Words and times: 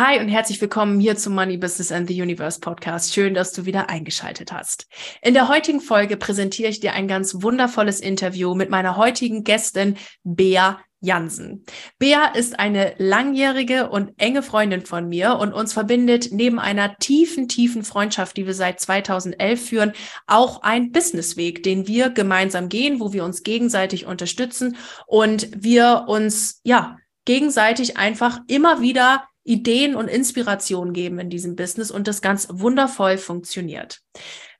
Hi 0.00 0.20
und 0.20 0.28
herzlich 0.28 0.60
willkommen 0.60 1.00
hier 1.00 1.16
zum 1.16 1.34
Money 1.34 1.56
Business 1.56 1.90
and 1.90 2.06
the 2.06 2.22
Universe 2.22 2.60
Podcast. 2.60 3.12
Schön, 3.12 3.34
dass 3.34 3.52
du 3.52 3.64
wieder 3.66 3.90
eingeschaltet 3.90 4.52
hast. 4.52 4.86
In 5.22 5.34
der 5.34 5.48
heutigen 5.48 5.80
Folge 5.80 6.16
präsentiere 6.16 6.68
ich 6.68 6.78
dir 6.78 6.92
ein 6.92 7.08
ganz 7.08 7.42
wundervolles 7.42 7.98
Interview 7.98 8.54
mit 8.54 8.70
meiner 8.70 8.96
heutigen 8.96 9.42
Gästin 9.42 9.96
Bea 10.22 10.78
Jansen. 11.00 11.64
Bea 11.98 12.26
ist 12.26 12.60
eine 12.60 12.94
langjährige 12.98 13.90
und 13.90 14.12
enge 14.18 14.44
Freundin 14.44 14.86
von 14.86 15.08
mir 15.08 15.34
und 15.34 15.52
uns 15.52 15.72
verbindet 15.72 16.28
neben 16.30 16.60
einer 16.60 16.96
tiefen, 16.98 17.48
tiefen 17.48 17.82
Freundschaft, 17.82 18.36
die 18.36 18.46
wir 18.46 18.54
seit 18.54 18.78
2011 18.78 19.66
führen, 19.66 19.92
auch 20.28 20.62
ein 20.62 20.92
Businessweg, 20.92 21.64
den 21.64 21.88
wir 21.88 22.10
gemeinsam 22.10 22.68
gehen, 22.68 23.00
wo 23.00 23.12
wir 23.12 23.24
uns 23.24 23.42
gegenseitig 23.42 24.06
unterstützen 24.06 24.76
und 25.08 25.48
wir 25.56 26.04
uns, 26.06 26.60
ja, 26.62 26.98
gegenseitig 27.24 27.96
einfach 27.96 28.38
immer 28.46 28.80
wieder 28.80 29.24
Ideen 29.48 29.96
und 29.96 30.08
Inspiration 30.08 30.92
geben 30.92 31.18
in 31.18 31.30
diesem 31.30 31.56
Business 31.56 31.90
und 31.90 32.06
das 32.06 32.20
ganz 32.20 32.48
wundervoll 32.50 33.16
funktioniert. 33.16 34.00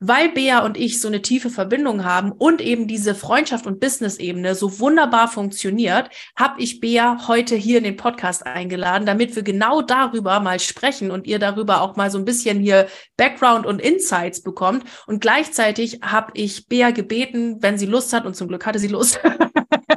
Weil 0.00 0.30
Bea 0.30 0.64
und 0.64 0.76
ich 0.76 1.00
so 1.00 1.08
eine 1.08 1.22
tiefe 1.22 1.50
Verbindung 1.50 2.04
haben 2.04 2.32
und 2.32 2.60
eben 2.60 2.86
diese 2.86 3.14
Freundschaft 3.14 3.66
und 3.66 3.80
Business-Ebene 3.80 4.54
so 4.54 4.78
wunderbar 4.78 5.28
funktioniert, 5.28 6.08
habe 6.36 6.62
ich 6.62 6.80
Bea 6.80 7.26
heute 7.26 7.56
hier 7.56 7.78
in 7.78 7.84
den 7.84 7.96
Podcast 7.96 8.46
eingeladen, 8.46 9.06
damit 9.06 9.36
wir 9.36 9.42
genau 9.42 9.82
darüber 9.82 10.40
mal 10.40 10.60
sprechen 10.60 11.10
und 11.10 11.26
ihr 11.26 11.38
darüber 11.38 11.82
auch 11.82 11.96
mal 11.96 12.10
so 12.10 12.18
ein 12.18 12.24
bisschen 12.24 12.60
hier 12.60 12.86
Background 13.16 13.66
und 13.66 13.82
Insights 13.82 14.42
bekommt. 14.42 14.84
Und 15.06 15.20
gleichzeitig 15.20 16.00
habe 16.02 16.30
ich 16.34 16.66
Bea 16.68 16.92
gebeten, 16.92 17.56
wenn 17.60 17.76
sie 17.76 17.86
Lust 17.86 18.12
hat, 18.12 18.24
und 18.24 18.34
zum 18.34 18.48
Glück 18.48 18.64
hatte 18.64 18.78
sie 18.78 18.88
Lust, 18.88 19.20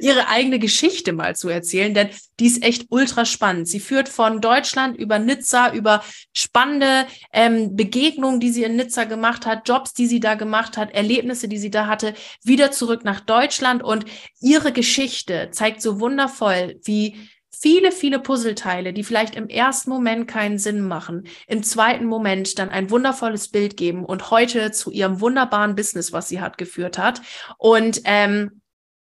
ihre 0.00 0.28
eigene 0.28 0.58
Geschichte 0.58 1.12
mal 1.12 1.36
zu 1.36 1.48
erzählen, 1.48 1.94
denn 1.94 2.10
die 2.38 2.46
ist 2.46 2.62
echt 2.62 2.86
ultra 2.90 3.24
spannend. 3.24 3.68
Sie 3.68 3.80
führt 3.80 4.08
von 4.08 4.40
Deutschland 4.40 4.96
über 4.96 5.18
Nizza, 5.18 5.72
über 5.72 6.02
spannende 6.32 7.06
ähm, 7.32 7.76
Begegnungen, 7.76 8.40
die 8.40 8.50
sie 8.50 8.64
in 8.64 8.76
Nizza 8.76 9.04
gemacht 9.04 9.46
hat, 9.46 9.68
Jobs, 9.68 9.92
die 9.92 10.06
sie 10.06 10.20
da 10.20 10.34
gemacht 10.34 10.76
hat, 10.76 10.92
Erlebnisse, 10.92 11.48
die 11.48 11.58
sie 11.58 11.70
da 11.70 11.86
hatte, 11.86 12.14
wieder 12.42 12.70
zurück 12.70 13.04
nach 13.04 13.20
Deutschland. 13.20 13.82
Und 13.82 14.04
ihre 14.40 14.72
Geschichte 14.72 15.50
zeigt 15.52 15.82
so 15.82 16.00
wundervoll, 16.00 16.80
wie 16.84 17.16
viele, 17.60 17.92
viele 17.92 18.20
Puzzleteile, 18.20 18.92
die 18.92 19.04
vielleicht 19.04 19.34
im 19.34 19.48
ersten 19.48 19.90
Moment 19.90 20.26
keinen 20.26 20.58
Sinn 20.58 20.80
machen, 20.80 21.28
im 21.46 21.62
zweiten 21.62 22.06
Moment 22.06 22.58
dann 22.58 22.70
ein 22.70 22.90
wundervolles 22.90 23.48
Bild 23.48 23.76
geben 23.76 24.04
und 24.04 24.30
heute 24.30 24.70
zu 24.72 24.90
ihrem 24.90 25.20
wunderbaren 25.20 25.74
Business, 25.74 26.12
was 26.12 26.28
sie 26.28 26.40
hat, 26.40 26.56
geführt 26.56 26.96
hat. 26.96 27.20
Und 27.58 28.00
ähm, 28.04 28.59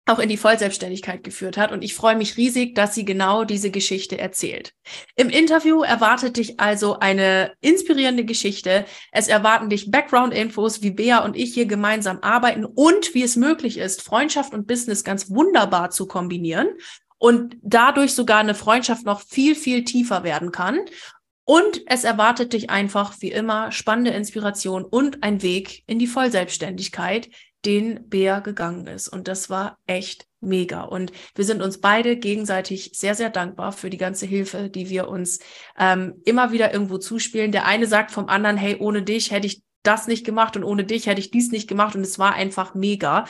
auch 0.10 0.20
in 0.20 0.30
die 0.30 0.38
Vollselbstständigkeit 0.38 1.24
geführt 1.24 1.58
hat. 1.58 1.72
Und 1.72 1.84
ich 1.84 1.94
freue 1.94 2.16
mich 2.16 2.38
riesig, 2.38 2.76
dass 2.76 2.96
sie 2.96 3.06
genau 3.06 3.44
diese 3.44 3.72
Geschichte 3.72 4.18
erzählt. 4.18 4.74
Im 5.16 5.30
Interview 5.30 5.84
erwartet 5.84 6.38
dich 6.38 6.60
also 6.60 7.00
eine 7.00 7.54
inspirierende 7.62 8.26
Geschichte. 8.26 8.86
Es 9.12 9.28
erwarten 9.28 9.70
dich 9.70 9.92
Background-Infos, 9.92 10.82
wie 10.82 10.92
Bea 10.92 11.24
und 11.24 11.38
ich 11.38 11.54
hier 11.54 11.66
gemeinsam 11.66 12.20
arbeiten 12.22 12.66
und 12.66 13.14
wie 13.14 13.24
es 13.24 13.36
möglich 13.36 13.78
ist, 13.78 14.02
Freundschaft 14.02 14.54
und 14.54 14.68
Business 14.68 15.04
ganz 15.04 15.30
wunderbar 15.30 15.92
zu 15.92 16.08
kombinieren 16.08 16.70
und 17.20 17.58
dadurch 17.62 18.14
sogar 18.14 18.40
eine 18.40 18.56
Freundschaft 18.56 19.06
noch 19.06 19.22
viel, 19.22 19.54
viel 19.56 19.84
tiefer 19.84 20.24
werden 20.24 20.52
kann. 20.52 20.80
Und 21.46 21.82
es 21.88 22.04
erwartet 22.04 22.54
dich 22.54 22.70
einfach, 22.70 23.16
wie 23.22 23.32
immer, 23.32 23.72
spannende 23.72 24.12
Inspiration 24.12 24.86
und 24.86 25.24
ein 25.24 25.42
Weg 25.42 25.84
in 25.88 25.98
die 25.98 26.06
Vollselbstständigkeit, 26.06 27.30
den 27.66 28.08
Bär 28.10 28.42
gegangen 28.42 28.88
ist. 28.88 29.10
Und 29.10 29.28
das 29.28 29.50
war 29.50 29.78
echt 29.86 30.28
mega. 30.40 30.84
Und 30.84 31.12
wir 31.36 31.46
sind 31.46 31.62
uns 31.62 31.80
beide 31.82 32.18
gegenseitig 32.18 32.92
sehr, 32.94 33.16
sehr 33.16 33.30
dankbar 33.30 33.72
für 33.72 33.90
die 33.90 33.98
ganze 33.98 34.26
Hilfe, 34.26 34.70
die 34.70 34.90
wir 34.90 35.10
uns 35.10 35.40
ähm, 35.78 36.22
immer 36.26 36.52
wieder 36.52 36.72
irgendwo 36.74 36.98
zuspielen. 36.98 37.52
Der 37.52 37.66
eine 37.66 37.88
sagt 37.88 38.12
vom 38.12 38.30
anderen, 38.30 38.58
hey, 38.58 38.78
ohne 38.80 39.04
dich 39.04 39.32
hätte 39.32 39.48
ich 39.48 39.62
das 39.84 40.08
nicht 40.08 40.26
gemacht 40.26 40.56
und 40.56 40.64
ohne 40.64 40.86
dich 40.86 41.08
hätte 41.08 41.20
ich 41.20 41.32
dies 41.32 41.52
nicht 41.52 41.68
gemacht. 41.68 41.96
Und 41.96 42.02
es 42.02 42.20
war 42.20 42.34
einfach 42.34 42.76
mega. 42.76 43.26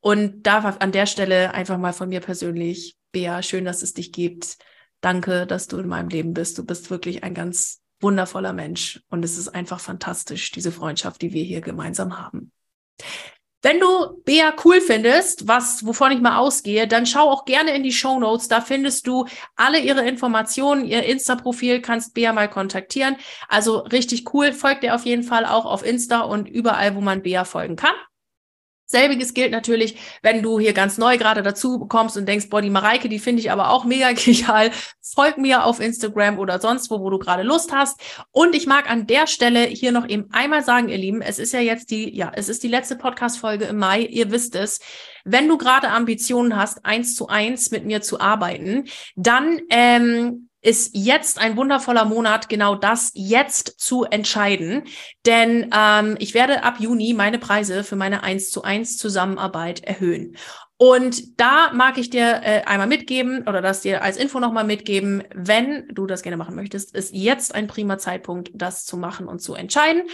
Und 0.00 0.42
da 0.46 0.60
an 0.60 0.92
der 0.92 1.06
Stelle 1.06 1.54
einfach 1.54 1.78
mal 1.78 1.92
von 1.92 2.08
mir 2.08 2.20
persönlich, 2.20 2.96
Bea, 3.12 3.42
schön, 3.42 3.64
dass 3.64 3.82
es 3.82 3.94
dich 3.94 4.12
gibt. 4.12 4.58
Danke, 5.00 5.46
dass 5.46 5.66
du 5.66 5.78
in 5.78 5.88
meinem 5.88 6.08
Leben 6.08 6.34
bist. 6.34 6.58
Du 6.58 6.64
bist 6.64 6.90
wirklich 6.90 7.24
ein 7.24 7.34
ganz 7.34 7.80
wundervoller 8.00 8.52
Mensch. 8.52 9.02
Und 9.08 9.24
es 9.24 9.38
ist 9.38 9.48
einfach 9.48 9.80
fantastisch, 9.80 10.50
diese 10.52 10.72
Freundschaft, 10.72 11.22
die 11.22 11.32
wir 11.32 11.44
hier 11.44 11.60
gemeinsam 11.60 12.18
haben. 12.18 12.52
Wenn 13.62 13.78
du 13.78 14.22
Bea 14.24 14.54
cool 14.64 14.80
findest, 14.80 15.46
was, 15.46 15.84
wovon 15.84 16.12
ich 16.12 16.20
mal 16.20 16.38
ausgehe, 16.38 16.88
dann 16.88 17.04
schau 17.04 17.28
auch 17.28 17.44
gerne 17.44 17.74
in 17.74 17.82
die 17.82 17.92
Show 17.92 18.18
Notes. 18.18 18.48
Da 18.48 18.62
findest 18.62 19.06
du 19.06 19.26
alle 19.54 19.78
ihre 19.78 20.06
Informationen, 20.08 20.86
ihr 20.86 21.02
Insta-Profil, 21.04 21.82
kannst 21.82 22.14
Bea 22.14 22.32
mal 22.32 22.48
kontaktieren. 22.48 23.16
Also 23.48 23.78
richtig 23.78 24.32
cool. 24.32 24.52
Folgt 24.52 24.82
ihr 24.82 24.94
auf 24.94 25.04
jeden 25.04 25.24
Fall 25.24 25.44
auch 25.44 25.66
auf 25.66 25.84
Insta 25.84 26.20
und 26.20 26.48
überall, 26.48 26.94
wo 26.94 27.02
man 27.02 27.22
Bea 27.22 27.44
folgen 27.44 27.76
kann. 27.76 27.94
Selbiges 28.90 29.34
gilt 29.34 29.52
natürlich, 29.52 29.96
wenn 30.20 30.42
du 30.42 30.58
hier 30.58 30.72
ganz 30.72 30.98
neu 30.98 31.16
gerade 31.16 31.42
dazu 31.42 31.86
kommst 31.86 32.16
und 32.16 32.26
denkst, 32.26 32.50
boah, 32.50 32.60
die 32.60 32.70
Mareike, 32.70 33.08
die 33.08 33.20
finde 33.20 33.40
ich 33.40 33.52
aber 33.52 33.70
auch 33.70 33.84
mega 33.84 34.10
genial. 34.14 34.72
Folg 35.00 35.38
mir 35.38 35.64
auf 35.64 35.78
Instagram 35.78 36.38
oder 36.40 36.60
sonst 36.60 36.90
wo, 36.90 37.00
wo 37.00 37.08
du 37.08 37.18
gerade 37.18 37.44
Lust 37.44 37.72
hast. 37.72 38.00
Und 38.32 38.54
ich 38.54 38.66
mag 38.66 38.90
an 38.90 39.06
der 39.06 39.28
Stelle 39.28 39.64
hier 39.64 39.92
noch 39.92 40.08
eben 40.08 40.28
einmal 40.32 40.64
sagen, 40.64 40.88
ihr 40.88 40.98
Lieben, 40.98 41.22
es 41.22 41.38
ist 41.38 41.52
ja 41.52 41.60
jetzt 41.60 41.92
die, 41.92 42.16
ja, 42.16 42.32
es 42.34 42.48
ist 42.48 42.64
die 42.64 42.68
letzte 42.68 42.96
Podcast-Folge 42.96 43.66
im 43.66 43.78
Mai. 43.78 44.00
Ihr 44.00 44.32
wisst 44.32 44.56
es. 44.56 44.80
Wenn 45.24 45.46
du 45.46 45.56
gerade 45.56 45.90
Ambitionen 45.90 46.56
hast, 46.56 46.84
eins 46.84 47.14
zu 47.14 47.28
eins 47.28 47.70
mit 47.70 47.84
mir 47.86 48.02
zu 48.02 48.18
arbeiten, 48.18 48.86
dann 49.14 49.60
ähm, 49.70 50.49
ist 50.62 50.90
jetzt 50.94 51.38
ein 51.38 51.56
wundervoller 51.56 52.04
Monat, 52.04 52.48
genau 52.48 52.74
das 52.74 53.12
jetzt 53.14 53.80
zu 53.80 54.04
entscheiden. 54.04 54.84
Denn 55.26 55.70
ähm, 55.74 56.16
ich 56.18 56.34
werde 56.34 56.62
ab 56.64 56.76
Juni 56.78 57.14
meine 57.14 57.38
Preise 57.38 57.84
für 57.84 57.96
meine 57.96 58.22
1 58.22 58.50
zu 58.50 58.62
1 58.62 58.96
Zusammenarbeit 58.98 59.84
erhöhen. 59.84 60.36
Und 60.76 61.38
da 61.38 61.72
mag 61.74 61.98
ich 61.98 62.08
dir 62.08 62.40
äh, 62.42 62.62
einmal 62.64 62.86
mitgeben 62.86 63.46
oder 63.46 63.60
das 63.60 63.82
dir 63.82 64.02
als 64.02 64.16
Info 64.16 64.40
nochmal 64.40 64.64
mitgeben, 64.64 65.22
wenn 65.34 65.86
du 65.88 66.06
das 66.06 66.22
gerne 66.22 66.38
machen 66.38 66.54
möchtest, 66.54 66.94
ist 66.94 67.12
jetzt 67.14 67.54
ein 67.54 67.66
prima 67.66 67.98
Zeitpunkt, 67.98 68.50
das 68.54 68.86
zu 68.86 68.96
machen 68.96 69.28
und 69.28 69.40
zu 69.40 69.54
entscheiden. 69.54 70.04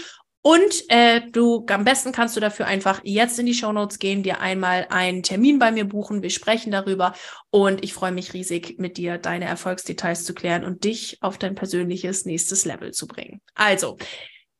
Und 0.46 0.84
äh, 0.90 1.22
du 1.32 1.66
am 1.68 1.82
besten 1.82 2.12
kannst 2.12 2.36
du 2.36 2.40
dafür 2.40 2.68
einfach 2.68 3.00
jetzt 3.02 3.36
in 3.40 3.46
die 3.46 3.54
Show 3.54 3.72
Notes 3.72 3.98
gehen, 3.98 4.22
dir 4.22 4.40
einmal 4.40 4.86
einen 4.90 5.24
Termin 5.24 5.58
bei 5.58 5.72
mir 5.72 5.86
buchen. 5.86 6.22
Wir 6.22 6.30
sprechen 6.30 6.70
darüber 6.70 7.14
und 7.50 7.82
ich 7.82 7.92
freue 7.92 8.12
mich 8.12 8.32
riesig, 8.32 8.76
mit 8.78 8.96
dir 8.96 9.18
deine 9.18 9.46
Erfolgsdetails 9.46 10.24
zu 10.24 10.34
klären 10.34 10.64
und 10.64 10.84
dich 10.84 11.18
auf 11.20 11.36
dein 11.36 11.56
persönliches 11.56 12.26
nächstes 12.26 12.64
Level 12.64 12.92
zu 12.92 13.08
bringen. 13.08 13.40
Also, 13.56 13.96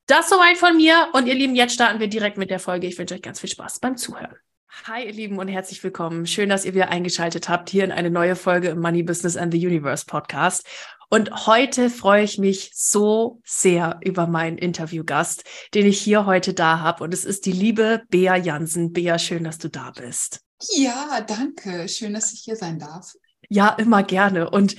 das 0.06 0.28
soweit 0.28 0.56
von 0.56 0.76
mir 0.76 1.06
und 1.12 1.28
ihr 1.28 1.34
Lieben, 1.34 1.54
jetzt 1.54 1.74
starten 1.74 2.00
wir 2.00 2.08
direkt 2.08 2.36
mit 2.36 2.50
der 2.50 2.58
Folge. 2.58 2.88
Ich 2.88 2.98
wünsche 2.98 3.14
euch 3.14 3.22
ganz 3.22 3.38
viel 3.38 3.50
Spaß 3.50 3.78
beim 3.78 3.96
Zuhören. 3.96 4.34
Hi, 4.68 5.06
ihr 5.06 5.12
Lieben 5.12 5.38
und 5.38 5.48
herzlich 5.48 5.82
willkommen. 5.82 6.26
Schön, 6.26 6.48
dass 6.48 6.64
ihr 6.64 6.74
wieder 6.74 6.88
eingeschaltet 6.88 7.48
habt 7.48 7.70
hier 7.70 7.84
in 7.84 7.92
eine 7.92 8.10
neue 8.10 8.36
Folge 8.36 8.68
im 8.68 8.80
Money 8.80 9.02
Business 9.02 9.36
and 9.36 9.52
the 9.52 9.66
Universe 9.66 10.04
Podcast. 10.06 10.66
Und 11.08 11.46
heute 11.46 11.88
freue 11.88 12.24
ich 12.24 12.38
mich 12.38 12.72
so 12.74 13.40
sehr 13.44 14.00
über 14.04 14.26
meinen 14.26 14.58
Interviewgast, 14.58 15.44
den 15.74 15.86
ich 15.86 16.00
hier 16.00 16.26
heute 16.26 16.52
da 16.52 16.80
habe. 16.80 17.04
Und 17.04 17.14
es 17.14 17.24
ist 17.24 17.46
die 17.46 17.52
liebe 17.52 18.02
Bea 18.10 18.36
Jansen. 18.36 18.92
Bea, 18.92 19.18
schön, 19.18 19.44
dass 19.44 19.58
du 19.58 19.68
da 19.68 19.92
bist. 19.92 20.40
Ja, 20.72 21.20
danke. 21.26 21.88
Schön, 21.88 22.12
dass 22.12 22.32
ich 22.32 22.40
hier 22.40 22.56
sein 22.56 22.78
darf. 22.78 23.12
Ja, 23.48 23.70
immer 23.70 24.02
gerne. 24.02 24.50
Und 24.50 24.76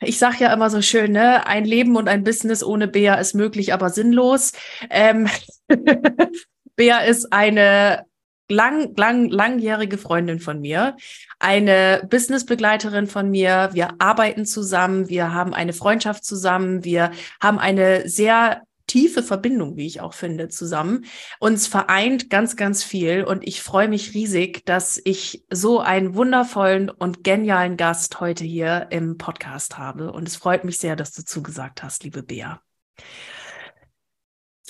ich 0.00 0.18
sage 0.18 0.38
ja 0.40 0.52
immer 0.52 0.70
so 0.70 0.82
schön, 0.82 1.12
ne? 1.12 1.46
ein 1.46 1.64
Leben 1.64 1.96
und 1.96 2.08
ein 2.08 2.24
Business 2.24 2.62
ohne 2.62 2.88
Bea 2.88 3.14
ist 3.14 3.34
möglich, 3.34 3.72
aber 3.72 3.90
sinnlos. 3.90 4.52
Ähm 4.88 5.28
Bea 6.76 7.00
ist 7.00 7.32
eine 7.32 8.09
lang, 8.50 8.94
lang, 8.96 9.30
langjährige 9.30 9.98
Freundin 9.98 10.40
von 10.40 10.60
mir, 10.60 10.96
eine 11.38 12.06
Businessbegleiterin 12.08 13.06
von 13.06 13.30
mir. 13.30 13.70
Wir 13.72 13.94
arbeiten 13.98 14.44
zusammen, 14.44 15.08
wir 15.08 15.32
haben 15.32 15.54
eine 15.54 15.72
Freundschaft 15.72 16.24
zusammen, 16.24 16.84
wir 16.84 17.12
haben 17.40 17.58
eine 17.58 18.08
sehr 18.08 18.62
tiefe 18.90 19.22
Verbindung, 19.22 19.76
wie 19.76 19.86
ich 19.86 20.00
auch 20.00 20.14
finde, 20.14 20.48
zusammen. 20.48 21.04
Uns 21.38 21.68
vereint 21.68 22.28
ganz, 22.28 22.56
ganz 22.56 22.82
viel 22.82 23.22
und 23.22 23.46
ich 23.46 23.62
freue 23.62 23.86
mich 23.86 24.14
riesig, 24.14 24.66
dass 24.66 25.00
ich 25.04 25.44
so 25.48 25.78
einen 25.78 26.16
wundervollen 26.16 26.90
und 26.90 27.22
genialen 27.22 27.76
Gast 27.76 28.18
heute 28.18 28.42
hier 28.42 28.88
im 28.90 29.16
Podcast 29.16 29.78
habe. 29.78 30.12
Und 30.12 30.26
es 30.26 30.34
freut 30.34 30.64
mich 30.64 30.78
sehr, 30.78 30.96
dass 30.96 31.12
du 31.12 31.24
zugesagt 31.24 31.84
hast, 31.84 32.02
liebe 32.02 32.24
Bea. 32.24 32.60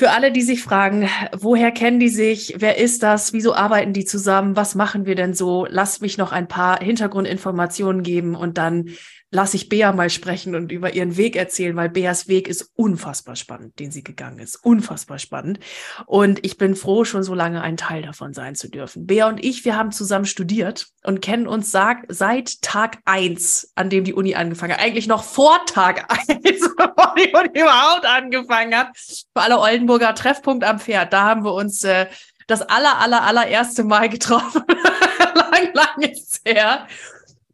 Für 0.00 0.12
alle, 0.12 0.32
die 0.32 0.40
sich 0.40 0.62
fragen, 0.62 1.10
woher 1.36 1.72
kennen 1.72 2.00
die 2.00 2.08
sich? 2.08 2.54
Wer 2.56 2.78
ist 2.78 3.02
das? 3.02 3.34
Wieso 3.34 3.52
arbeiten 3.54 3.92
die 3.92 4.06
zusammen? 4.06 4.56
Was 4.56 4.74
machen 4.74 5.04
wir 5.04 5.14
denn 5.14 5.34
so? 5.34 5.66
Lasst 5.68 6.00
mich 6.00 6.16
noch 6.16 6.32
ein 6.32 6.48
paar 6.48 6.80
Hintergrundinformationen 6.80 8.02
geben 8.02 8.34
und 8.34 8.56
dann 8.56 8.88
lasse 9.30 9.56
ich 9.56 9.68
Bea 9.68 9.92
mal 9.92 10.10
sprechen 10.10 10.54
und 10.54 10.72
über 10.72 10.94
ihren 10.94 11.16
Weg 11.16 11.36
erzählen, 11.36 11.76
weil 11.76 11.88
Beas 11.88 12.28
Weg 12.28 12.48
ist 12.48 12.70
unfassbar 12.74 13.36
spannend, 13.36 13.78
den 13.78 13.90
sie 13.90 14.02
gegangen 14.02 14.38
ist. 14.38 14.56
Unfassbar 14.56 15.18
spannend. 15.18 15.60
Und 16.06 16.44
ich 16.44 16.56
bin 16.56 16.74
froh, 16.76 17.04
schon 17.04 17.22
so 17.22 17.34
lange 17.34 17.60
ein 17.60 17.76
Teil 17.76 18.00
davon 18.02 18.32
sein 18.32 18.54
zu 18.54 18.68
dürfen. 18.68 19.06
Bea 19.06 19.28
und 19.28 19.44
ich, 19.44 19.64
wir 19.64 19.76
haben 19.76 19.92
zusammen 19.92 20.24
studiert 20.24 20.88
und 21.04 21.20
kennen 21.20 21.46
uns 21.46 21.70
seit 21.70 22.62
Tag 22.62 22.98
eins, 23.04 23.70
an 23.74 23.90
dem 23.90 24.04
die 24.04 24.14
Uni 24.14 24.34
angefangen 24.34 24.72
hat. 24.72 24.80
Eigentlich 24.80 25.06
noch 25.06 25.22
vor 25.22 25.60
Tag 25.66 26.10
eins, 26.28 26.68
Uni 27.14 27.60
überhaupt 27.60 28.06
angefangen 28.06 28.74
hat. 28.76 28.88
Für 28.96 29.42
alle 29.42 29.58
Oldenburger 29.58 30.14
Treffpunkt 30.14 30.64
am 30.64 30.78
Pferd. 30.78 31.12
Da 31.12 31.22
haben 31.22 31.44
wir 31.44 31.54
uns 31.54 31.84
äh, 31.84 32.06
das 32.46 32.62
aller, 32.62 32.98
aller, 32.98 33.22
allererste 33.22 33.84
Mal 33.84 34.08
getroffen. 34.08 34.62
lang, 35.34 35.72
lang 35.72 36.02
ist 36.02 36.40
her. 36.44 36.86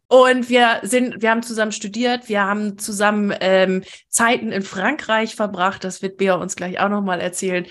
Und 0.09 0.47
wir 0.47 0.79
sind, 0.83 1.21
wir 1.21 1.31
haben 1.31 1.43
zusammen 1.43 1.73
studiert, 1.73 2.29
wir 2.29 2.41
haben 2.41 2.77
zusammen 2.77 3.35
ähm, 3.41 3.83
Zeiten 4.07 4.53
in 4.53 4.61
Frankreich 4.61 5.35
verbracht. 5.35 5.83
Das 5.83 6.01
wird 6.01 6.15
Bea 6.15 6.35
uns 6.35 6.55
gleich 6.55 6.79
auch 6.79 6.87
nochmal 6.87 7.19
erzählen. 7.19 7.65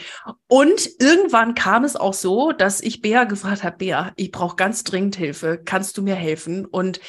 Und 0.47 0.91
irgendwann 1.01 1.55
kam 1.55 1.85
es 1.85 1.97
auch 1.97 2.13
so, 2.13 2.53
dass 2.53 2.83
ich 2.83 3.01
Bea 3.01 3.25
gefragt 3.25 3.65
habe, 3.65 3.79
Bea, 3.79 4.13
ich 4.17 4.33
brauche 4.33 4.57
ganz 4.57 4.85
dringend 4.85 5.17
Hilfe. 5.17 5.59
Kannst 5.65 5.97
du 5.97 6.03
mir 6.03 6.15
helfen? 6.15 6.67
Und 6.67 7.01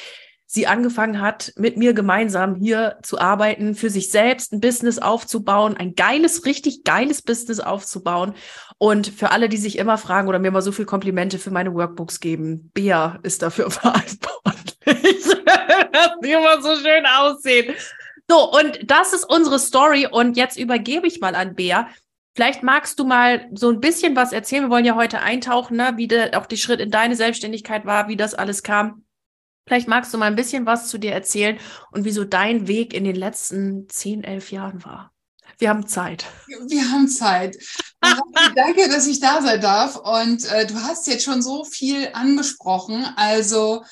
sie 0.50 0.66
angefangen 0.66 1.20
hat, 1.20 1.52
mit 1.56 1.76
mir 1.76 1.92
gemeinsam 1.92 2.54
hier 2.54 2.98
zu 3.02 3.18
arbeiten, 3.18 3.74
für 3.74 3.90
sich 3.90 4.10
selbst 4.10 4.52
ein 4.52 4.60
Business 4.60 4.98
aufzubauen, 4.98 5.76
ein 5.76 5.94
geiles, 5.94 6.46
richtig 6.46 6.84
geiles 6.84 7.20
Business 7.20 7.60
aufzubauen. 7.60 8.32
Und 8.78 9.08
für 9.08 9.30
alle, 9.30 9.50
die 9.50 9.58
sich 9.58 9.76
immer 9.76 9.98
fragen 9.98 10.26
oder 10.26 10.38
mir 10.38 10.50
mal 10.50 10.62
so 10.62 10.72
viel 10.72 10.86
Komplimente 10.86 11.38
für 11.38 11.50
meine 11.50 11.74
Workbooks 11.74 12.18
geben, 12.18 12.70
Bea 12.72 13.18
ist 13.22 13.42
dafür 13.42 13.70
verantwortlich. 13.70 15.22
dass 15.92 16.12
die 16.24 16.32
immer 16.32 16.62
so 16.62 16.74
schön 16.76 17.04
aussehen. 17.04 17.74
So, 18.26 18.50
und 18.50 18.90
das 18.90 19.12
ist 19.12 19.24
unsere 19.24 19.58
Story. 19.58 20.08
Und 20.10 20.38
jetzt 20.38 20.58
übergebe 20.58 21.06
ich 21.06 21.20
mal 21.20 21.34
an 21.34 21.56
Bea. 21.56 21.88
Vielleicht 22.34 22.62
magst 22.62 22.98
du 22.98 23.04
mal 23.04 23.48
so 23.52 23.68
ein 23.68 23.80
bisschen 23.80 24.16
was 24.16 24.32
erzählen. 24.32 24.64
Wir 24.64 24.70
wollen 24.70 24.84
ja 24.86 24.94
heute 24.94 25.20
eintauchen, 25.20 25.76
ne? 25.76 25.92
wie 25.96 26.08
der, 26.08 26.38
auch 26.40 26.46
die 26.46 26.56
Schritt 26.56 26.80
in 26.80 26.90
deine 26.90 27.16
Selbstständigkeit 27.16 27.84
war, 27.84 28.08
wie 28.08 28.16
das 28.16 28.34
alles 28.34 28.62
kam. 28.62 29.04
Vielleicht 29.68 29.86
magst 29.88 30.12
du 30.12 30.18
mal 30.18 30.26
ein 30.26 30.36
bisschen 30.36 30.66
was 30.66 30.88
zu 30.88 30.98
dir 30.98 31.12
erzählen 31.12 31.58
und 31.92 32.04
wieso 32.04 32.24
dein 32.24 32.66
Weg 32.66 32.92
in 32.92 33.04
den 33.04 33.16
letzten 33.16 33.88
zehn, 33.88 34.24
elf 34.24 34.50
Jahren 34.50 34.84
war. 34.84 35.12
Wir 35.58 35.68
haben 35.68 35.86
Zeit. 35.86 36.24
Wir 36.46 36.90
haben 36.90 37.08
Zeit. 37.08 37.56
Danke, 38.54 38.88
dass 38.88 39.06
ich 39.06 39.20
da 39.20 39.42
sein 39.42 39.60
darf. 39.60 39.96
Und 39.96 40.44
äh, 40.50 40.66
du 40.66 40.74
hast 40.74 41.06
jetzt 41.06 41.24
schon 41.24 41.42
so 41.42 41.64
viel 41.64 42.10
angesprochen. 42.12 43.04
Also 43.16 43.82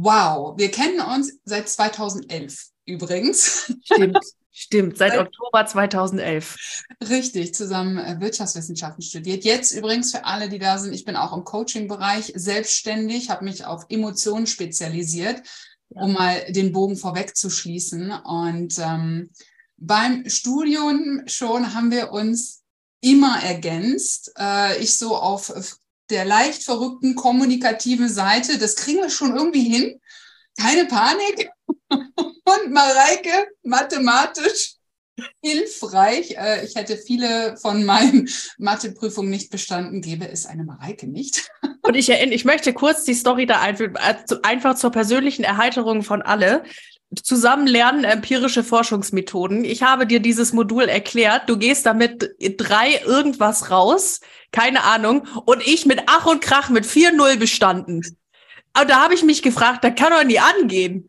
Wow, 0.00 0.56
wir 0.56 0.70
kennen 0.70 1.00
uns 1.00 1.40
seit 1.44 1.68
2011 1.68 2.68
übrigens. 2.86 3.74
Stimmt, 3.82 4.16
stimmt, 4.58 4.98
seit 4.98 5.16
Oktober 5.16 5.66
2011. 5.66 6.84
Richtig, 7.08 7.54
zusammen 7.54 7.98
äh, 7.98 8.20
Wirtschaftswissenschaften 8.20 9.02
studiert. 9.02 9.44
Jetzt 9.44 9.72
übrigens 9.72 10.10
für 10.10 10.24
alle, 10.24 10.48
die 10.48 10.58
da 10.58 10.78
sind, 10.78 10.92
ich 10.92 11.04
bin 11.04 11.16
auch 11.16 11.36
im 11.36 11.44
Coaching-Bereich 11.44 12.32
selbstständig, 12.34 13.30
habe 13.30 13.44
mich 13.44 13.64
auf 13.64 13.86
Emotionen 13.88 14.46
spezialisiert, 14.46 15.42
ja. 15.90 16.02
um 16.02 16.12
mal 16.12 16.50
den 16.50 16.72
Bogen 16.72 16.96
vorwegzuschließen. 16.96 18.10
Und 18.10 18.78
ähm, 18.78 19.30
beim 19.76 20.28
Studium 20.28 21.22
schon 21.26 21.74
haben 21.74 21.90
wir 21.90 22.12
uns 22.12 22.62
immer 23.00 23.42
ergänzt. 23.42 24.32
Äh, 24.38 24.82
ich 24.82 24.98
so 24.98 25.16
auf 25.16 25.78
der 26.10 26.24
leicht 26.24 26.64
verrückten 26.64 27.14
kommunikativen 27.14 28.08
Seite. 28.08 28.58
Das 28.58 28.76
kriegen 28.76 29.00
wir 29.00 29.10
schon 29.10 29.36
irgendwie 29.36 29.68
hin. 29.68 30.00
Keine 30.58 30.86
Panik. 30.86 31.50
Und 31.88 32.72
Mareike, 32.72 33.48
mathematisch 33.62 34.78
hilfreich. 35.42 36.36
Äh, 36.36 36.64
ich 36.64 36.74
hätte 36.74 36.96
viele 36.96 37.56
von 37.56 37.84
meinen 37.84 38.28
Matheprüfungen 38.58 39.30
nicht 39.30 39.50
bestanden, 39.50 40.02
gäbe 40.02 40.28
es 40.28 40.46
eine 40.46 40.64
Mareike 40.64 41.06
nicht. 41.06 41.50
Und 41.82 41.94
ich 41.94 42.08
erinnere, 42.08 42.34
ich 42.34 42.44
möchte 42.44 42.72
kurz 42.72 43.04
die 43.04 43.14
Story 43.14 43.46
da 43.46 43.60
einführen, 43.60 43.96
also 43.96 44.36
einfach 44.42 44.74
zur 44.74 44.90
persönlichen 44.90 45.44
Erheiterung 45.44 46.02
von 46.02 46.22
alle. 46.22 46.64
Zusammen 47.22 47.66
lernen 47.66 48.04
empirische 48.04 48.62
Forschungsmethoden. 48.62 49.64
Ich 49.64 49.82
habe 49.82 50.06
dir 50.06 50.20
dieses 50.20 50.52
Modul 50.52 50.84
erklärt. 50.84 51.48
Du 51.48 51.56
gehst 51.56 51.86
damit 51.86 52.34
drei 52.58 53.00
irgendwas 53.06 53.70
raus. 53.70 54.20
Keine 54.52 54.84
Ahnung. 54.84 55.26
Und 55.46 55.66
ich 55.66 55.86
mit 55.86 56.02
Ach 56.06 56.26
und 56.26 56.42
Krach 56.42 56.68
mit 56.68 56.84
4-0 56.84 57.38
bestanden. 57.38 58.02
Aber 58.74 58.84
da 58.84 59.02
habe 59.02 59.14
ich 59.14 59.22
mich 59.22 59.42
gefragt, 59.42 59.82
da 59.84 59.90
kann 59.90 60.12
doch 60.12 60.24
nie 60.24 60.38
angehen. 60.38 61.08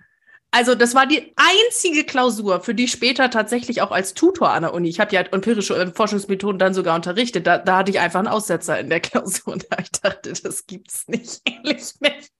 Also 0.52 0.74
das 0.74 0.96
war 0.96 1.06
die 1.06 1.32
einzige 1.36 2.04
Klausur, 2.04 2.62
für 2.62 2.74
die 2.74 2.86
ich 2.86 2.92
später 2.92 3.30
tatsächlich 3.30 3.82
auch 3.84 3.92
als 3.92 4.16
Tutor 4.16 4.50
an 4.50 4.64
der 4.64 4.74
Uni, 4.74 4.90
ich 4.90 5.00
habe 5.00 5.14
ja 5.14 5.22
empirische 5.22 5.94
Forschungsmethoden 5.96 6.58
dann 6.58 6.74
sogar 6.74 6.96
unterrichtet, 6.96 7.46
da, 7.46 7.60
da 7.60 7.78
hatte 7.78 7.92
ich 7.92 8.00
einfach 8.00 8.20
einen 8.20 8.28
Aussetzer 8.28 8.80
in 8.80 8.90
der 8.90 9.00
Klausur 9.00 9.54
und 9.54 9.68
ich 9.80 9.92
dachte, 9.92 10.34
das 10.34 10.66
gibt's 10.66 11.08
nicht, 11.08 11.42
ehrlich 11.46 11.94
nicht. 12.00 12.32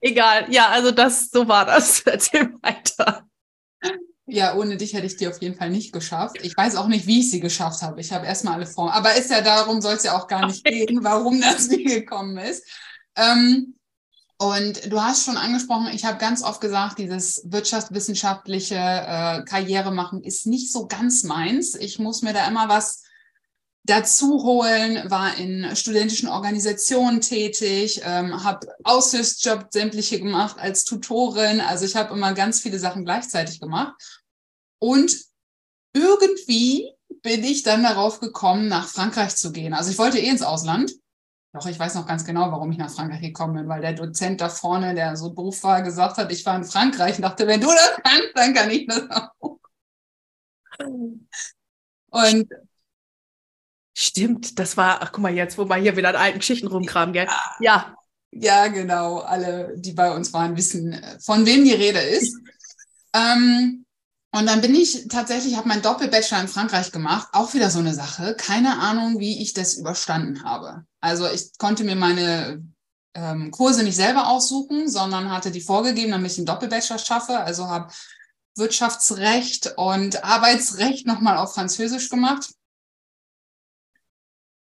Egal, 0.00 0.46
ja, 0.50 0.68
also 0.68 0.90
das, 0.90 1.30
so 1.30 1.48
war 1.48 1.64
das. 1.64 2.00
Erzähl 2.06 2.52
weiter. 2.62 3.26
Ja, 4.26 4.56
ohne 4.56 4.76
dich 4.76 4.94
hätte 4.94 5.06
ich 5.06 5.16
die 5.16 5.28
auf 5.28 5.40
jeden 5.42 5.56
Fall 5.56 5.70
nicht 5.70 5.92
geschafft. 5.92 6.36
Ich 6.42 6.56
weiß 6.56 6.76
auch 6.76 6.88
nicht, 6.88 7.06
wie 7.06 7.20
ich 7.20 7.30
sie 7.30 7.40
geschafft 7.40 7.82
habe. 7.82 8.00
Ich 8.00 8.12
habe 8.12 8.26
erstmal 8.26 8.54
alle 8.54 8.66
Formen. 8.66 8.92
Aber 8.92 9.14
ist 9.14 9.30
ja 9.30 9.42
darum, 9.42 9.82
soll 9.82 9.94
es 9.94 10.04
ja 10.04 10.16
auch 10.16 10.28
gar 10.28 10.46
nicht 10.46 10.64
gehen, 10.64 11.04
warum 11.04 11.40
das 11.40 11.70
wie 11.70 11.84
gekommen 11.84 12.38
ist. 12.38 12.66
Ähm, 13.16 13.73
und 14.38 14.92
du 14.92 15.00
hast 15.00 15.24
schon 15.24 15.36
angesprochen, 15.36 15.88
ich 15.92 16.04
habe 16.04 16.18
ganz 16.18 16.42
oft 16.42 16.60
gesagt, 16.60 16.98
dieses 16.98 17.42
wirtschaftswissenschaftliche 17.44 18.74
äh, 18.74 19.44
Karriere 19.44 19.92
machen 19.92 20.22
ist 20.22 20.46
nicht 20.46 20.72
so 20.72 20.88
ganz 20.88 21.22
meins. 21.22 21.74
Ich 21.76 21.98
muss 21.98 22.22
mir 22.22 22.32
da 22.32 22.46
immer 22.48 22.68
was 22.68 23.02
dazu 23.84 24.42
holen, 24.42 25.08
war 25.10 25.36
in 25.36 25.76
studentischen 25.76 26.28
Organisationen 26.28 27.20
tätig, 27.20 28.00
ähm, 28.04 28.42
habe 28.42 28.66
Aushilfsjob 28.82 29.68
sämtliche 29.70 30.18
gemacht 30.18 30.58
als 30.58 30.84
Tutorin. 30.84 31.60
Also 31.60 31.84
ich 31.84 31.94
habe 31.94 32.14
immer 32.14 32.32
ganz 32.32 32.60
viele 32.60 32.78
Sachen 32.78 33.04
gleichzeitig 33.04 33.60
gemacht. 33.60 33.94
Und 34.80 35.16
irgendwie 35.92 36.90
bin 37.22 37.44
ich 37.44 37.62
dann 37.62 37.82
darauf 37.82 38.20
gekommen, 38.20 38.68
nach 38.68 38.88
Frankreich 38.88 39.36
zu 39.36 39.52
gehen. 39.52 39.74
Also 39.74 39.90
ich 39.90 39.98
wollte 39.98 40.18
eh 40.18 40.28
ins 40.28 40.42
Ausland. 40.42 40.92
Doch, 41.54 41.66
ich 41.66 41.78
weiß 41.78 41.94
noch 41.94 42.06
ganz 42.06 42.24
genau, 42.24 42.50
warum 42.50 42.72
ich 42.72 42.78
nach 42.78 42.90
Frankreich 42.90 43.20
gekommen 43.20 43.54
bin, 43.54 43.68
weil 43.68 43.80
der 43.80 43.92
Dozent 43.92 44.40
da 44.40 44.48
vorne, 44.48 44.92
der 44.92 45.16
so 45.16 45.28
doof 45.28 45.62
war, 45.62 45.82
gesagt 45.82 46.16
hat, 46.18 46.32
ich 46.32 46.44
war 46.44 46.56
in 46.56 46.64
Frankreich 46.64 47.14
und 47.16 47.22
dachte, 47.22 47.46
wenn 47.46 47.60
du 47.60 47.68
das 47.68 47.92
kannst, 48.02 48.30
dann 48.34 48.52
kann 48.52 48.70
ich 48.70 48.86
das 48.88 49.02
auch. 49.08 49.58
Und 52.10 52.48
Stimmt, 53.96 54.58
das 54.58 54.76
war, 54.76 55.00
ach 55.02 55.12
guck 55.12 55.22
mal 55.22 55.32
jetzt, 55.32 55.56
wo 55.56 55.68
wir 55.68 55.76
hier 55.76 55.96
wieder 55.96 56.08
an 56.08 56.16
alten 56.16 56.40
Geschichten 56.40 56.66
rumkramen, 56.66 57.12
gell? 57.12 57.28
Ja. 57.60 57.94
Ja, 58.32 58.66
genau. 58.66 59.18
Alle, 59.18 59.74
die 59.76 59.92
bei 59.92 60.10
uns 60.10 60.32
waren, 60.32 60.56
wissen, 60.56 61.00
von 61.24 61.46
wem 61.46 61.64
die 61.64 61.72
Rede 61.74 62.00
ist. 62.00 62.36
ähm, 63.14 63.83
und 64.34 64.46
dann 64.46 64.60
bin 64.60 64.74
ich 64.74 65.08
tatsächlich, 65.08 65.56
habe 65.56 65.68
meinen 65.68 65.82
Doppelbachelor 65.82 66.40
in 66.40 66.48
Frankreich 66.48 66.92
gemacht. 66.92 67.28
Auch 67.32 67.54
wieder 67.54 67.70
so 67.70 67.78
eine 67.78 67.94
Sache. 67.94 68.34
Keine 68.36 68.78
Ahnung, 68.78 69.18
wie 69.18 69.40
ich 69.40 69.52
das 69.52 69.74
überstanden 69.74 70.44
habe. 70.44 70.84
Also 71.00 71.28
ich 71.28 71.56
konnte 71.58 71.84
mir 71.84 71.96
meine 71.96 72.62
ähm, 73.14 73.50
Kurse 73.50 73.84
nicht 73.84 73.96
selber 73.96 74.28
aussuchen, 74.28 74.88
sondern 74.88 75.30
hatte 75.30 75.50
die 75.50 75.60
vorgegeben, 75.60 76.12
damit 76.12 76.32
ich 76.32 76.38
einen 76.38 76.46
Doppelbachelor 76.46 76.98
schaffe. 76.98 77.38
Also 77.38 77.68
habe 77.68 77.92
Wirtschaftsrecht 78.56 79.74
und 79.76 80.24
Arbeitsrecht 80.24 81.06
nochmal 81.06 81.36
auf 81.36 81.54
Französisch 81.54 82.08
gemacht 82.08 82.50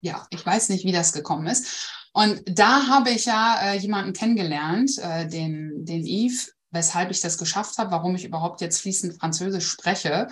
ja, 0.02 0.28
ich 0.30 0.46
weiß 0.46 0.70
nicht, 0.70 0.86
wie 0.86 0.92
das 0.92 1.14
gekommen 1.14 1.48
ist. 1.48 1.92
Und 2.14 2.42
da 2.46 2.88
habe 2.88 3.12
ich 3.12 3.26
ja 3.26 3.60
äh, 3.62 3.78
jemanden 3.78 4.14
kennengelernt, 4.14 4.98
äh, 5.00 5.28
den, 5.28 5.86
den 5.86 6.06
Yves, 6.06 6.54
weshalb 6.72 7.12
ich 7.12 7.22
das 7.22 7.38
geschafft 7.38 7.78
habe, 7.78 7.92
warum 7.92 8.16
ich 8.16 8.26
überhaupt 8.26 8.62
jetzt 8.62 8.82
fließend 8.82 9.20
Französisch 9.20 9.68
spreche. 9.68 10.28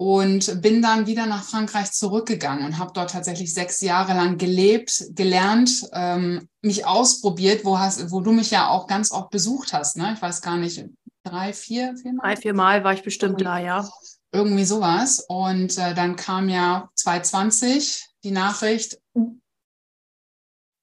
Und 0.00 0.62
bin 0.62 0.80
dann 0.80 1.08
wieder 1.08 1.26
nach 1.26 1.42
Frankreich 1.42 1.90
zurückgegangen 1.90 2.64
und 2.64 2.78
habe 2.78 2.92
dort 2.94 3.10
tatsächlich 3.10 3.52
sechs 3.52 3.80
Jahre 3.80 4.12
lang 4.12 4.38
gelebt, 4.38 5.06
gelernt, 5.10 5.88
ähm, 5.92 6.48
mich 6.62 6.86
ausprobiert, 6.86 7.64
wo, 7.64 7.80
hast, 7.80 8.12
wo 8.12 8.20
du 8.20 8.30
mich 8.30 8.52
ja 8.52 8.68
auch 8.68 8.86
ganz 8.86 9.10
oft 9.10 9.30
besucht 9.30 9.72
hast. 9.72 9.96
Ne? 9.96 10.12
Ich 10.14 10.22
weiß 10.22 10.40
gar 10.40 10.56
nicht, 10.56 10.84
drei, 11.24 11.52
vier, 11.52 11.96
vier 11.96 12.12
Mal? 12.12 12.22
Drei, 12.22 12.36
vier 12.36 12.54
Mal 12.54 12.84
war 12.84 12.92
ich 12.92 13.02
bestimmt 13.02 13.40
da, 13.40 13.58
ja. 13.58 13.88
Irgendwie 14.30 14.64
sowas. 14.64 15.24
Und 15.28 15.76
äh, 15.78 15.94
dann 15.94 16.14
kam 16.14 16.48
ja 16.48 16.88
2020 16.94 18.06
die 18.22 18.30
Nachricht, 18.30 18.98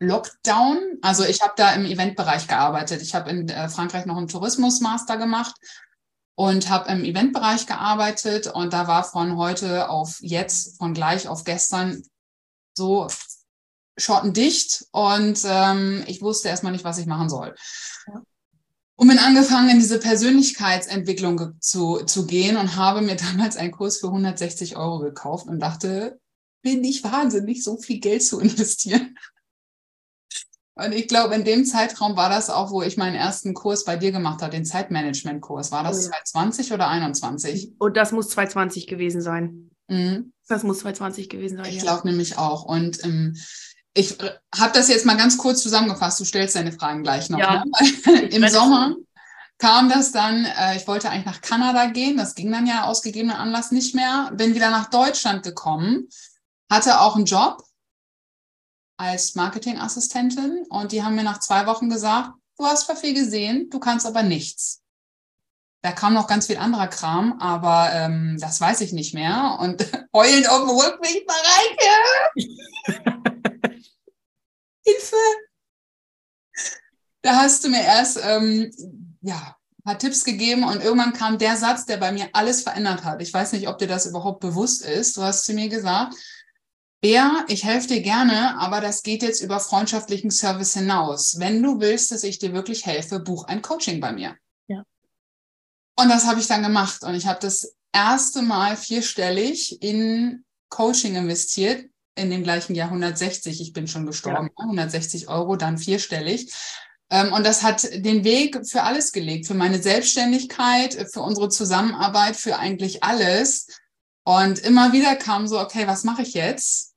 Lockdown. 0.07 0.99
Also 1.01 1.23
ich 1.23 1.41
habe 1.41 1.53
da 1.55 1.73
im 1.73 1.85
Eventbereich 1.85 2.47
gearbeitet. 2.47 3.01
Ich 3.01 3.15
habe 3.15 3.29
in 3.29 3.49
äh, 3.49 3.69
Frankreich 3.69 4.05
noch 4.05 4.17
einen 4.17 4.27
Tourismusmaster 4.27 5.17
gemacht 5.17 5.55
und 6.35 6.69
habe 6.69 6.91
im 6.91 7.03
Eventbereich 7.03 7.67
gearbeitet 7.67 8.47
und 8.47 8.73
da 8.73 8.87
war 8.87 9.03
von 9.03 9.37
heute 9.37 9.89
auf 9.89 10.17
jetzt, 10.21 10.77
von 10.77 10.93
gleich 10.93 11.27
auf 11.27 11.43
gestern 11.43 12.03
so 12.75 13.07
schottendicht 13.97 14.85
und 14.91 15.39
ähm, 15.45 16.03
ich 16.07 16.21
wusste 16.21 16.49
erstmal 16.49 16.71
nicht, 16.71 16.83
was 16.83 16.97
ich 16.97 17.05
machen 17.05 17.29
soll. 17.29 17.55
Ja. 18.07 18.21
Und 18.95 19.07
bin 19.07 19.19
angefangen, 19.19 19.69
in 19.69 19.79
diese 19.79 19.99
Persönlichkeitsentwicklung 19.99 21.59
zu, 21.59 22.03
zu 22.05 22.25
gehen 22.25 22.57
und 22.57 22.75
habe 22.75 23.01
mir 23.01 23.15
damals 23.31 23.57
einen 23.57 23.71
Kurs 23.71 23.97
für 23.97 24.07
160 24.07 24.75
Euro 24.75 24.99
gekauft 24.99 25.47
und 25.47 25.59
dachte, 25.59 26.19
bin 26.61 26.83
ich 26.83 27.03
wahnsinnig, 27.03 27.63
so 27.63 27.77
viel 27.77 27.99
Geld 27.99 28.23
zu 28.23 28.39
investieren. 28.41 29.17
Und 30.75 30.91
ich 30.91 31.07
glaube, 31.07 31.35
in 31.35 31.43
dem 31.43 31.65
Zeitraum 31.65 32.17
war 32.17 32.29
das 32.29 32.49
auch, 32.49 32.71
wo 32.71 32.81
ich 32.81 32.97
meinen 32.97 33.15
ersten 33.15 33.53
Kurs 33.53 33.85
bei 33.85 33.95
dir 33.95 34.11
gemacht 34.11 34.41
habe, 34.41 34.51
den 34.51 34.65
Zeitmanagement-Kurs. 34.65 35.71
War 35.71 35.83
das 35.83 35.97
oh 35.97 36.01
ja. 36.01 36.23
2020 36.23 36.73
oder 36.73 36.87
21? 36.87 37.73
Und 37.77 37.95
das 37.95 38.11
muss 38.11 38.29
2020 38.29 38.87
gewesen 38.87 39.21
sein. 39.21 39.69
Mhm. 39.87 40.33
Das 40.47 40.63
muss 40.63 40.79
2020 40.79 41.29
gewesen 41.29 41.57
sein. 41.57 41.67
Ich 41.67 41.77
ja. 41.77 41.83
glaube 41.83 42.07
nämlich 42.07 42.37
auch. 42.39 42.63
Und 42.63 43.03
ähm, 43.05 43.37
ich 43.93 44.17
habe 44.55 44.73
das 44.73 44.87
jetzt 44.87 45.05
mal 45.05 45.15
ganz 45.15 45.37
kurz 45.37 45.61
zusammengefasst. 45.61 46.19
Du 46.19 46.25
stellst 46.25 46.55
deine 46.55 46.71
Fragen 46.71 47.03
gleich 47.03 47.29
noch. 47.29 47.39
Ja. 47.39 47.63
Ne? 48.05 48.21
Im 48.31 48.47
Sommer 48.47 48.95
kam 49.59 49.89
das 49.89 50.11
dann, 50.11 50.45
äh, 50.45 50.75
ich 50.75 50.87
wollte 50.87 51.09
eigentlich 51.09 51.25
nach 51.25 51.41
Kanada 51.41 51.85
gehen. 51.85 52.17
Das 52.17 52.33
ging 52.33 52.51
dann 52.51 52.65
ja 52.65 52.85
aus 52.85 53.03
gegebenem 53.03 53.37
Anlass 53.37 53.71
nicht 53.71 53.93
mehr. 53.93 54.31
Bin 54.33 54.55
wieder 54.55 54.71
nach 54.71 54.89
Deutschland 54.89 55.43
gekommen, 55.43 56.07
hatte 56.69 56.99
auch 56.99 57.15
einen 57.15 57.25
Job 57.25 57.63
als 58.97 59.35
Marketingassistentin 59.35 60.65
und 60.69 60.91
die 60.91 61.03
haben 61.03 61.15
mir 61.15 61.23
nach 61.23 61.39
zwei 61.39 61.65
Wochen 61.65 61.89
gesagt, 61.89 62.31
du 62.57 62.65
hast 62.65 62.85
zwar 62.85 62.95
viel 62.95 63.13
gesehen, 63.13 63.69
du 63.69 63.79
kannst 63.79 64.05
aber 64.05 64.23
nichts. 64.23 64.81
Da 65.83 65.91
kam 65.91 66.13
noch 66.13 66.27
ganz 66.27 66.47
viel 66.47 66.57
anderer 66.57 66.87
Kram, 66.87 67.39
aber 67.39 67.89
ähm, 67.93 68.37
das 68.39 68.61
weiß 68.61 68.79
ich 68.81 68.93
nicht 68.93 69.13
mehr. 69.13 69.57
Und 69.59 69.85
heulend 70.13 70.49
auf 70.49 70.61
dem 70.61 70.69
Rückweg, 70.69 71.27
Mareike! 71.27 71.91
Hilfe! 74.85 75.15
Da 77.21 77.35
hast 77.35 77.63
du 77.63 77.69
mir 77.69 77.83
erst 77.83 78.19
ähm, 78.23 78.71
ja, 79.21 79.57
ein 79.77 79.83
paar 79.83 79.99
Tipps 79.99 80.23
gegeben 80.23 80.63
und 80.63 80.81
irgendwann 80.81 81.13
kam 81.13 81.37
der 81.37 81.57
Satz, 81.57 81.85
der 81.85 81.97
bei 81.97 82.13
mir 82.13 82.29
alles 82.31 82.63
verändert 82.63 83.03
hat. 83.03 83.21
Ich 83.21 83.33
weiß 83.33 83.51
nicht, 83.51 83.67
ob 83.67 83.77
dir 83.77 83.87
das 83.87 84.05
überhaupt 84.05 84.39
bewusst 84.39 84.85
ist. 84.85 85.17
Du 85.17 85.21
hast 85.21 85.45
zu 85.45 85.53
mir 85.53 85.67
gesagt, 85.67 86.15
Bea, 87.03 87.43
ich 87.49 87.65
helfe 87.65 87.89
dir 87.89 88.01
gerne, 88.01 88.57
aber 88.57 88.79
das 88.79 89.03
geht 89.03 89.23
jetzt 89.23 89.41
über 89.41 89.59
freundschaftlichen 89.59 90.31
Service 90.31 90.73
hinaus. 90.73 91.37
Wenn 91.37 91.61
du 91.61 91.81
willst, 91.81 92.11
dass 92.11 92.23
ich 92.23 92.39
dir 92.39 92.53
wirklich 92.53 92.85
helfe, 92.85 93.19
buch 93.19 93.43
ein 93.43 93.61
Coaching 93.61 93.99
bei 93.99 94.13
mir. 94.13 94.37
Ja. 94.67 94.85
Und 95.97 96.07
das 96.07 96.25
habe 96.25 96.39
ich 96.39 96.47
dann 96.47 96.63
gemacht 96.63 97.03
und 97.03 97.13
ich 97.13 97.27
habe 97.27 97.41
das 97.41 97.75
erste 97.91 98.41
Mal 98.41 98.77
vierstellig 98.77 99.81
in 99.83 100.45
Coaching 100.69 101.17
investiert, 101.17 101.89
in 102.15 102.29
dem 102.29 102.43
gleichen 102.43 102.73
Jahr 102.73 102.87
160. 102.87 103.59
Ich 103.59 103.73
bin 103.73 103.89
schon 103.89 104.05
gestorben, 104.05 104.49
ja. 104.57 104.63
160 104.63 105.27
Euro, 105.27 105.57
dann 105.57 105.77
vierstellig. 105.77 106.53
Ähm, 107.09 107.33
und 107.33 107.45
das 107.45 107.63
hat 107.63 107.83
den 107.83 108.23
Weg 108.23 108.65
für 108.65 108.83
alles 108.83 109.11
gelegt, 109.11 109.47
für 109.47 109.55
meine 109.55 109.83
Selbstständigkeit, 109.83 110.93
für 111.11 111.19
unsere 111.19 111.49
Zusammenarbeit, 111.49 112.37
für 112.37 112.59
eigentlich 112.59 113.03
alles. 113.03 113.67
Und 114.23 114.59
immer 114.59 114.93
wieder 114.93 115.17
kam 115.17 115.49
so, 115.49 115.59
okay, 115.59 115.85
was 115.85 116.05
mache 116.05 116.21
ich 116.21 116.33
jetzt? 116.33 116.92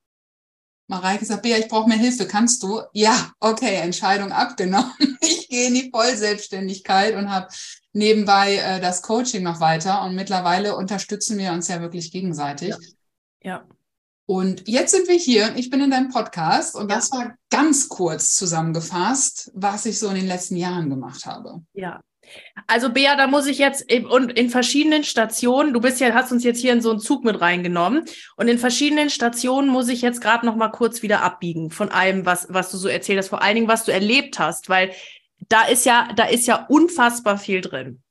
Mareike 0.89 1.25
sagt, 1.25 1.43
Bea, 1.43 1.59
ich 1.59 1.69
brauche 1.69 1.89
mehr 1.89 1.99
Hilfe, 1.99 2.27
kannst 2.27 2.63
du? 2.63 2.81
Ja, 2.93 3.33
okay, 3.41 3.77
Entscheidung 3.77 4.33
abgenommen. 4.33 4.93
Ich 5.21 5.49
gehe 5.49 5.69
in 5.69 5.75
die 5.75 5.91
Vollselbstständigkeit 5.91 7.15
und 7.15 7.31
habe 7.31 7.49
nebenbei 7.93 8.57
äh, 8.57 8.81
das 8.81 9.01
Coaching 9.03 9.43
noch 9.43 9.61
weiter. 9.61 10.03
Und 10.03 10.15
mittlerweile 10.15 10.77
unterstützen 10.77 11.39
wir 11.39 11.53
uns 11.53 11.69
ja 11.69 11.81
wirklich 11.81 12.13
gegenseitig. 12.13 12.75
Ja. 13.43 13.51
ja. 13.51 13.67
Und 14.27 14.67
jetzt 14.67 14.91
sind 14.91 15.09
wir 15.09 15.17
hier. 15.17 15.55
Ich 15.57 15.71
bin 15.71 15.81
in 15.81 15.91
deinem 15.91 16.11
Podcast 16.11 16.75
und 16.75 16.91
ja. 16.91 16.97
das 16.97 17.11
war 17.13 17.37
ganz 17.49 17.89
kurz 17.89 18.35
zusammengefasst, 18.35 19.53
was 19.55 19.87
ich 19.87 19.99
so 19.99 20.09
in 20.09 20.17
den 20.17 20.27
letzten 20.27 20.57
Jahren 20.57 20.91
gemacht 20.91 21.27
habe. 21.27 21.63
Ja, 21.73 22.01
also 22.67 22.91
Bea, 22.91 23.17
da 23.17 23.27
muss 23.27 23.47
ich 23.47 23.59
jetzt 23.59 23.93
und 23.93 24.33
in 24.33 24.51
verschiedenen 24.51 25.05
Stationen, 25.05 25.73
du 25.73 25.81
bist 25.81 26.01
ja, 26.01 26.13
hast 26.15 26.33
uns 26.33 26.45
jetzt 26.45 26.61
hier 26.61 26.73
in 26.73 26.81
so 26.81 26.91
einen 26.91 27.01
Zug 27.01 27.25
mit 27.25 27.41
reingenommen 27.41 28.05
und 28.37 28.49
in 28.49 28.59
verschiedenen 28.59 29.11
Stationen 29.11 29.69
muss 29.69 29.89
ich 29.89 30.03
jetzt 30.03 30.21
gerade 30.21 30.47
noch 30.47 30.57
mal 30.57 30.69
kurz 30.69 31.03
wieder 31.03 31.23
abbiegen 31.23 31.71
von 31.71 31.91
allem, 31.91 32.27
was 32.27 32.47
was 32.51 32.71
du 32.71 32.77
so 32.77 32.89
erzählt 32.89 33.19
hast, 33.19 33.29
vor 33.29 33.43
allen 33.43 33.57
Dingen 33.57 33.69
was 33.69 33.85
du 33.85 33.93
erlebt 33.93 34.39
hast, 34.39 34.69
weil 34.69 34.93
da 35.49 35.63
ist 35.63 35.87
ja 35.87 36.09
da 36.17 36.25
ist 36.25 36.47
ja 36.47 36.67
unfassbar 36.69 37.39
viel 37.39 37.61
drin. 37.61 38.03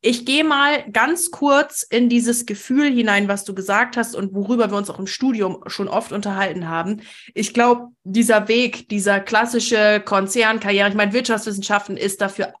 Ich 0.00 0.24
gehe 0.24 0.44
mal 0.44 0.88
ganz 0.92 1.32
kurz 1.32 1.82
in 1.82 2.08
dieses 2.08 2.46
Gefühl 2.46 2.88
hinein, 2.88 3.26
was 3.26 3.44
du 3.44 3.52
gesagt 3.52 3.96
hast 3.96 4.14
und 4.14 4.32
worüber 4.32 4.70
wir 4.70 4.76
uns 4.76 4.90
auch 4.90 5.00
im 5.00 5.08
Studium 5.08 5.64
schon 5.66 5.88
oft 5.88 6.12
unterhalten 6.12 6.68
haben. 6.68 7.02
Ich 7.34 7.52
glaube, 7.52 7.88
dieser 8.04 8.46
Weg, 8.46 8.88
dieser 8.90 9.18
klassische 9.18 10.00
Konzernkarriere, 10.04 10.88
ich 10.88 10.94
meine, 10.94 11.12
Wirtschaftswissenschaften 11.12 11.96
ist 11.96 12.20
dafür 12.20 12.52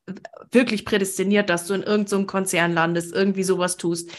wirklich 0.50 0.84
prädestiniert, 0.84 1.48
dass 1.48 1.66
du 1.66 1.74
in 1.74 1.84
irgendeinem 1.84 2.22
so 2.22 2.26
Konzern 2.26 2.72
landest, 2.72 3.14
irgendwie 3.14 3.44
sowas 3.44 3.76
tust, 3.76 4.10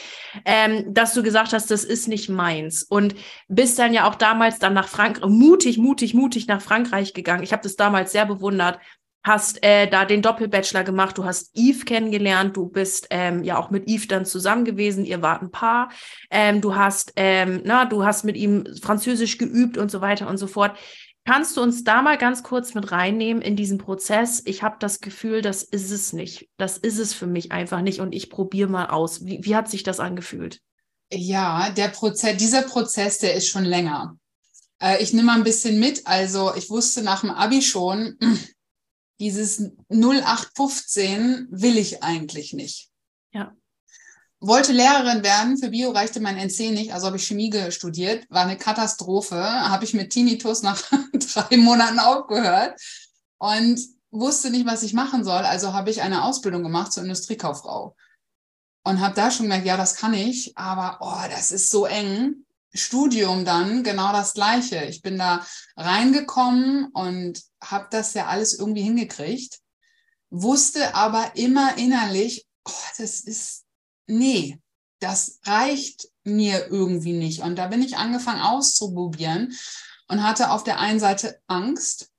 ähm, 0.46 0.94
dass 0.94 1.12
du 1.12 1.22
gesagt 1.22 1.52
hast, 1.52 1.70
das 1.70 1.84
ist 1.84 2.08
nicht 2.08 2.30
meins 2.30 2.84
und 2.84 3.14
bist 3.48 3.78
dann 3.78 3.92
ja 3.92 4.08
auch 4.08 4.14
damals 4.14 4.60
dann 4.60 4.72
nach 4.72 4.88
Frankreich, 4.88 5.28
mutig, 5.28 5.76
mutig, 5.76 6.14
mutig 6.14 6.46
nach 6.46 6.62
Frankreich 6.62 7.12
gegangen. 7.12 7.42
Ich 7.42 7.52
habe 7.52 7.62
das 7.62 7.76
damals 7.76 8.12
sehr 8.12 8.24
bewundert, 8.24 8.78
hast 9.22 9.62
äh, 9.62 9.88
da 9.88 10.04
den 10.04 10.22
Doppelbachelor 10.22 10.84
gemacht, 10.84 11.18
du 11.18 11.24
hast 11.24 11.56
Yves 11.56 11.84
kennengelernt, 11.84 12.56
du 12.56 12.68
bist 12.68 13.06
ähm, 13.10 13.42
ja 13.44 13.58
auch 13.58 13.70
mit 13.70 13.88
Yves 13.88 14.08
dann 14.08 14.24
zusammen 14.24 14.64
gewesen, 14.64 15.04
ihr 15.04 15.22
wart 15.22 15.42
ein 15.42 15.50
Paar, 15.50 15.90
ähm, 16.30 16.60
du 16.60 16.74
hast, 16.74 17.12
ähm, 17.16 17.60
na, 17.64 17.84
du 17.84 18.04
hast 18.04 18.24
mit 18.24 18.36
ihm 18.36 18.64
Französisch 18.80 19.38
geübt 19.38 19.76
und 19.76 19.90
so 19.90 20.00
weiter 20.00 20.28
und 20.28 20.38
so 20.38 20.46
fort. 20.46 20.76
Kannst 21.26 21.56
du 21.56 21.62
uns 21.62 21.84
da 21.84 22.00
mal 22.00 22.16
ganz 22.16 22.42
kurz 22.42 22.74
mit 22.74 22.92
reinnehmen 22.92 23.42
in 23.42 23.54
diesen 23.54 23.76
Prozess? 23.76 24.42
Ich 24.46 24.62
habe 24.62 24.76
das 24.80 25.00
Gefühl, 25.00 25.42
das 25.42 25.62
ist 25.62 25.90
es 25.90 26.14
nicht. 26.14 26.48
Das 26.56 26.78
ist 26.78 26.98
es 26.98 27.12
für 27.12 27.26
mich 27.26 27.52
einfach 27.52 27.82
nicht 27.82 28.00
und 28.00 28.14
ich 28.14 28.30
probiere 28.30 28.70
mal 28.70 28.86
aus. 28.86 29.24
Wie, 29.26 29.38
wie 29.42 29.54
hat 29.54 29.68
sich 29.68 29.82
das 29.82 30.00
angefühlt? 30.00 30.60
Ja, 31.12 31.70
der 31.70 31.88
Prozess, 31.88 32.36
dieser 32.38 32.62
Prozess, 32.62 33.18
der 33.18 33.34
ist 33.34 33.48
schon 33.48 33.64
länger. 33.64 34.16
Äh, 34.80 35.02
ich 35.02 35.12
nehme 35.12 35.26
mal 35.26 35.36
ein 35.36 35.44
bisschen 35.44 35.78
mit. 35.78 36.06
Also 36.06 36.54
ich 36.56 36.70
wusste 36.70 37.02
nach 37.02 37.20
dem 37.20 37.30
Abi 37.30 37.60
schon, 37.60 38.16
dieses 39.20 39.70
0815 39.90 41.48
will 41.50 41.76
ich 41.76 42.02
eigentlich 42.02 42.52
nicht. 42.54 42.88
Ja. 43.32 43.54
Wollte 44.40 44.72
Lehrerin 44.72 45.22
werden, 45.22 45.58
für 45.58 45.68
Bio 45.68 45.90
reichte 45.90 46.20
mein 46.20 46.38
NC 46.38 46.70
nicht, 46.70 46.94
also 46.94 47.06
habe 47.06 47.18
ich 47.18 47.26
Chemie 47.26 47.52
studiert, 47.70 48.28
war 48.30 48.42
eine 48.42 48.56
Katastrophe, 48.56 49.36
habe 49.38 49.84
ich 49.84 49.92
mit 49.92 50.10
Tinnitus 50.10 50.62
nach 50.62 50.82
drei 51.12 51.58
Monaten 51.58 51.98
aufgehört 51.98 52.80
und 53.36 53.78
wusste 54.10 54.50
nicht, 54.50 54.66
was 54.66 54.82
ich 54.82 54.94
machen 54.94 55.24
soll, 55.24 55.42
also 55.42 55.74
habe 55.74 55.90
ich 55.90 56.00
eine 56.00 56.24
Ausbildung 56.24 56.62
gemacht 56.62 56.92
zur 56.92 57.02
Industriekauffrau 57.02 57.94
und 58.84 59.00
habe 59.00 59.14
da 59.14 59.30
schon 59.30 59.44
gemerkt, 59.44 59.66
ja, 59.66 59.76
das 59.76 59.96
kann 59.96 60.14
ich, 60.14 60.56
aber 60.56 60.98
oh, 61.00 61.28
das 61.30 61.52
ist 61.52 61.70
so 61.70 61.84
eng. 61.84 62.46
Studium 62.72 63.44
dann 63.44 63.82
genau 63.82 64.12
das 64.12 64.34
Gleiche. 64.34 64.84
Ich 64.84 65.02
bin 65.02 65.18
da 65.18 65.44
reingekommen 65.76 66.86
und 66.92 67.42
habe 67.62 67.88
das 67.90 68.14
ja 68.14 68.26
alles 68.26 68.58
irgendwie 68.58 68.82
hingekriegt, 68.82 69.58
wusste 70.30 70.94
aber 70.94 71.32
immer 71.36 71.76
innerlich, 71.78 72.46
oh, 72.64 72.72
das 72.98 73.20
ist, 73.20 73.64
nee, 74.06 74.60
das 75.00 75.40
reicht 75.44 76.08
mir 76.24 76.68
irgendwie 76.68 77.14
nicht. 77.14 77.40
Und 77.40 77.56
da 77.56 77.66
bin 77.66 77.82
ich 77.82 77.96
angefangen 77.96 78.40
auszuprobieren 78.40 79.56
und 80.08 80.22
hatte 80.22 80.50
auf 80.50 80.62
der 80.62 80.78
einen 80.78 81.00
Seite 81.00 81.40
Angst, 81.46 82.10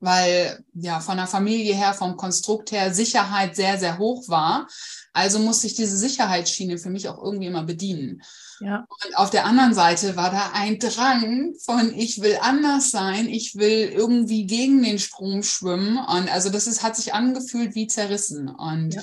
weil 0.00 0.64
ja 0.74 0.98
von 0.98 1.16
der 1.16 1.28
Familie 1.28 1.74
her, 1.74 1.94
vom 1.94 2.16
Konstrukt 2.16 2.72
her 2.72 2.92
Sicherheit 2.92 3.54
sehr, 3.54 3.78
sehr 3.78 3.98
hoch 3.98 4.28
war. 4.28 4.66
Also 5.12 5.38
musste 5.38 5.68
ich 5.68 5.74
diese 5.74 5.96
Sicherheitsschiene 5.96 6.78
für 6.78 6.90
mich 6.90 7.08
auch 7.08 7.22
irgendwie 7.22 7.46
immer 7.46 7.62
bedienen. 7.62 8.22
Ja. 8.60 8.86
Und 8.88 9.16
auf 9.16 9.30
der 9.30 9.46
anderen 9.46 9.74
Seite 9.74 10.16
war 10.16 10.30
da 10.30 10.50
ein 10.54 10.78
Drang 10.78 11.54
von, 11.64 11.92
ich 11.94 12.20
will 12.20 12.38
anders 12.40 12.90
sein, 12.90 13.28
ich 13.28 13.56
will 13.56 13.90
irgendwie 13.90 14.46
gegen 14.46 14.82
den 14.82 14.98
Strom 14.98 15.42
schwimmen. 15.42 15.98
Und 15.98 16.32
also 16.32 16.50
das 16.50 16.66
ist, 16.66 16.82
hat 16.82 16.96
sich 16.96 17.14
angefühlt 17.14 17.74
wie 17.74 17.86
zerrissen. 17.86 18.48
Und 18.48 18.94
ja, 18.94 19.02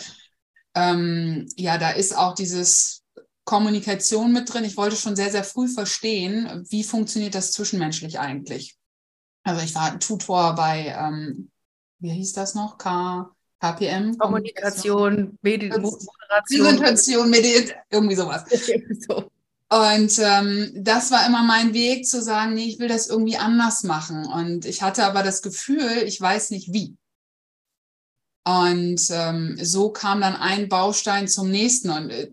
ähm, 0.76 1.50
ja 1.56 1.78
da 1.78 1.92
ist 1.92 2.18
auch 2.18 2.36
dieses 2.36 3.04
Kommunikation 3.44 4.32
mit 4.32 4.54
drin. 4.54 4.64
Ich 4.64 4.78
wollte 4.78 4.96
schon 4.96 5.16
sehr, 5.16 5.32
sehr 5.32 5.44
früh 5.44 5.68
verstehen, 5.68 6.66
wie 6.70 6.84
funktioniert 6.84 7.36
das 7.36 7.52
zwischenmenschlich 7.52 8.20
eigentlich. 8.20 8.78
Also 9.44 9.62
ich 9.64 9.74
war 9.76 10.00
Tutor 10.00 10.56
bei, 10.56 10.96
ähm, 10.98 11.50
wie 12.00 12.12
hieß 12.12 12.34
das 12.34 12.56
noch? 12.56 12.78
K 12.78 13.30
KPM. 13.60 14.18
Kommunikation, 14.18 15.38
Medi 15.42 15.68
Moderation. 15.70 16.08
Präsentation, 16.48 17.30
Medi 17.30 17.72
irgendwie 17.90 18.16
sowas. 18.16 18.46
so. 19.08 19.30
Und 19.72 20.18
ähm, 20.18 20.72
das 20.76 21.12
war 21.12 21.28
immer 21.28 21.44
mein 21.44 21.74
Weg 21.74 22.08
zu 22.08 22.24
sagen, 22.24 22.56
nee, 22.56 22.66
ich 22.66 22.80
will 22.80 22.88
das 22.88 23.08
irgendwie 23.08 23.38
anders 23.38 23.84
machen. 23.84 24.26
Und 24.26 24.66
ich 24.66 24.82
hatte 24.82 25.06
aber 25.06 25.22
das 25.22 25.44
Gefühl, 25.44 26.04
ich 26.06 26.20
weiß 26.20 26.50
nicht 26.50 26.74
wie. 26.74 26.98
Und 28.48 29.02
ähm, 29.12 29.58
so 29.62 29.92
kam 29.92 30.22
dann 30.22 30.36
ein 30.36 30.70
Baustein 30.70 31.28
zum 31.28 31.52
nächsten. 31.52 31.92
Und 31.92 32.10
äh, 32.10 32.32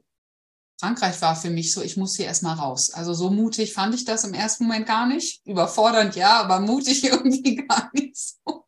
Frankreich 0.80 1.20
war 1.20 1.36
für 1.36 1.50
mich 1.50 1.72
so, 1.72 1.82
ich 1.82 1.98
muss 1.98 2.16
hier 2.16 2.26
erstmal 2.26 2.56
raus. 2.56 2.90
Also 2.90 3.12
so 3.12 3.28
mutig 3.28 3.74
fand 3.74 3.94
ich 3.94 4.06
das 4.06 4.24
im 4.24 4.32
ersten 4.32 4.64
Moment 4.64 4.86
gar 4.86 5.06
nicht. 5.06 5.46
Überfordernd 5.46 6.16
ja, 6.16 6.40
aber 6.40 6.60
mutig 6.60 7.04
irgendwie 7.10 7.56
gar 7.56 7.90
nicht 7.92 8.16
so. 8.16 8.65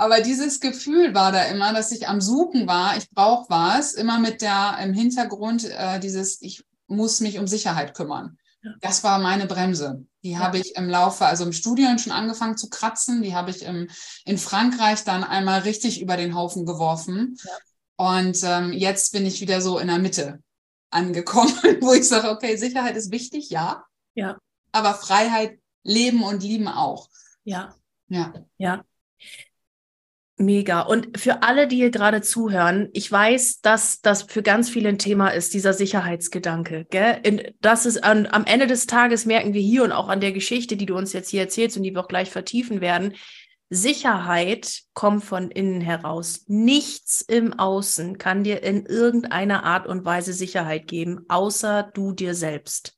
Aber 0.00 0.22
dieses 0.22 0.60
Gefühl 0.60 1.12
war 1.12 1.30
da 1.30 1.42
immer, 1.42 1.74
dass 1.74 1.92
ich 1.92 2.08
am 2.08 2.22
Suchen 2.22 2.66
war, 2.66 2.96
ich 2.96 3.10
brauche 3.10 3.50
was, 3.50 3.92
immer 3.92 4.18
mit 4.18 4.40
der 4.40 4.78
im 4.82 4.94
Hintergrund 4.94 5.64
äh, 5.64 6.00
dieses, 6.00 6.40
ich 6.40 6.64
muss 6.86 7.20
mich 7.20 7.38
um 7.38 7.46
Sicherheit 7.46 7.92
kümmern. 7.92 8.38
Das 8.80 9.04
war 9.04 9.18
meine 9.18 9.44
Bremse. 9.44 10.06
Die 10.22 10.38
habe 10.38 10.56
ich 10.56 10.74
im 10.76 10.88
Laufe, 10.88 11.26
also 11.26 11.44
im 11.44 11.52
Studium 11.52 11.98
schon 11.98 12.12
angefangen 12.12 12.56
zu 12.56 12.70
kratzen. 12.70 13.20
Die 13.20 13.34
habe 13.34 13.50
ich 13.50 13.62
im, 13.62 13.90
in 14.24 14.38
Frankreich 14.38 15.04
dann 15.04 15.22
einmal 15.22 15.60
richtig 15.60 16.00
über 16.00 16.16
den 16.16 16.34
Haufen 16.34 16.64
geworfen. 16.64 17.36
Ja. 17.44 17.58
Und 17.96 18.38
ähm, 18.42 18.72
jetzt 18.72 19.12
bin 19.12 19.26
ich 19.26 19.42
wieder 19.42 19.60
so 19.60 19.78
in 19.78 19.88
der 19.88 19.98
Mitte 19.98 20.42
angekommen, 20.88 21.52
wo 21.82 21.92
ich 21.92 22.08
sage, 22.08 22.30
okay, 22.30 22.56
Sicherheit 22.56 22.96
ist 22.96 23.12
wichtig, 23.12 23.50
ja. 23.50 23.84
Ja. 24.14 24.38
Aber 24.72 24.94
Freiheit, 24.94 25.58
Leben 25.82 26.22
und 26.22 26.42
Lieben 26.42 26.68
auch. 26.68 27.10
Ja. 27.44 27.74
Ja. 28.08 28.32
Ja. 28.56 28.82
Mega. 30.40 30.80
Und 30.80 31.20
für 31.20 31.42
alle, 31.42 31.68
die 31.68 31.76
hier 31.76 31.90
gerade 31.90 32.22
zuhören, 32.22 32.88
ich 32.94 33.12
weiß, 33.12 33.60
dass 33.60 34.00
das 34.00 34.22
für 34.22 34.42
ganz 34.42 34.70
viele 34.70 34.88
ein 34.88 34.98
Thema 34.98 35.28
ist, 35.28 35.52
dieser 35.52 35.74
Sicherheitsgedanke. 35.74 36.86
Gell? 36.88 37.52
Das 37.60 37.84
ist 37.84 38.02
an, 38.02 38.26
am 38.26 38.46
Ende 38.46 38.66
des 38.66 38.86
Tages 38.86 39.26
merken 39.26 39.52
wir 39.52 39.60
hier 39.60 39.84
und 39.84 39.92
auch 39.92 40.08
an 40.08 40.20
der 40.20 40.32
Geschichte, 40.32 40.78
die 40.78 40.86
du 40.86 40.96
uns 40.96 41.12
jetzt 41.12 41.28
hier 41.28 41.42
erzählst 41.42 41.76
und 41.76 41.82
die 41.82 41.92
wir 41.92 42.00
auch 42.00 42.08
gleich 42.08 42.30
vertiefen 42.30 42.80
werden. 42.80 43.12
Sicherheit 43.68 44.80
kommt 44.94 45.24
von 45.24 45.50
innen 45.50 45.82
heraus. 45.82 46.44
Nichts 46.48 47.20
im 47.20 47.58
Außen 47.58 48.16
kann 48.16 48.42
dir 48.42 48.62
in 48.62 48.86
irgendeiner 48.86 49.64
Art 49.64 49.86
und 49.86 50.06
Weise 50.06 50.32
Sicherheit 50.32 50.86
geben, 50.86 51.26
außer 51.28 51.90
du 51.92 52.12
dir 52.12 52.34
selbst. 52.34 52.96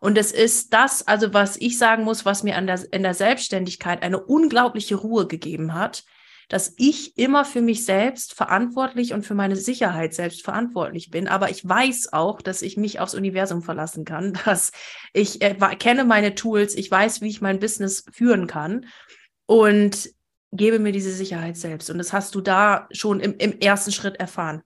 Und 0.00 0.18
es 0.18 0.30
ist 0.30 0.74
das, 0.74 1.08
also 1.08 1.32
was 1.32 1.56
ich 1.56 1.78
sagen 1.78 2.04
muss, 2.04 2.26
was 2.26 2.42
mir 2.42 2.56
an 2.56 2.66
der, 2.66 2.80
in 2.92 3.02
der 3.02 3.14
Selbstständigkeit 3.14 4.02
eine 4.02 4.22
unglaubliche 4.22 4.96
Ruhe 4.96 5.26
gegeben 5.26 5.72
hat, 5.72 6.04
dass 6.52 6.74
ich 6.76 7.16
immer 7.16 7.46
für 7.46 7.62
mich 7.62 7.86
selbst 7.86 8.34
verantwortlich 8.34 9.14
und 9.14 9.24
für 9.24 9.34
meine 9.34 9.56
Sicherheit 9.56 10.12
selbst 10.12 10.44
verantwortlich 10.44 11.08
bin. 11.08 11.26
Aber 11.26 11.48
ich 11.48 11.66
weiß 11.66 12.12
auch, 12.12 12.42
dass 12.42 12.60
ich 12.60 12.76
mich 12.76 13.00
aufs 13.00 13.14
Universum 13.14 13.62
verlassen 13.62 14.04
kann, 14.04 14.34
dass 14.44 14.70
ich 15.14 15.40
äh, 15.40 15.54
kenne 15.78 16.04
meine 16.04 16.34
Tools, 16.34 16.74
ich 16.74 16.90
weiß, 16.90 17.22
wie 17.22 17.28
ich 17.28 17.40
mein 17.40 17.58
Business 17.58 18.04
führen 18.12 18.46
kann 18.46 18.84
und 19.46 20.10
gebe 20.52 20.78
mir 20.78 20.92
diese 20.92 21.12
Sicherheit 21.12 21.56
selbst. 21.56 21.88
Und 21.88 21.96
das 21.96 22.12
hast 22.12 22.34
du 22.34 22.42
da 22.42 22.86
schon 22.92 23.20
im, 23.20 23.34
im 23.38 23.58
ersten 23.58 23.90
Schritt 23.90 24.16
erfahren. 24.20 24.62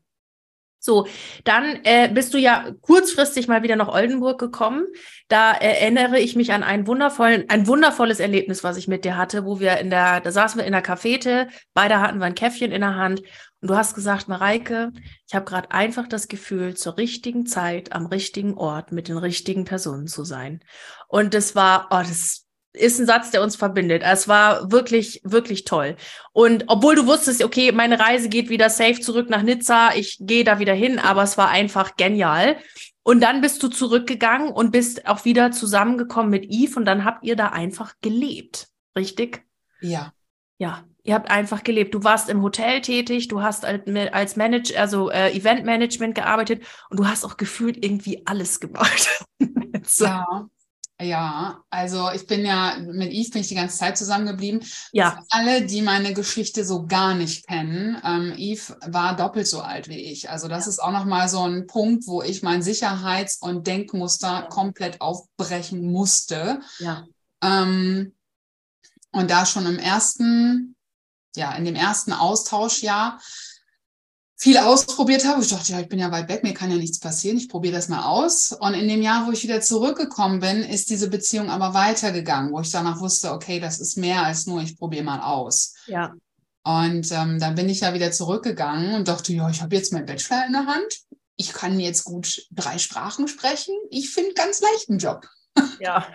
So, 0.86 1.06
dann 1.44 1.80
äh, 1.84 2.08
bist 2.08 2.32
du 2.32 2.38
ja 2.38 2.72
kurzfristig 2.80 3.48
mal 3.48 3.62
wieder 3.62 3.76
nach 3.76 3.88
Oldenburg 3.88 4.38
gekommen. 4.38 4.86
Da 5.28 5.52
erinnere 5.52 6.18
ich 6.20 6.36
mich 6.36 6.52
an 6.52 6.62
einen 6.62 6.86
wundervollen, 6.86 7.44
ein 7.50 7.66
wundervolles 7.66 8.20
Erlebnis, 8.20 8.64
was 8.64 8.76
ich 8.76 8.88
mit 8.88 9.04
dir 9.04 9.16
hatte, 9.16 9.44
wo 9.44 9.60
wir 9.60 9.78
in 9.78 9.90
der, 9.90 10.20
da 10.20 10.30
saßen 10.30 10.58
wir 10.58 10.64
in 10.64 10.72
der 10.72 10.82
Cafete, 10.82 11.48
beide 11.74 12.00
hatten 12.00 12.18
wir 12.18 12.26
ein 12.26 12.36
Käffchen 12.36 12.70
in 12.70 12.80
der 12.82 12.94
Hand 12.94 13.20
und 13.60 13.70
du 13.70 13.76
hast 13.76 13.94
gesagt, 13.94 14.28
Mareike, 14.28 14.92
ich 15.26 15.34
habe 15.34 15.44
gerade 15.44 15.72
einfach 15.72 16.06
das 16.06 16.28
Gefühl, 16.28 16.76
zur 16.76 16.96
richtigen 16.98 17.46
Zeit 17.46 17.92
am 17.92 18.06
richtigen 18.06 18.54
Ort 18.54 18.92
mit 18.92 19.08
den 19.08 19.18
richtigen 19.18 19.64
Personen 19.64 20.06
zu 20.06 20.22
sein. 20.22 20.60
Und 21.08 21.34
das 21.34 21.56
war, 21.56 21.88
oh, 21.90 21.98
das 21.98 22.45
ist 22.76 22.98
ein 22.98 23.06
Satz, 23.06 23.30
der 23.30 23.42
uns 23.42 23.56
verbindet. 23.56 24.02
Es 24.04 24.28
war 24.28 24.70
wirklich, 24.70 25.20
wirklich 25.24 25.64
toll. 25.64 25.96
Und 26.32 26.64
obwohl 26.68 26.94
du 26.94 27.06
wusstest, 27.06 27.42
okay, 27.42 27.72
meine 27.72 27.98
Reise 27.98 28.28
geht 28.28 28.48
wieder 28.48 28.70
safe 28.70 29.00
zurück 29.00 29.30
nach 29.30 29.42
Nizza, 29.42 29.94
ich 29.94 30.18
gehe 30.20 30.44
da 30.44 30.58
wieder 30.58 30.74
hin, 30.74 30.98
aber 30.98 31.22
es 31.22 31.38
war 31.38 31.48
einfach 31.48 31.96
genial. 31.96 32.56
Und 33.02 33.20
dann 33.20 33.40
bist 33.40 33.62
du 33.62 33.68
zurückgegangen 33.68 34.50
und 34.50 34.72
bist 34.72 35.06
auch 35.06 35.24
wieder 35.24 35.52
zusammengekommen 35.52 36.30
mit 36.30 36.46
Yves 36.50 36.76
und 36.76 36.84
dann 36.86 37.04
habt 37.04 37.24
ihr 37.24 37.36
da 37.36 37.48
einfach 37.48 37.94
gelebt. 38.00 38.68
Richtig? 38.96 39.44
Ja. 39.80 40.12
Ja, 40.58 40.84
ihr 41.02 41.14
habt 41.14 41.30
einfach 41.30 41.62
gelebt. 41.62 41.94
Du 41.94 42.02
warst 42.02 42.28
im 42.28 42.42
Hotel 42.42 42.80
tätig, 42.80 43.28
du 43.28 43.42
hast 43.42 43.64
als 43.64 44.36
Manager, 44.36 44.80
also 44.80 45.10
äh, 45.10 45.30
Eventmanagement 45.32 46.14
gearbeitet 46.14 46.64
und 46.90 46.98
du 46.98 47.06
hast 47.06 47.24
auch 47.24 47.36
gefühlt 47.36 47.84
irgendwie 47.84 48.26
alles 48.26 48.58
gemacht. 48.58 49.24
so. 49.84 50.06
Ja. 50.06 50.48
Ja, 50.98 51.62
also 51.68 52.10
ich 52.12 52.26
bin 52.26 52.46
ja 52.46 52.78
mit 52.78 53.12
Yves 53.12 53.30
bin 53.30 53.42
ich 53.42 53.48
die 53.48 53.54
ganze 53.54 53.76
Zeit 53.76 53.98
zusammengeblieben. 53.98 54.64
Ja. 54.92 55.10
Für 55.10 55.24
alle, 55.28 55.66
die 55.66 55.82
meine 55.82 56.14
Geschichte 56.14 56.64
so 56.64 56.86
gar 56.86 57.14
nicht 57.14 57.46
kennen, 57.46 58.00
ähm, 58.02 58.32
Yves 58.38 58.74
war 58.86 59.14
doppelt 59.14 59.46
so 59.46 59.60
alt 59.60 59.88
wie 59.88 60.00
ich. 60.00 60.30
Also 60.30 60.48
das 60.48 60.64
ja. 60.64 60.70
ist 60.70 60.78
auch 60.82 60.92
nochmal 60.92 61.28
so 61.28 61.42
ein 61.42 61.66
Punkt, 61.66 62.06
wo 62.06 62.22
ich 62.22 62.42
mein 62.42 62.62
Sicherheits- 62.62 63.36
und 63.36 63.66
Denkmuster 63.66 64.28
ja. 64.28 64.42
komplett 64.42 65.02
aufbrechen 65.02 65.84
musste. 65.92 66.60
Ja. 66.78 67.04
Ähm, 67.42 68.14
und 69.12 69.30
da 69.30 69.44
schon 69.44 69.66
im 69.66 69.78
ersten, 69.78 70.76
ja, 71.36 71.54
in 71.56 71.66
dem 71.66 71.74
ersten 71.74 72.14
Austauschjahr 72.14 73.20
viel 74.36 74.58
ausprobiert 74.58 75.24
habe. 75.26 75.42
Ich 75.42 75.48
dachte, 75.48 75.72
ja, 75.72 75.80
ich 75.80 75.88
bin 75.88 75.98
ja 75.98 76.12
weit 76.12 76.28
weg, 76.28 76.42
mir 76.42 76.52
kann 76.52 76.70
ja 76.70 76.76
nichts 76.76 77.00
passieren, 77.00 77.38
ich 77.38 77.48
probiere 77.48 77.74
das 77.74 77.88
mal 77.88 78.02
aus. 78.02 78.52
Und 78.52 78.74
in 78.74 78.86
dem 78.86 79.02
Jahr, 79.02 79.26
wo 79.26 79.32
ich 79.32 79.42
wieder 79.42 79.60
zurückgekommen 79.62 80.40
bin, 80.40 80.62
ist 80.62 80.90
diese 80.90 81.08
Beziehung 81.08 81.50
aber 81.50 81.74
weitergegangen, 81.74 82.52
wo 82.52 82.60
ich 82.60 82.70
danach 82.70 83.00
wusste, 83.00 83.32
okay, 83.32 83.60
das 83.60 83.80
ist 83.80 83.96
mehr 83.96 84.22
als 84.22 84.46
nur, 84.46 84.60
ich 84.60 84.76
probiere 84.76 85.04
mal 85.04 85.20
aus. 85.20 85.74
Ja. 85.86 86.14
Und 86.64 87.10
ähm, 87.12 87.38
dann 87.38 87.54
bin 87.54 87.68
ich 87.68 87.80
ja 87.80 87.94
wieder 87.94 88.10
zurückgegangen 88.10 88.94
und 88.94 89.08
dachte, 89.08 89.32
ja, 89.32 89.48
ich 89.48 89.62
habe 89.62 89.74
jetzt 89.74 89.92
meinen 89.92 90.06
Bachelor 90.06 90.46
in 90.46 90.52
der 90.52 90.66
Hand. 90.66 91.00
Ich 91.36 91.52
kann 91.52 91.78
jetzt 91.78 92.04
gut 92.04 92.46
drei 92.50 92.78
Sprachen 92.78 93.28
sprechen. 93.28 93.74
Ich 93.90 94.10
finde 94.10 94.34
ganz 94.34 94.60
leicht 94.60 94.90
einen 94.90 94.98
Job. 94.98 95.26
Ja. 95.80 96.06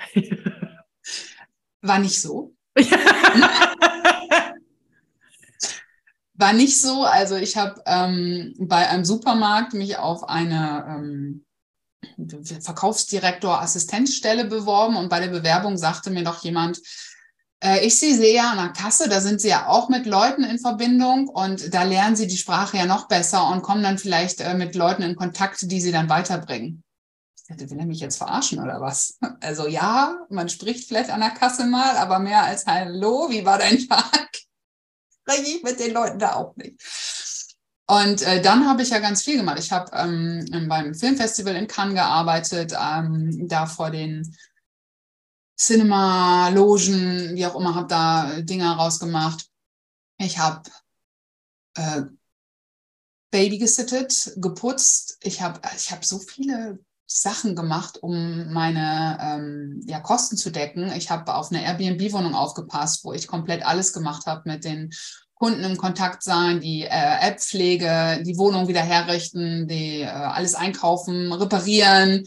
War 1.81 1.99
nicht 1.99 2.21
so. 2.21 2.53
War 6.41 6.53
nicht 6.53 6.81
so. 6.81 7.03
Also 7.03 7.35
ich 7.35 7.55
habe 7.55 7.83
ähm, 7.85 8.55
bei 8.57 8.89
einem 8.89 9.05
Supermarkt 9.05 9.75
mich 9.75 9.99
auf 9.99 10.27
eine 10.27 10.85
ähm, 10.89 11.45
Verkaufsdirektor 12.61 13.61
Assistenzstelle 13.61 14.45
beworben 14.45 14.95
und 14.95 15.09
bei 15.09 15.19
der 15.19 15.27
Bewerbung 15.27 15.77
sagte 15.77 16.09
mir 16.09 16.23
doch 16.23 16.43
jemand, 16.43 16.79
äh, 17.63 17.85
ich 17.85 17.99
sehe 17.99 18.15
Sie 18.15 18.33
ja 18.33 18.49
an 18.53 18.57
der 18.57 18.69
Kasse, 18.69 19.07
da 19.07 19.21
sind 19.21 19.39
Sie 19.39 19.49
ja 19.49 19.67
auch 19.67 19.87
mit 19.89 20.07
Leuten 20.07 20.43
in 20.43 20.57
Verbindung 20.57 21.27
und 21.27 21.75
da 21.75 21.83
lernen 21.83 22.15
Sie 22.15 22.25
die 22.25 22.37
Sprache 22.37 22.77
ja 22.77 22.87
noch 22.87 23.07
besser 23.07 23.47
und 23.51 23.61
kommen 23.61 23.83
dann 23.83 23.99
vielleicht 23.99 24.41
äh, 24.41 24.55
mit 24.55 24.73
Leuten 24.73 25.03
in 25.03 25.15
Kontakt, 25.15 25.69
die 25.69 25.79
Sie 25.79 25.91
dann 25.91 26.09
weiterbringen. 26.09 26.83
Ich 27.35 27.43
dachte, 27.49 27.69
will 27.69 27.77
er 27.77 27.85
mich 27.85 27.99
jetzt 27.99 28.17
verarschen 28.17 28.59
oder 28.59 28.81
was? 28.81 29.19
Also 29.41 29.67
ja, 29.67 30.25
man 30.29 30.49
spricht 30.49 30.87
vielleicht 30.87 31.11
an 31.11 31.19
der 31.19 31.29
Kasse 31.29 31.67
mal, 31.67 31.97
aber 31.97 32.17
mehr 32.17 32.41
als 32.41 32.65
Hallo, 32.65 33.27
wie 33.29 33.45
war 33.45 33.59
dein 33.59 33.87
Tag? 33.87 34.40
Spreche 35.31 35.57
ich 35.57 35.63
mit 35.63 35.79
den 35.79 35.93
Leuten 35.93 36.19
da 36.19 36.35
auch 36.35 36.55
nicht. 36.55 36.79
Und 37.87 38.21
äh, 38.21 38.41
dann 38.41 38.67
habe 38.67 38.83
ich 38.83 38.89
ja 38.89 38.99
ganz 38.99 39.23
viel 39.23 39.37
gemacht. 39.37 39.59
Ich 39.59 39.71
habe 39.71 39.91
ähm, 39.95 40.67
beim 40.69 40.95
Filmfestival 40.95 41.55
in 41.55 41.67
Cannes 41.67 41.95
gearbeitet, 41.95 42.73
ähm, 42.79 43.47
da 43.47 43.65
vor 43.65 43.91
den 43.91 44.35
Cinema-Logen, 45.57 47.35
wie 47.35 47.45
auch 47.45 47.59
immer, 47.59 47.75
habe 47.75 47.87
da 47.87 48.41
Dinge 48.41 48.69
rausgemacht. 48.71 49.47
Ich 50.17 50.37
habe 50.37 50.69
äh, 51.75 52.03
Baby 53.29 53.57
gesittet, 53.57 54.33
geputzt. 54.37 55.17
Ich 55.21 55.41
habe 55.41 55.59
ich 55.75 55.91
hab 55.91 56.05
so 56.05 56.19
viele 56.19 56.79
Sachen 57.13 57.55
gemacht, 57.55 57.97
um 58.01 58.51
meine 58.53 59.17
ähm, 59.21 59.81
ja, 59.85 59.99
Kosten 59.99 60.37
zu 60.37 60.49
decken. 60.49 60.91
Ich 60.95 61.09
habe 61.09 61.35
auf 61.35 61.51
eine 61.51 61.63
Airbnb-Wohnung 61.63 62.35
aufgepasst, 62.35 63.03
wo 63.03 63.13
ich 63.13 63.27
komplett 63.27 63.65
alles 63.65 63.93
gemacht 63.93 64.25
habe 64.25 64.49
mit 64.49 64.63
den 64.63 64.91
Kunden 65.33 65.63
im 65.63 65.77
Kontakt 65.77 66.23
sein, 66.23 66.59
die 66.59 66.83
äh, 66.83 66.87
App-Pflege, 67.21 68.21
die 68.23 68.37
Wohnung 68.37 68.67
wieder 68.67 68.81
herrichten, 68.81 69.67
die 69.67 70.01
äh, 70.01 70.05
alles 70.05 70.55
einkaufen, 70.55 71.33
reparieren, 71.33 72.25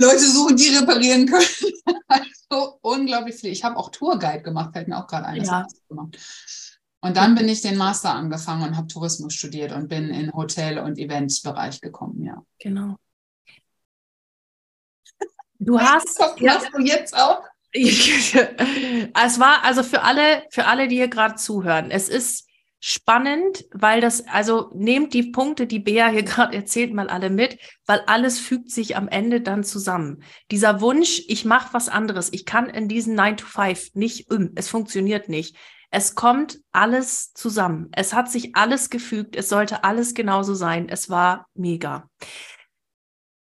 Leute 0.00 0.30
suchen, 0.30 0.56
die 0.56 0.76
reparieren 0.76 1.26
können. 1.26 1.46
also 2.08 2.78
unglaublich 2.80 3.36
viel. 3.36 3.52
Ich 3.52 3.64
habe 3.64 3.76
auch 3.76 3.90
Tourguide 3.90 4.42
gemacht, 4.42 4.70
fällt 4.72 4.88
mir 4.88 4.98
auch 4.98 5.06
gerade 5.06 5.26
ein. 5.26 5.44
Ja. 5.44 5.66
Und 7.02 7.16
dann 7.16 7.34
bin 7.34 7.48
ich 7.48 7.62
den 7.62 7.76
Master 7.76 8.14
angefangen 8.14 8.68
und 8.68 8.76
habe 8.76 8.88
Tourismus 8.88 9.32
studiert 9.32 9.72
und 9.72 9.88
bin 9.88 10.10
in 10.10 10.32
Hotel- 10.32 10.78
und 10.78 10.98
Eventsbereich 10.98 11.80
gekommen, 11.80 12.24
ja. 12.24 12.42
Genau. 12.58 12.96
Du 15.60 15.78
hast. 15.78 16.18
Was 16.18 16.40
ja, 16.40 16.60
du 16.74 16.82
jetzt 16.82 17.16
auch? 17.16 17.42
es 17.72 19.38
war 19.38 19.62
also 19.62 19.84
für 19.84 20.02
alle, 20.02 20.42
für 20.50 20.66
alle, 20.66 20.88
die 20.88 20.96
hier 20.96 21.08
gerade 21.08 21.36
zuhören, 21.36 21.92
es 21.92 22.08
ist 22.08 22.48
spannend, 22.80 23.66
weil 23.72 24.00
das, 24.00 24.26
also 24.26 24.70
nehmt 24.74 25.14
die 25.14 25.30
Punkte, 25.30 25.66
die 25.66 25.78
Bea 25.78 26.08
hier 26.08 26.22
gerade 26.24 26.56
erzählt, 26.56 26.92
mal 26.94 27.08
alle 27.08 27.30
mit, 27.30 27.58
weil 27.86 28.00
alles 28.06 28.40
fügt 28.40 28.72
sich 28.72 28.96
am 28.96 29.06
Ende 29.06 29.40
dann 29.40 29.62
zusammen. 29.62 30.24
Dieser 30.50 30.80
Wunsch, 30.80 31.22
ich 31.28 31.44
mache 31.44 31.74
was 31.74 31.88
anderes, 31.88 32.32
ich 32.32 32.44
kann 32.44 32.68
in 32.70 32.88
diesen 32.88 33.14
9 33.14 33.36
to 33.36 33.46
5 33.46 33.94
nicht, 33.94 34.26
es 34.56 34.68
funktioniert 34.68 35.28
nicht. 35.28 35.56
Es 35.92 36.14
kommt 36.14 36.60
alles 36.70 37.32
zusammen. 37.34 37.88
Es 37.92 38.14
hat 38.14 38.30
sich 38.30 38.54
alles 38.54 38.90
gefügt. 38.90 39.34
Es 39.34 39.48
sollte 39.48 39.82
alles 39.82 40.14
genauso 40.14 40.54
sein. 40.54 40.88
Es 40.88 41.10
war 41.10 41.48
mega. 41.54 42.08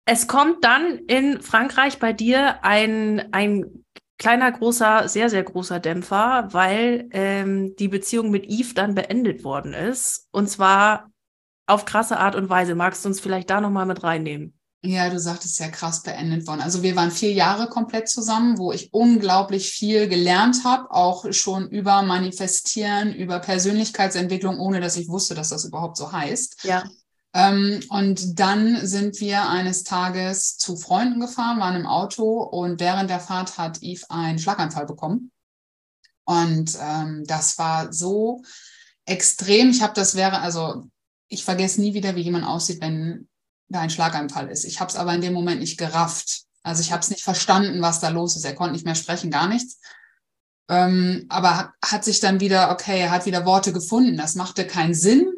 Es 0.04 0.26
kommt 0.26 0.64
dann 0.64 0.98
in 1.06 1.40
Frankreich 1.42 1.98
bei 1.98 2.12
dir 2.12 2.64
ein, 2.64 3.32
ein 3.32 3.84
kleiner, 4.18 4.50
großer, 4.50 5.08
sehr, 5.08 5.30
sehr 5.30 5.42
großer 5.42 5.80
Dämpfer, 5.80 6.48
weil 6.52 7.08
ähm, 7.12 7.74
die 7.76 7.88
Beziehung 7.88 8.30
mit 8.30 8.46
Yves 8.48 8.74
dann 8.74 8.94
beendet 8.94 9.44
worden 9.44 9.74
ist. 9.74 10.28
Und 10.30 10.48
zwar 10.48 11.10
auf 11.66 11.84
krasse 11.84 12.18
Art 12.18 12.34
und 12.34 12.48
Weise. 12.48 12.74
Magst 12.74 13.04
du 13.04 13.08
uns 13.08 13.20
vielleicht 13.20 13.50
da 13.50 13.60
nochmal 13.60 13.86
mit 13.86 14.02
reinnehmen? 14.02 14.58
Ja, 14.84 15.08
du 15.08 15.18
sagtest 15.20 15.60
ja 15.60 15.68
krass 15.68 16.02
beendet 16.02 16.46
worden. 16.48 16.60
Also 16.60 16.82
wir 16.82 16.96
waren 16.96 17.12
vier 17.12 17.32
Jahre 17.32 17.68
komplett 17.68 18.08
zusammen, 18.08 18.58
wo 18.58 18.72
ich 18.72 18.92
unglaublich 18.92 19.70
viel 19.70 20.08
gelernt 20.08 20.64
habe, 20.64 20.90
auch 20.90 21.32
schon 21.32 21.68
über 21.68 22.02
Manifestieren, 22.02 23.14
über 23.14 23.38
Persönlichkeitsentwicklung, 23.38 24.58
ohne 24.58 24.80
dass 24.80 24.96
ich 24.96 25.08
wusste, 25.08 25.36
dass 25.36 25.50
das 25.50 25.64
überhaupt 25.64 25.96
so 25.96 26.10
heißt. 26.10 26.64
Ja. 26.64 26.82
Ähm, 27.34 27.80
und 27.88 28.38
dann 28.38 28.86
sind 28.86 29.20
wir 29.20 29.48
eines 29.48 29.84
Tages 29.84 30.58
zu 30.58 30.76
Freunden 30.76 31.20
gefahren, 31.20 31.60
waren 31.60 31.76
im 31.76 31.86
Auto 31.86 32.42
und 32.42 32.80
während 32.80 33.08
der 33.08 33.20
Fahrt 33.20 33.56
hat 33.56 33.82
Yves 33.82 34.10
einen 34.10 34.38
Schlaganfall 34.38 34.86
bekommen. 34.86 35.30
Und 36.24 36.76
ähm, 36.80 37.24
das 37.26 37.58
war 37.58 37.92
so 37.92 38.42
extrem. 39.06 39.70
Ich 39.70 39.82
habe 39.82 39.94
das 39.94 40.14
wäre, 40.14 40.40
also 40.40 40.88
ich 41.28 41.44
vergesse 41.44 41.80
nie 41.80 41.94
wieder, 41.94 42.14
wie 42.16 42.22
jemand 42.22 42.46
aussieht, 42.46 42.80
wenn 42.82 43.28
da 43.68 43.80
ein 43.80 43.90
Schlaganfall 43.90 44.48
ist. 44.48 44.64
Ich 44.64 44.80
habe 44.80 44.90
es 44.90 44.96
aber 44.96 45.14
in 45.14 45.22
dem 45.22 45.32
Moment 45.32 45.60
nicht 45.60 45.78
gerafft. 45.78 46.42
Also 46.62 46.82
ich 46.82 46.92
habe 46.92 47.00
es 47.00 47.10
nicht 47.10 47.24
verstanden, 47.24 47.80
was 47.80 48.00
da 48.00 48.10
los 48.10 48.36
ist. 48.36 48.44
Er 48.44 48.54
konnte 48.54 48.74
nicht 48.74 48.84
mehr 48.84 48.94
sprechen, 48.94 49.30
gar 49.30 49.48
nichts. 49.48 49.80
Ähm, 50.68 51.26
aber 51.28 51.72
hat 51.84 52.04
sich 52.04 52.20
dann 52.20 52.40
wieder, 52.40 52.70
okay, 52.70 53.00
er 53.00 53.10
hat 53.10 53.26
wieder 53.26 53.46
Worte 53.46 53.72
gefunden. 53.72 54.16
Das 54.16 54.34
machte 54.34 54.66
keinen 54.66 54.94
Sinn, 54.94 55.32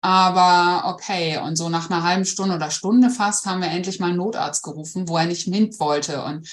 aber 0.00 0.88
okay. 0.92 1.38
Und 1.38 1.56
so 1.56 1.68
nach 1.68 1.90
einer 1.90 2.02
halben 2.02 2.24
Stunde 2.24 2.54
oder 2.54 2.70
Stunde 2.70 3.10
fast 3.10 3.46
haben 3.46 3.60
wir 3.60 3.68
endlich 3.68 4.00
mal 4.00 4.08
einen 4.08 4.18
Notarzt 4.18 4.62
gerufen, 4.62 5.08
wo 5.08 5.16
er 5.16 5.26
nicht 5.26 5.48
mit 5.48 5.78
wollte. 5.80 6.22
Und 6.22 6.48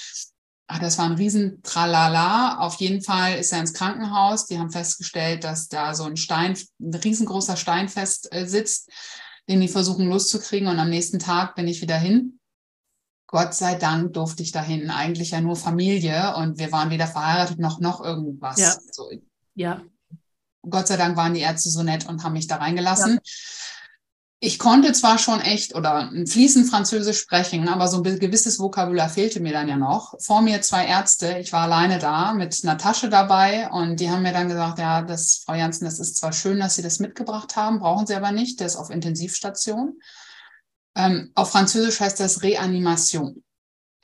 ach, 0.66 0.78
das 0.78 0.98
war 0.98 1.06
ein 1.06 1.14
riesen 1.14 1.62
Tralala. 1.62 2.58
Auf 2.58 2.76
jeden 2.76 3.02
Fall 3.02 3.38
ist 3.38 3.52
er 3.52 3.60
ins 3.60 3.74
Krankenhaus. 3.74 4.46
Die 4.46 4.58
haben 4.58 4.70
festgestellt, 4.70 5.44
dass 5.44 5.68
da 5.68 5.94
so 5.94 6.04
ein 6.04 6.16
Stein, 6.16 6.58
ein 6.80 6.94
riesengroßer 6.94 7.56
Stein 7.56 7.88
fest 7.88 8.28
äh, 8.32 8.46
sitzt 8.46 8.90
den 9.48 9.60
die 9.60 9.68
versuchen 9.68 10.08
loszukriegen. 10.08 10.68
Und 10.68 10.78
am 10.78 10.90
nächsten 10.90 11.18
Tag 11.18 11.54
bin 11.54 11.68
ich 11.68 11.82
wieder 11.82 11.98
hin. 11.98 12.38
Gott 13.28 13.54
sei 13.54 13.74
Dank 13.74 14.12
durfte 14.12 14.42
ich 14.42 14.52
dahin. 14.52 14.90
Eigentlich 14.90 15.32
ja 15.32 15.40
nur 15.40 15.56
Familie 15.56 16.34
und 16.36 16.58
wir 16.58 16.70
waren 16.72 16.90
weder 16.90 17.06
verheiratet 17.06 17.58
noch 17.58 17.80
noch 17.80 18.02
irgendwas. 18.02 18.58
Ja. 18.58 18.76
So. 18.90 19.10
ja. 19.54 19.82
Gott 20.68 20.88
sei 20.88 20.96
Dank 20.96 21.16
waren 21.16 21.34
die 21.34 21.40
Ärzte 21.40 21.70
so 21.70 21.82
nett 21.82 22.08
und 22.08 22.24
haben 22.24 22.34
mich 22.34 22.46
da 22.46 22.56
reingelassen. 22.56 23.14
Ja 23.14 23.20
ich 24.38 24.58
konnte 24.58 24.92
zwar 24.92 25.18
schon 25.18 25.40
echt 25.40 25.74
oder 25.74 26.12
fließend 26.26 26.68
Französisch 26.68 27.18
sprechen, 27.18 27.68
aber 27.68 27.88
so 27.88 28.02
ein 28.02 28.18
gewisses 28.18 28.58
Vokabular 28.58 29.08
fehlte 29.08 29.40
mir 29.40 29.52
dann 29.52 29.68
ja 29.68 29.76
noch. 29.76 30.14
Vor 30.20 30.42
mir 30.42 30.60
zwei 30.60 30.86
Ärzte, 30.86 31.38
ich 31.40 31.52
war 31.52 31.62
alleine 31.62 31.98
da 31.98 32.34
mit 32.34 32.58
einer 32.62 32.76
Tasche 32.76 33.08
dabei 33.08 33.70
und 33.70 33.98
die 33.98 34.10
haben 34.10 34.22
mir 34.22 34.34
dann 34.34 34.48
gesagt, 34.48 34.78
ja, 34.78 35.00
das, 35.02 35.42
Frau 35.44 35.54
Janssen, 35.54 35.86
das 35.86 35.98
ist 35.98 36.18
zwar 36.18 36.32
schön, 36.32 36.60
dass 36.60 36.74
Sie 36.74 36.82
das 36.82 37.00
mitgebracht 37.00 37.56
haben, 37.56 37.78
brauchen 37.78 38.06
Sie 38.06 38.14
aber 38.14 38.30
nicht, 38.30 38.60
der 38.60 38.66
ist 38.66 38.76
auf 38.76 38.90
Intensivstation. 38.90 40.00
Ähm, 40.94 41.30
auf 41.34 41.50
Französisch 41.50 42.00
heißt 42.00 42.20
das 42.20 42.42
Reanimation. 42.42 43.42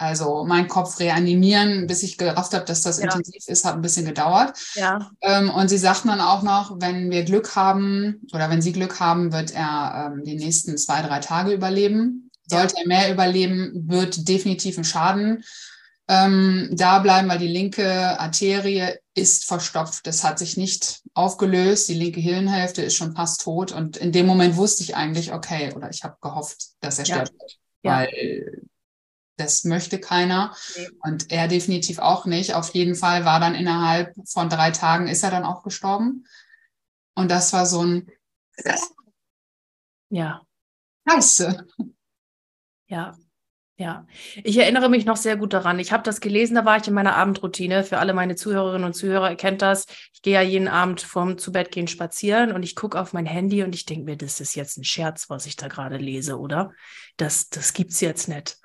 Also 0.02 0.44
mein 0.44 0.66
Kopf 0.66 0.98
reanimieren, 0.98 1.86
bis 1.86 2.02
ich 2.02 2.18
gerafft 2.18 2.54
habe, 2.54 2.64
dass 2.64 2.82
das 2.82 2.98
ja. 2.98 3.04
intensiv 3.04 3.46
ist, 3.46 3.64
hat 3.64 3.74
ein 3.74 3.82
bisschen 3.82 4.04
gedauert. 4.04 4.58
Ja. 4.74 5.10
Ähm, 5.20 5.48
und 5.50 5.68
sie 5.68 5.78
sagten 5.78 6.08
dann 6.08 6.20
auch 6.20 6.42
noch, 6.42 6.80
wenn 6.80 7.10
wir 7.10 7.24
Glück 7.24 7.54
haben 7.54 8.20
oder 8.32 8.50
wenn 8.50 8.62
sie 8.62 8.72
Glück 8.72 8.98
haben, 8.98 9.32
wird 9.32 9.52
er 9.52 10.12
ähm, 10.12 10.24
die 10.24 10.34
nächsten 10.34 10.76
zwei, 10.76 11.02
drei 11.02 11.20
Tage 11.20 11.52
überleben. 11.52 12.30
Sollte 12.46 12.74
ja. 12.74 12.82
er 12.82 12.88
mehr 12.88 13.12
überleben, 13.12 13.84
wird 13.86 14.28
definitiv 14.28 14.76
ein 14.76 14.84
Schaden 14.84 15.44
ähm, 16.08 16.68
da 16.72 16.98
bleiben, 16.98 17.28
weil 17.28 17.38
die 17.38 17.46
linke 17.46 18.18
Arterie 18.18 18.96
ist 19.14 19.44
verstopft. 19.44 20.06
Das 20.06 20.24
hat 20.24 20.38
sich 20.38 20.56
nicht 20.56 21.02
aufgelöst. 21.14 21.88
Die 21.88 21.94
linke 21.94 22.20
Hirnhälfte 22.20 22.82
ist 22.82 22.96
schon 22.96 23.14
fast 23.14 23.42
tot. 23.42 23.70
Und 23.70 23.96
in 23.98 24.10
dem 24.10 24.26
Moment 24.26 24.56
wusste 24.56 24.82
ich 24.82 24.96
eigentlich, 24.96 25.32
okay, 25.32 25.72
oder 25.74 25.90
ich 25.90 26.02
habe 26.02 26.16
gehofft, 26.20 26.70
dass 26.80 26.98
er 26.98 27.04
ja. 27.04 27.14
stirbt. 27.14 27.58
Weil 27.84 28.62
das 29.36 29.64
möchte 29.64 29.98
keiner 29.98 30.54
nee. 30.76 30.88
und 31.00 31.30
er 31.32 31.48
definitiv 31.48 31.98
auch 31.98 32.26
nicht. 32.26 32.54
Auf 32.54 32.70
jeden 32.74 32.94
Fall 32.94 33.24
war 33.24 33.40
dann 33.40 33.54
innerhalb 33.54 34.14
von 34.26 34.48
drei 34.48 34.70
Tagen 34.70 35.08
ist 35.08 35.22
er 35.22 35.30
dann 35.30 35.44
auch 35.44 35.62
gestorben. 35.62 36.26
Und 37.14 37.30
das 37.30 37.52
war 37.52 37.66
so 37.66 37.82
ein 37.82 38.10
ja. 40.10 40.42
Scheiße. 41.08 41.66
Ja, 42.86 43.16
ja, 43.82 44.06
ich 44.44 44.58
erinnere 44.58 44.88
mich 44.88 45.06
noch 45.06 45.16
sehr 45.16 45.36
gut 45.36 45.52
daran. 45.54 45.80
Ich 45.80 45.90
habe 45.92 46.04
das 46.04 46.20
gelesen, 46.20 46.54
da 46.54 46.64
war 46.64 46.76
ich 46.76 46.86
in 46.86 46.94
meiner 46.94 47.16
Abendroutine. 47.16 47.82
Für 47.82 47.98
alle 47.98 48.12
meine 48.14 48.36
Zuhörerinnen 48.36 48.84
und 48.84 48.92
Zuhörer 48.92 49.30
ihr 49.30 49.36
kennt 49.36 49.60
das. 49.60 49.86
Ich 50.12 50.22
gehe 50.22 50.34
ja 50.34 50.42
jeden 50.42 50.68
Abend 50.68 51.00
vom 51.00 51.36
zu 51.36 51.50
Bett 51.50 51.72
gehen 51.72 51.88
spazieren 51.88 52.52
und 52.52 52.62
ich 52.62 52.76
gucke 52.76 53.00
auf 53.00 53.12
mein 53.12 53.26
Handy 53.26 53.64
und 53.64 53.74
ich 53.74 53.84
denke 53.84 54.04
mir, 54.04 54.16
das 54.16 54.40
ist 54.40 54.54
jetzt 54.54 54.76
ein 54.76 54.84
Scherz, 54.84 55.30
was 55.30 55.46
ich 55.46 55.56
da 55.56 55.66
gerade 55.66 55.96
lese, 55.96 56.38
oder? 56.38 56.72
Das, 57.16 57.48
das 57.48 57.72
gibt's 57.72 58.00
jetzt 58.00 58.28
nicht. 58.28 58.58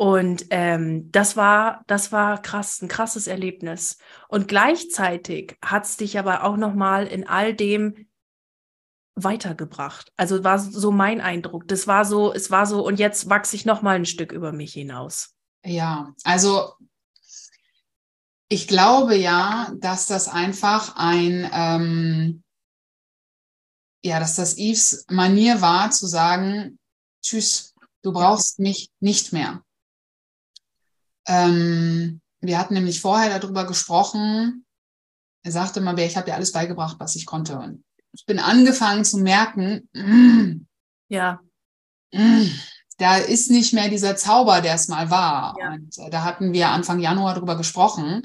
Und 0.00 0.46
ähm, 0.48 1.12
das 1.12 1.36
war, 1.36 1.84
das 1.86 2.10
war 2.10 2.40
krass, 2.40 2.80
ein 2.80 2.88
krasses 2.88 3.26
Erlebnis. 3.26 3.98
Und 4.28 4.48
gleichzeitig 4.48 5.58
hat 5.62 5.84
es 5.84 5.98
dich 5.98 6.18
aber 6.18 6.44
auch 6.44 6.56
nochmal 6.56 7.06
in 7.06 7.28
all 7.28 7.52
dem 7.52 8.08
weitergebracht. 9.14 10.10
Also 10.16 10.42
war 10.42 10.58
so 10.58 10.90
mein 10.90 11.20
Eindruck. 11.20 11.68
Das 11.68 11.86
war 11.86 12.06
so, 12.06 12.32
es 12.32 12.50
war 12.50 12.64
so, 12.64 12.82
und 12.82 12.98
jetzt 12.98 13.28
wachse 13.28 13.54
ich 13.54 13.66
nochmal 13.66 13.96
ein 13.96 14.06
Stück 14.06 14.32
über 14.32 14.52
mich 14.52 14.72
hinaus. 14.72 15.34
Ja, 15.66 16.14
also 16.24 16.72
ich 18.48 18.68
glaube 18.68 19.16
ja, 19.16 19.70
dass 19.80 20.06
das 20.06 20.28
einfach 20.28 20.96
ein, 20.96 21.46
ähm, 21.52 22.42
ja, 24.02 24.18
dass 24.18 24.34
das 24.34 24.56
Yves 24.56 25.04
Manier 25.10 25.60
war 25.60 25.90
zu 25.90 26.06
sagen, 26.06 26.78
tschüss, 27.22 27.74
du 28.00 28.14
brauchst 28.14 28.60
mich 28.60 28.88
nicht 28.98 29.34
mehr. 29.34 29.62
Ähm, 31.30 32.20
wir 32.40 32.58
hatten 32.58 32.74
nämlich 32.74 33.00
vorher 33.00 33.38
darüber 33.38 33.66
gesprochen. 33.66 34.64
Er 35.44 35.52
sagte 35.52 35.80
mal, 35.80 35.98
ich 36.00 36.16
habe 36.16 36.26
dir 36.26 36.34
alles 36.34 36.52
beigebracht, 36.52 36.96
was 36.98 37.14
ich 37.14 37.24
konnte. 37.24 37.56
Und 37.56 37.84
ich 38.12 38.26
bin 38.26 38.38
angefangen 38.38 39.04
zu 39.04 39.18
merken, 39.18 39.88
mm, 39.92 40.66
ja, 41.08 41.40
mm, 42.12 42.46
da 42.98 43.16
ist 43.16 43.50
nicht 43.50 43.72
mehr 43.72 43.88
dieser 43.88 44.16
Zauber, 44.16 44.60
der 44.60 44.74
es 44.74 44.88
mal 44.88 45.10
war. 45.10 45.54
Ja. 45.60 45.72
Und 45.74 45.96
äh, 45.98 46.10
da 46.10 46.24
hatten 46.24 46.52
wir 46.52 46.68
Anfang 46.70 46.98
Januar 46.98 47.34
darüber 47.34 47.56
gesprochen. 47.56 48.22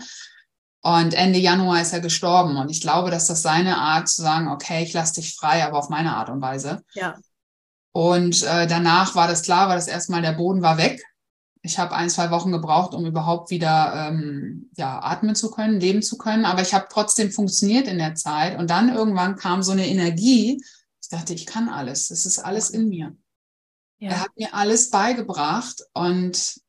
Und 0.81 1.13
Ende 1.13 1.39
Januar 1.39 1.81
ist 1.81 1.93
er 1.93 1.99
gestorben. 1.99 2.57
Und 2.57 2.69
ich 2.69 2.81
glaube, 2.81 3.11
dass 3.11 3.27
das 3.27 3.41
seine 3.41 3.77
Art 3.77 4.09
zu 4.09 4.21
sagen, 4.21 4.47
okay, 4.47 4.83
ich 4.83 4.93
lasse 4.93 5.15
dich 5.15 5.35
frei, 5.35 5.63
aber 5.63 5.77
auf 5.77 5.89
meine 5.89 6.15
Art 6.15 6.29
und 6.29 6.41
Weise. 6.41 6.83
Ja. 6.93 7.15
Und 7.91 8.43
äh, 8.43 8.67
danach 8.67 9.15
war 9.15 9.27
das 9.27 9.43
klar, 9.43 9.69
war 9.69 9.75
das 9.75 9.87
erstmal, 9.87 10.21
der 10.21 10.33
Boden 10.33 10.61
war 10.61 10.77
weg. 10.77 11.01
Ich 11.65 11.79
habe 11.79 11.95
ein, 11.95 12.11
zwei 12.11 12.29
Wochen 12.29 12.51
gebraucht, 12.51 12.93
um 12.93 13.07
überhaupt 13.07 13.49
wieder 13.49 14.07
ähm, 14.09 14.69
ja, 14.77 14.99
atmen 15.01 15.33
zu 15.35 15.49
können, 15.49 15.79
leben 15.79 16.03
zu 16.03 16.17
können. 16.17 16.45
Aber 16.45 16.61
ich 16.61 16.75
habe 16.75 16.85
trotzdem 16.91 17.31
funktioniert 17.31 17.87
in 17.87 17.97
der 17.97 18.13
Zeit. 18.13 18.59
Und 18.59 18.69
dann 18.69 18.93
irgendwann 18.93 19.35
kam 19.35 19.63
so 19.63 19.71
eine 19.71 19.87
Energie. 19.87 20.63
Ich 21.01 21.09
dachte, 21.09 21.33
ich 21.33 21.47
kann 21.47 21.67
alles. 21.67 22.11
Es 22.11 22.27
ist 22.27 22.37
alles 22.37 22.69
in 22.69 22.87
mir. 22.87 23.17
Ja. 23.97 24.11
Er 24.11 24.19
hat 24.21 24.37
mir 24.37 24.53
alles 24.53 24.91
beigebracht 24.91 25.81
und 25.93 26.61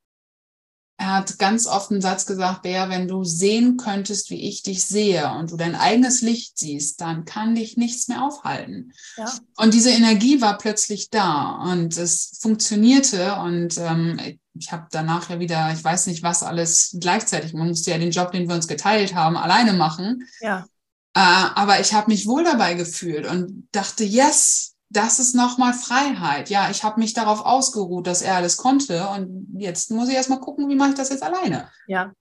er 0.99 1.13
hat 1.13 1.39
ganz 1.39 1.67
oft 1.67 1.91
einen 1.91 2.01
Satz 2.01 2.25
gesagt, 2.25 2.63
Bea, 2.63 2.89
wenn 2.89 3.07
du 3.07 3.23
sehen 3.23 3.77
könntest, 3.77 4.31
wie 4.31 4.49
ich 4.49 4.63
dich 4.63 4.85
sehe 4.85 5.31
und 5.33 5.51
du 5.51 5.57
dein 5.57 5.75
eigenes 5.75 6.23
Licht 6.23 6.59
siehst, 6.59 7.01
dann 7.03 7.27
kann 7.27 7.55
dich 7.55 7.77
nichts 7.77 8.09
mehr 8.09 8.23
aufhalten. 8.23 8.93
Ja. 9.17 9.31
Und 9.57 9.75
diese 9.75 9.91
Energie 9.91 10.41
war 10.41 10.57
plötzlich 10.57 11.11
da 11.11 11.63
und 11.71 11.97
es 11.99 12.39
funktionierte 12.41 13.35
und 13.37 13.77
ähm, 13.77 14.39
ich 14.59 14.73
habe 14.73 14.87
danach 14.91 15.29
ja 15.29 15.39
wieder, 15.39 15.71
ich 15.73 15.85
weiß 15.85 16.07
nicht 16.07 16.23
was 16.23 16.43
alles 16.43 16.97
gleichzeitig, 16.99 17.53
man 17.53 17.69
musste 17.69 17.91
ja 17.91 17.99
den 17.99 18.11
Job, 18.11 18.33
den 18.33 18.49
wir 18.49 18.55
uns 18.55 18.67
geteilt 18.67 19.15
haben, 19.15 19.37
alleine 19.37 19.75
machen. 19.75 20.27
Ja. 20.41 20.67
Äh, 21.15 21.21
aber 21.21 21.81
ich 21.81 21.93
habe 21.93 22.11
mich 22.11 22.27
wohl 22.27 22.43
dabei 22.43 22.73
gefühlt 22.73 23.27
und 23.27 23.69
dachte, 23.73 24.05
yes, 24.05 24.76
das 24.89 25.19
ist 25.19 25.35
nochmal 25.35 25.75
Freiheit. 25.75 26.51
Ja, 26.51 26.71
ich 26.71 26.85
habe 26.85 27.01
mich 27.01 27.13
darauf 27.13 27.45
ausgeruht, 27.45 28.07
dass 28.07 28.23
er 28.23 28.37
alles 28.37 28.57
konnte 28.57 29.09
und 29.09 29.49
jetzt 29.59 29.91
muss 29.91 30.09
ich 30.09 30.15
erstmal 30.15 30.41
gucken, 30.41 30.69
wie 30.69 30.77
mache 30.77 30.91
ich 30.91 30.97
das 30.97 31.11
jetzt 31.11 31.23
alleine. 31.23 31.71
Ja. 31.87 32.13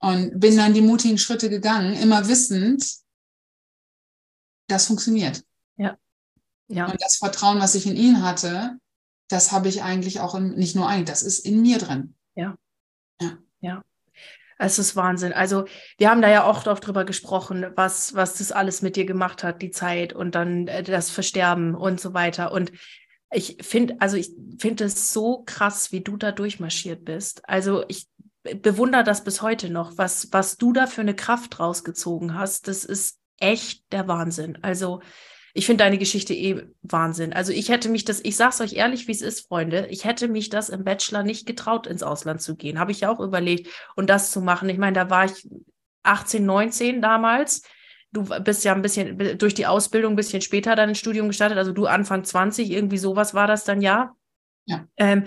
Und 0.00 0.38
bin 0.40 0.56
dann 0.56 0.74
die 0.74 0.80
mutigen 0.80 1.18
Schritte 1.18 1.48
gegangen, 1.48 1.94
immer 1.94 2.26
wissend, 2.26 2.84
das 4.68 4.86
funktioniert. 4.86 5.44
Ja. 5.76 5.96
Ja. 6.68 6.86
Und 6.86 7.00
das 7.00 7.16
Vertrauen, 7.16 7.60
was 7.60 7.74
ich 7.74 7.86
in 7.86 7.96
ihn 7.96 8.22
hatte, 8.22 8.78
das 9.28 9.52
habe 9.52 9.68
ich 9.68 9.82
eigentlich 9.82 10.20
auch 10.20 10.34
in, 10.34 10.54
nicht 10.56 10.74
nur 10.74 10.88
eigentlich, 10.88 11.08
das 11.08 11.22
ist 11.22 11.40
in 11.40 11.62
mir 11.62 11.78
drin. 11.78 12.14
Ja. 12.34 12.56
Ja. 13.20 13.38
Es 14.64 14.78
ist 14.78 14.94
Wahnsinn. 14.94 15.32
Also, 15.32 15.64
wir 15.98 16.08
haben 16.08 16.22
da 16.22 16.30
ja 16.30 16.44
auch 16.44 16.66
oft 16.66 16.86
drüber 16.86 17.04
gesprochen, 17.04 17.66
was, 17.74 18.14
was 18.14 18.38
das 18.38 18.52
alles 18.52 18.80
mit 18.80 18.94
dir 18.94 19.04
gemacht 19.04 19.42
hat, 19.42 19.60
die 19.60 19.72
Zeit 19.72 20.12
und 20.12 20.34
dann 20.36 20.68
äh, 20.68 20.82
das 20.84 21.10
Versterben 21.10 21.74
und 21.74 22.00
so 22.00 22.14
weiter. 22.14 22.52
Und 22.52 22.70
ich 23.32 23.58
finde, 23.60 23.96
also 23.98 24.16
ich 24.16 24.30
finde 24.58 24.84
es 24.84 25.12
so 25.12 25.42
krass, 25.46 25.90
wie 25.90 26.02
du 26.02 26.16
da 26.16 26.30
durchmarschiert 26.30 27.04
bist. 27.04 27.48
Also 27.48 27.84
ich 27.88 28.06
bewundere 28.42 29.02
das 29.02 29.24
bis 29.24 29.42
heute 29.42 29.68
noch, 29.68 29.98
was, 29.98 30.28
was 30.32 30.58
du 30.58 30.72
da 30.72 30.86
für 30.86 31.00
eine 31.00 31.16
Kraft 31.16 31.58
rausgezogen 31.58 32.34
hast. 32.34 32.68
Das 32.68 32.84
ist 32.84 33.18
echt 33.38 33.90
der 33.92 34.06
Wahnsinn. 34.06 34.58
Also 34.62 35.00
ich 35.54 35.66
finde 35.66 35.84
deine 35.84 35.98
Geschichte 35.98 36.34
eh 36.34 36.62
Wahnsinn. 36.82 37.32
Also 37.32 37.52
ich 37.52 37.68
hätte 37.68 37.88
mich 37.88 38.04
das, 38.04 38.20
ich 38.24 38.36
sag's 38.36 38.60
euch 38.60 38.74
ehrlich, 38.74 39.06
wie 39.06 39.12
es 39.12 39.20
ist, 39.20 39.48
Freunde, 39.48 39.86
ich 39.90 40.04
hätte 40.04 40.28
mich 40.28 40.48
das 40.48 40.70
im 40.70 40.84
Bachelor 40.84 41.22
nicht 41.22 41.46
getraut, 41.46 41.86
ins 41.86 42.02
Ausland 42.02 42.40
zu 42.40 42.56
gehen. 42.56 42.78
Habe 42.78 42.92
ich 42.92 43.00
ja 43.00 43.10
auch 43.10 43.20
überlegt 43.20 43.68
und 43.94 44.08
das 44.08 44.30
zu 44.30 44.40
machen. 44.40 44.68
Ich 44.68 44.78
meine, 44.78 44.94
da 44.94 45.10
war 45.10 45.26
ich 45.26 45.48
18, 46.04 46.44
19 46.44 47.02
damals. 47.02 47.62
Du 48.12 48.24
bist 48.42 48.64
ja 48.64 48.74
ein 48.74 48.82
bisschen 48.82 49.38
durch 49.38 49.54
die 49.54 49.66
Ausbildung 49.66 50.14
ein 50.14 50.16
bisschen 50.16 50.42
später 50.42 50.74
dann 50.74 50.90
ins 50.90 50.98
Studium 50.98 51.28
gestartet, 51.28 51.58
also 51.58 51.72
du 51.72 51.86
Anfang 51.86 52.24
20, 52.24 52.70
irgendwie 52.70 52.98
sowas 52.98 53.34
war 53.34 53.46
das 53.46 53.64
dann 53.64 53.80
ja. 53.80 54.14
Ja. 54.66 54.86
Ähm, 54.96 55.24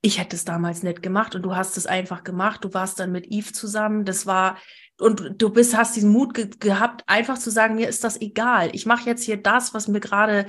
ich 0.00 0.18
hätte 0.18 0.36
es 0.36 0.44
damals 0.44 0.82
nicht 0.82 1.02
gemacht 1.02 1.34
und 1.34 1.42
du 1.42 1.56
hast 1.56 1.76
es 1.76 1.86
einfach 1.86 2.22
gemacht. 2.22 2.64
Du 2.64 2.72
warst 2.72 3.00
dann 3.00 3.12
mit 3.12 3.26
Eve 3.26 3.52
zusammen. 3.52 4.04
Das 4.04 4.26
war, 4.26 4.56
und 5.00 5.34
du 5.38 5.50
bist, 5.50 5.76
hast 5.76 5.96
diesen 5.96 6.10
Mut 6.10 6.34
ge 6.34 6.50
gehabt, 6.58 7.04
einfach 7.06 7.38
zu 7.38 7.50
sagen, 7.50 7.76
mir 7.76 7.88
ist 7.88 8.04
das 8.04 8.20
egal. 8.20 8.70
Ich 8.72 8.86
mache 8.86 9.08
jetzt 9.08 9.22
hier 9.22 9.36
das, 9.36 9.72
was 9.74 9.86
mir 9.86 10.00
gerade, 10.00 10.46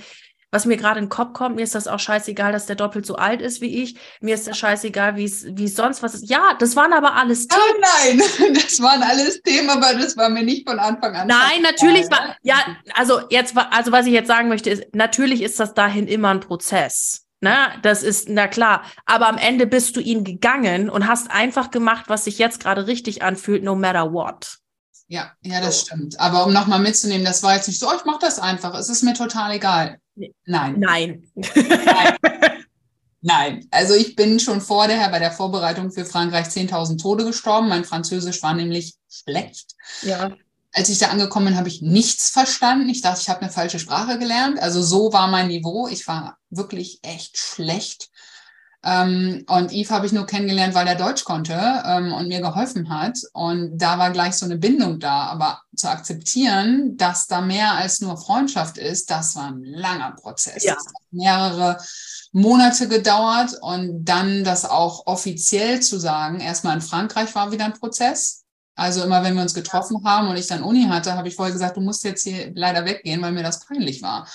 was 0.52 0.66
mir 0.66 0.78
gerade 0.78 1.00
in 1.00 1.06
den 1.06 1.10
Kopf 1.10 1.34
kommt. 1.34 1.56
Mir 1.56 1.62
ist 1.62 1.76
das 1.76 1.88
auch 1.88 2.00
scheißegal, 2.00 2.52
dass 2.52 2.66
der 2.66 2.76
doppelt 2.76 3.06
so 3.06 3.16
alt 3.16 3.42
ist 3.42 3.62
wie 3.62 3.84
ich. 3.84 3.98
Mir 4.22 4.34
ist 4.34 4.48
das 4.48 4.58
scheißegal, 4.58 5.16
wie 5.16 5.26
es, 5.26 5.46
wie 5.46 5.68
sonst 5.68 6.02
was 6.02 6.16
ist. 6.16 6.30
Ja, 6.30 6.56
das 6.58 6.76
waren 6.76 6.94
aber 6.94 7.14
alles 7.16 7.48
Themen. 7.48 7.62
Oh 7.62 7.82
nein, 7.82 8.54
das 8.56 8.82
waren 8.82 9.04
alles 9.04 9.42
Themen, 9.44 9.70
aber 9.70 9.94
das 9.94 10.18
war 10.18 10.30
mir 10.30 10.44
nicht 10.44 10.68
von 10.68 10.80
Anfang 10.80 11.16
an. 11.16 11.28
Nein, 11.28 11.62
natürlich 11.62 12.10
war, 12.10 12.36
ja, 12.42 12.58
also 12.96 13.22
jetzt 13.30 13.56
war, 13.56 13.72
also 13.72 13.92
was 13.92 14.08
ich 14.08 14.14
jetzt 14.14 14.28
sagen 14.28 14.50
möchte, 14.50 14.72
ist, 14.72 14.84
natürlich 14.94 15.44
ist 15.44 15.60
das 15.60 15.76
dahin 15.76 16.08
immer 16.08 16.30
ein 16.30 16.40
Prozess. 16.40 17.29
Na, 17.42 17.78
das 17.82 18.04
ist, 18.04 18.28
na 18.28 18.48
klar. 18.48 18.84
Aber 19.06 19.28
am 19.28 19.38
Ende 19.38 19.66
bist 19.66 19.96
du 19.96 20.02
ihn 20.02 20.24
gegangen 20.24 20.90
und 20.90 21.08
hast 21.08 21.32
einfach 21.32 21.72
gemacht, 21.72 22.06
was 22.08 22.26
sich 22.26 22.38
jetzt 22.38 22.60
gerade 22.62 22.88
richtig 22.88 23.24
anfühlt, 23.24 23.64
no 23.64 23.76
matter 23.76 24.12
what. 24.12 24.58
Ja, 25.08 25.32
ja, 25.42 25.62
das 25.62 25.82
stimmt. 25.82 26.20
Aber 26.20 26.46
um 26.46 26.54
nochmal 26.54 26.80
mitzunehmen, 26.80 27.26
das 27.26 27.42
war 27.42 27.56
jetzt 27.56 27.68
nicht 27.68 27.80
so, 27.80 27.88
oh, 27.88 27.94
ich 27.98 28.06
mache 28.06 28.20
das 28.22 28.40
einfach. 28.40 28.76
Es 28.76 28.90
ist 28.90 29.04
mir 29.04 29.14
total 29.14 29.54
egal. 29.54 30.00
Nein. 30.46 30.76
Nein. 30.78 31.24
Nein. 31.36 32.18
Nein. 33.22 33.68
Also 33.72 33.96
ich 33.96 34.16
bin 34.16 34.40
schon 34.40 34.62
vorher 34.62 35.10
bei 35.10 35.20
der 35.20 35.32
Vorbereitung 35.32 35.92
für 35.92 36.06
Frankreich 36.06 36.48
10.000 36.48 37.02
Tode 37.02 37.26
gestorben. 37.26 37.70
Mein 37.70 37.86
Französisch 37.86 38.42
war 38.44 38.54
nämlich 38.54 38.96
schlecht. 39.10 39.76
Ja 40.04 40.32
als 40.74 40.90
ich 40.90 41.00
da 41.00 41.08
angekommen 41.08 41.48
bin, 41.48 41.58
habe 41.58 41.68
ich 41.68 41.82
nichts 41.82 42.30
verstanden. 42.30 42.90
Ich 42.90 43.02
dachte, 43.02 43.22
ich 43.22 43.30
habe 43.30 43.42
eine 43.42 43.52
falsche 43.52 43.80
Sprache 43.80 44.20
gelernt. 44.20 44.60
Also 44.60 44.82
so 44.82 45.12
war 45.14 45.28
mein 45.28 45.48
Niveau. 45.48 45.88
Ich 45.88 46.08
war 46.08 46.38
wirklich 46.50 47.00
echt 47.02 47.38
schlecht. 47.38 48.10
Ähm, 48.82 49.44
und 49.48 49.74
Yves 49.74 49.92
habe 49.92 50.06
ich 50.06 50.14
nur 50.14 50.26
kennengelernt, 50.26 50.74
weil 50.74 50.88
er 50.88 50.96
Deutsch 50.96 51.26
konnte 51.26 51.54
ähm, 51.86 52.14
und 52.14 52.30
mir 52.30 52.40
geholfen 52.40 52.90
hat. 52.90 53.18
Und 53.34 53.78
da 53.78 53.98
war 53.98 54.12
gleich 54.12 54.36
so 54.36 54.46
eine 54.46 54.58
Bindung 54.58 55.00
da. 55.00 55.24
Aber 55.26 55.62
zu 55.76 55.90
akzeptieren, 55.90 56.96
dass 56.96 57.28
da 57.28 57.42
mehr 57.42 57.74
als 57.74 58.00
nur 58.00 58.18
Freundschaft 58.18 58.78
ist, 58.78 59.10
das 59.10 59.36
war 59.36 59.48
ein 59.48 59.64
langer 59.64 60.12
Prozess. 60.12 60.64
Ja. 60.64 60.76
Das 60.76 60.86
hat 60.86 60.94
mehrere 61.12 61.78
Monate 62.32 62.88
gedauert 62.88 63.56
und 63.62 64.06
dann 64.06 64.44
das 64.44 64.66
auch 64.66 65.08
offiziell 65.08 65.82
zu 65.82 66.00
sagen. 66.00 66.40
Erstmal 66.40 66.76
in 66.76 66.82
Frankreich 66.82 67.34
war 67.36 67.52
wieder 67.52 67.66
ein 67.66 67.74
Prozess. 67.74 68.46
Also 68.80 69.04
immer, 69.04 69.24
wenn 69.24 69.36
wir 69.36 69.42
uns 69.42 69.54
getroffen 69.54 70.04
haben 70.04 70.28
und 70.28 70.38
ich 70.38 70.48
dann 70.48 70.64
Uni 70.64 70.86
hatte, 70.86 71.16
habe 71.16 71.28
ich 71.28 71.36
vorher 71.36 71.54
gesagt, 71.54 71.78
du 71.78 71.82
musst 71.82 72.04
jetzt 72.04 72.24
hier 72.24 72.52
leider 72.56 72.86
weggehen, 72.86 73.22
weil 73.22 73.32
mir 73.32 73.44
das 73.44 73.66
peinlich 73.66 74.02
war. 74.02 74.28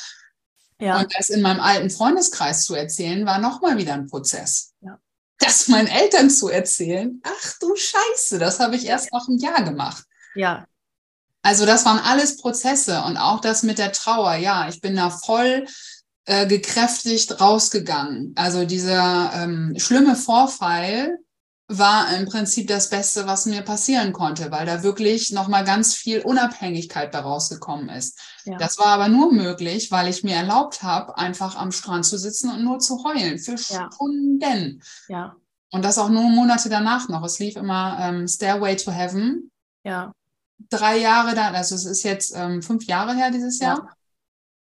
Ja. 0.78 0.98
Und 0.98 1.12
das 1.16 1.30
in 1.30 1.40
meinem 1.40 1.60
alten 1.60 1.90
Freundeskreis 1.90 2.64
zu 2.64 2.74
erzählen, 2.74 3.24
war 3.26 3.38
nochmal 3.38 3.78
wieder 3.78 3.94
ein 3.94 4.06
Prozess. 4.06 4.74
Ja. 4.80 4.98
Das 5.38 5.68
meinen 5.68 5.88
Eltern 5.88 6.30
zu 6.30 6.48
erzählen, 6.48 7.20
ach 7.24 7.54
du 7.60 7.74
Scheiße, 7.74 8.38
das 8.38 8.60
habe 8.60 8.76
ich 8.76 8.86
erst 8.86 9.12
nach 9.12 9.26
einem 9.28 9.38
Jahr 9.38 9.62
gemacht. 9.62 10.04
Ja. 10.34 10.66
Also 11.42 11.66
das 11.66 11.84
waren 11.84 11.98
alles 11.98 12.38
Prozesse 12.38 13.02
und 13.02 13.16
auch 13.16 13.40
das 13.40 13.62
mit 13.62 13.78
der 13.78 13.92
Trauer. 13.92 14.34
Ja, 14.36 14.68
ich 14.68 14.80
bin 14.80 14.96
da 14.96 15.10
voll 15.10 15.66
äh, 16.24 16.46
gekräftigt 16.46 17.40
rausgegangen. 17.40 18.32
Also 18.36 18.64
dieser 18.64 19.30
ähm, 19.34 19.74
schlimme 19.76 20.16
Vorfall, 20.16 21.18
war 21.68 22.14
im 22.14 22.26
Prinzip 22.26 22.68
das 22.68 22.90
Beste, 22.90 23.26
was 23.26 23.46
mir 23.46 23.62
passieren 23.62 24.12
konnte, 24.12 24.50
weil 24.50 24.66
da 24.66 24.82
wirklich 24.82 25.32
nochmal 25.32 25.64
ganz 25.64 25.94
viel 25.94 26.20
Unabhängigkeit 26.20 27.14
daraus 27.14 27.48
gekommen 27.48 27.88
ist. 27.88 28.20
Ja. 28.44 28.58
Das 28.58 28.78
war 28.78 28.88
aber 28.88 29.08
nur 29.08 29.32
möglich, 29.32 29.90
weil 29.90 30.08
ich 30.08 30.22
mir 30.22 30.34
erlaubt 30.34 30.82
habe, 30.82 31.16
einfach 31.16 31.56
am 31.56 31.72
Strand 31.72 32.04
zu 32.04 32.18
sitzen 32.18 32.50
und 32.50 32.62
nur 32.62 32.80
zu 32.80 33.02
heulen 33.04 33.38
für 33.38 33.52
ja. 33.52 33.88
Stunden. 33.90 34.82
Ja. 35.08 35.36
Und 35.70 35.84
das 35.84 35.98
auch 35.98 36.10
nur 36.10 36.24
Monate 36.24 36.68
danach 36.68 37.08
noch. 37.08 37.24
Es 37.24 37.38
lief 37.38 37.56
immer 37.56 37.98
ähm, 38.00 38.28
Stairway 38.28 38.76
to 38.76 38.92
Heaven. 38.92 39.50
Ja. 39.84 40.12
Drei 40.68 40.98
Jahre 40.98 41.34
dann, 41.34 41.54
also 41.54 41.74
es 41.74 41.86
ist 41.86 42.02
jetzt 42.02 42.34
ähm, 42.36 42.62
fünf 42.62 42.84
Jahre 42.84 43.14
her 43.14 43.30
dieses 43.30 43.58
Jahr. 43.58 43.88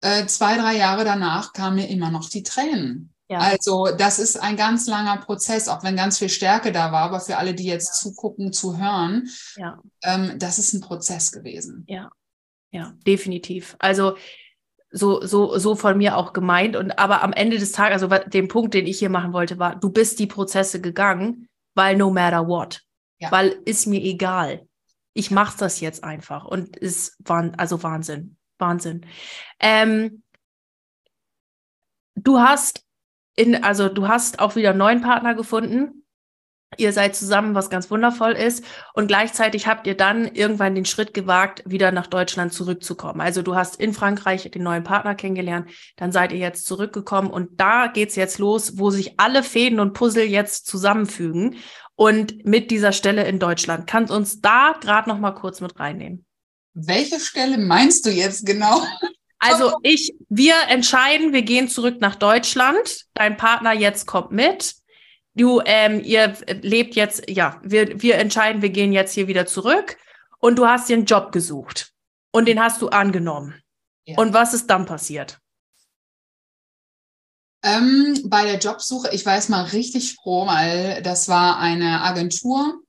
Ja. 0.01 0.19
Äh, 0.19 0.25
zwei, 0.27 0.57
drei 0.57 0.77
Jahre 0.77 1.03
danach 1.03 1.53
kamen 1.53 1.75
mir 1.75 1.89
immer 1.89 2.11
noch 2.11 2.29
die 2.29 2.43
Tränen. 2.43 3.12
Ja. 3.29 3.39
Also 3.39 3.87
das 3.97 4.19
ist 4.19 4.37
ein 4.37 4.57
ganz 4.57 4.87
langer 4.87 5.17
Prozess, 5.17 5.67
auch 5.67 5.83
wenn 5.83 5.95
ganz 5.95 6.19
viel 6.19 6.29
Stärke 6.29 6.71
da 6.71 6.91
war, 6.91 7.03
aber 7.03 7.19
für 7.19 7.37
alle, 7.37 7.53
die 7.53 7.65
jetzt 7.65 7.89
ja. 7.89 7.93
zugucken, 7.93 8.51
zu 8.51 8.77
hören, 8.77 9.29
ja. 9.55 9.79
ähm, 10.03 10.37
das 10.37 10.59
ist 10.59 10.73
ein 10.73 10.81
Prozess 10.81 11.31
gewesen. 11.31 11.85
Ja, 11.87 12.11
ja, 12.71 12.93
definitiv. 13.05 13.75
Also 13.79 14.17
so, 14.91 15.25
so, 15.25 15.57
so 15.57 15.75
von 15.75 15.97
mir 15.97 16.17
auch 16.17 16.33
gemeint. 16.33 16.75
Und 16.75 16.99
aber 16.99 17.23
am 17.23 17.33
Ende 17.33 17.57
des 17.57 17.71
Tages, 17.71 18.03
also 18.03 18.29
den 18.29 18.47
Punkt, 18.47 18.73
den 18.73 18.87
ich 18.87 18.99
hier 18.99 19.09
machen 19.09 19.33
wollte, 19.33 19.57
war, 19.57 19.75
du 19.75 19.89
bist 19.89 20.19
die 20.19 20.27
Prozesse 20.27 20.81
gegangen, 20.81 21.47
weil 21.75 21.97
no 21.97 22.11
matter 22.11 22.47
what. 22.47 22.81
Ja. 23.19 23.31
Weil 23.31 23.57
ist 23.65 23.87
mir 23.87 24.01
egal. 24.01 24.67
Ich 25.13 25.31
mache 25.31 25.57
das 25.57 25.79
jetzt 25.79 26.03
einfach. 26.03 26.45
Und 26.45 26.75
ist 26.77 27.17
also 27.25 27.83
Wahnsinn. 27.83 28.37
Wahnsinn. 28.59 29.05
Ähm, 29.59 30.23
du 32.15 32.39
hast 32.39 32.83
in, 33.35 33.63
also 33.63 33.89
du 33.89 34.07
hast 34.07 34.39
auch 34.39 34.55
wieder 34.55 34.69
einen 34.71 34.79
neuen 34.79 35.01
Partner 35.01 35.35
gefunden. 35.35 36.03
Ihr 36.77 36.91
seid 36.91 37.15
zusammen, 37.15 37.53
was 37.53 37.69
ganz 37.69 37.91
wundervoll 37.91 38.31
ist. 38.31 38.63
Und 38.93 39.07
gleichzeitig 39.07 39.67
habt 39.67 39.85
ihr 39.85 39.95
dann 39.95 40.25
irgendwann 40.25 40.75
den 40.75 40.85
Schritt 40.85 41.13
gewagt, 41.13 41.63
wieder 41.65 41.91
nach 41.91 42.07
Deutschland 42.07 42.53
zurückzukommen. 42.53 43.21
Also 43.21 43.41
du 43.41 43.55
hast 43.55 43.75
in 43.75 43.93
Frankreich 43.93 44.49
den 44.49 44.63
neuen 44.63 44.83
Partner 44.83 45.13
kennengelernt, 45.15 45.69
dann 45.97 46.11
seid 46.11 46.31
ihr 46.31 46.39
jetzt 46.39 46.65
zurückgekommen 46.65 47.29
und 47.29 47.59
da 47.59 47.87
geht's 47.87 48.15
jetzt 48.15 48.39
los, 48.39 48.77
wo 48.77 48.89
sich 48.89 49.19
alle 49.19 49.43
Fäden 49.43 49.79
und 49.79 49.93
Puzzle 49.93 50.23
jetzt 50.23 50.65
zusammenfügen. 50.65 51.57
Und 51.95 52.43
mit 52.43 52.71
dieser 52.71 52.91
Stelle 52.91 53.23
in 53.25 53.37
Deutschland. 53.37 53.85
Kannst 53.85 54.11
uns 54.11 54.41
da 54.41 54.73
gerade 54.81 55.07
noch 55.07 55.19
mal 55.19 55.33
kurz 55.33 55.61
mit 55.61 55.79
reinnehmen? 55.79 56.25
Welche 56.73 57.19
Stelle 57.19 57.59
meinst 57.59 58.07
du 58.07 58.09
jetzt 58.09 58.47
genau? 58.47 58.81
Also 59.43 59.77
ich, 59.83 60.13
wir 60.29 60.55
entscheiden, 60.69 61.33
wir 61.33 61.41
gehen 61.41 61.67
zurück 61.67 61.99
nach 61.99 62.15
Deutschland. 62.15 63.05
Dein 63.13 63.37
Partner 63.37 63.73
jetzt 63.73 64.07
kommt 64.07 64.31
mit. 64.31 64.75
Du, 65.35 65.61
ähm, 65.65 66.01
ihr 66.03 66.37
lebt 66.61 66.95
jetzt, 66.95 67.29
ja, 67.29 67.59
wir, 67.63 68.01
wir 68.01 68.15
entscheiden, 68.15 68.61
wir 68.61 68.69
gehen 68.69 68.93
jetzt 68.93 69.13
hier 69.13 69.27
wieder 69.27 69.45
zurück. 69.45 69.97
Und 70.39 70.57
du 70.57 70.67
hast 70.67 70.89
dir 70.89 70.97
einen 70.97 71.05
Job 71.05 71.31
gesucht. 71.31 71.91
Und 72.31 72.47
den 72.47 72.61
hast 72.61 72.81
du 72.81 72.89
angenommen. 72.89 73.61
Ja. 74.05 74.17
Und 74.17 74.33
was 74.33 74.53
ist 74.53 74.67
dann 74.67 74.85
passiert? 74.85 75.39
Ähm, 77.63 78.19
bei 78.25 78.43
der 78.43 78.59
Jobsuche, 78.59 79.09
ich 79.13 79.25
war 79.25 79.35
erstmal 79.35 79.65
richtig 79.65 80.15
froh, 80.15 80.45
weil 80.47 81.01
das 81.01 81.29
war 81.29 81.59
eine 81.59 82.01
Agentur, 82.01 82.81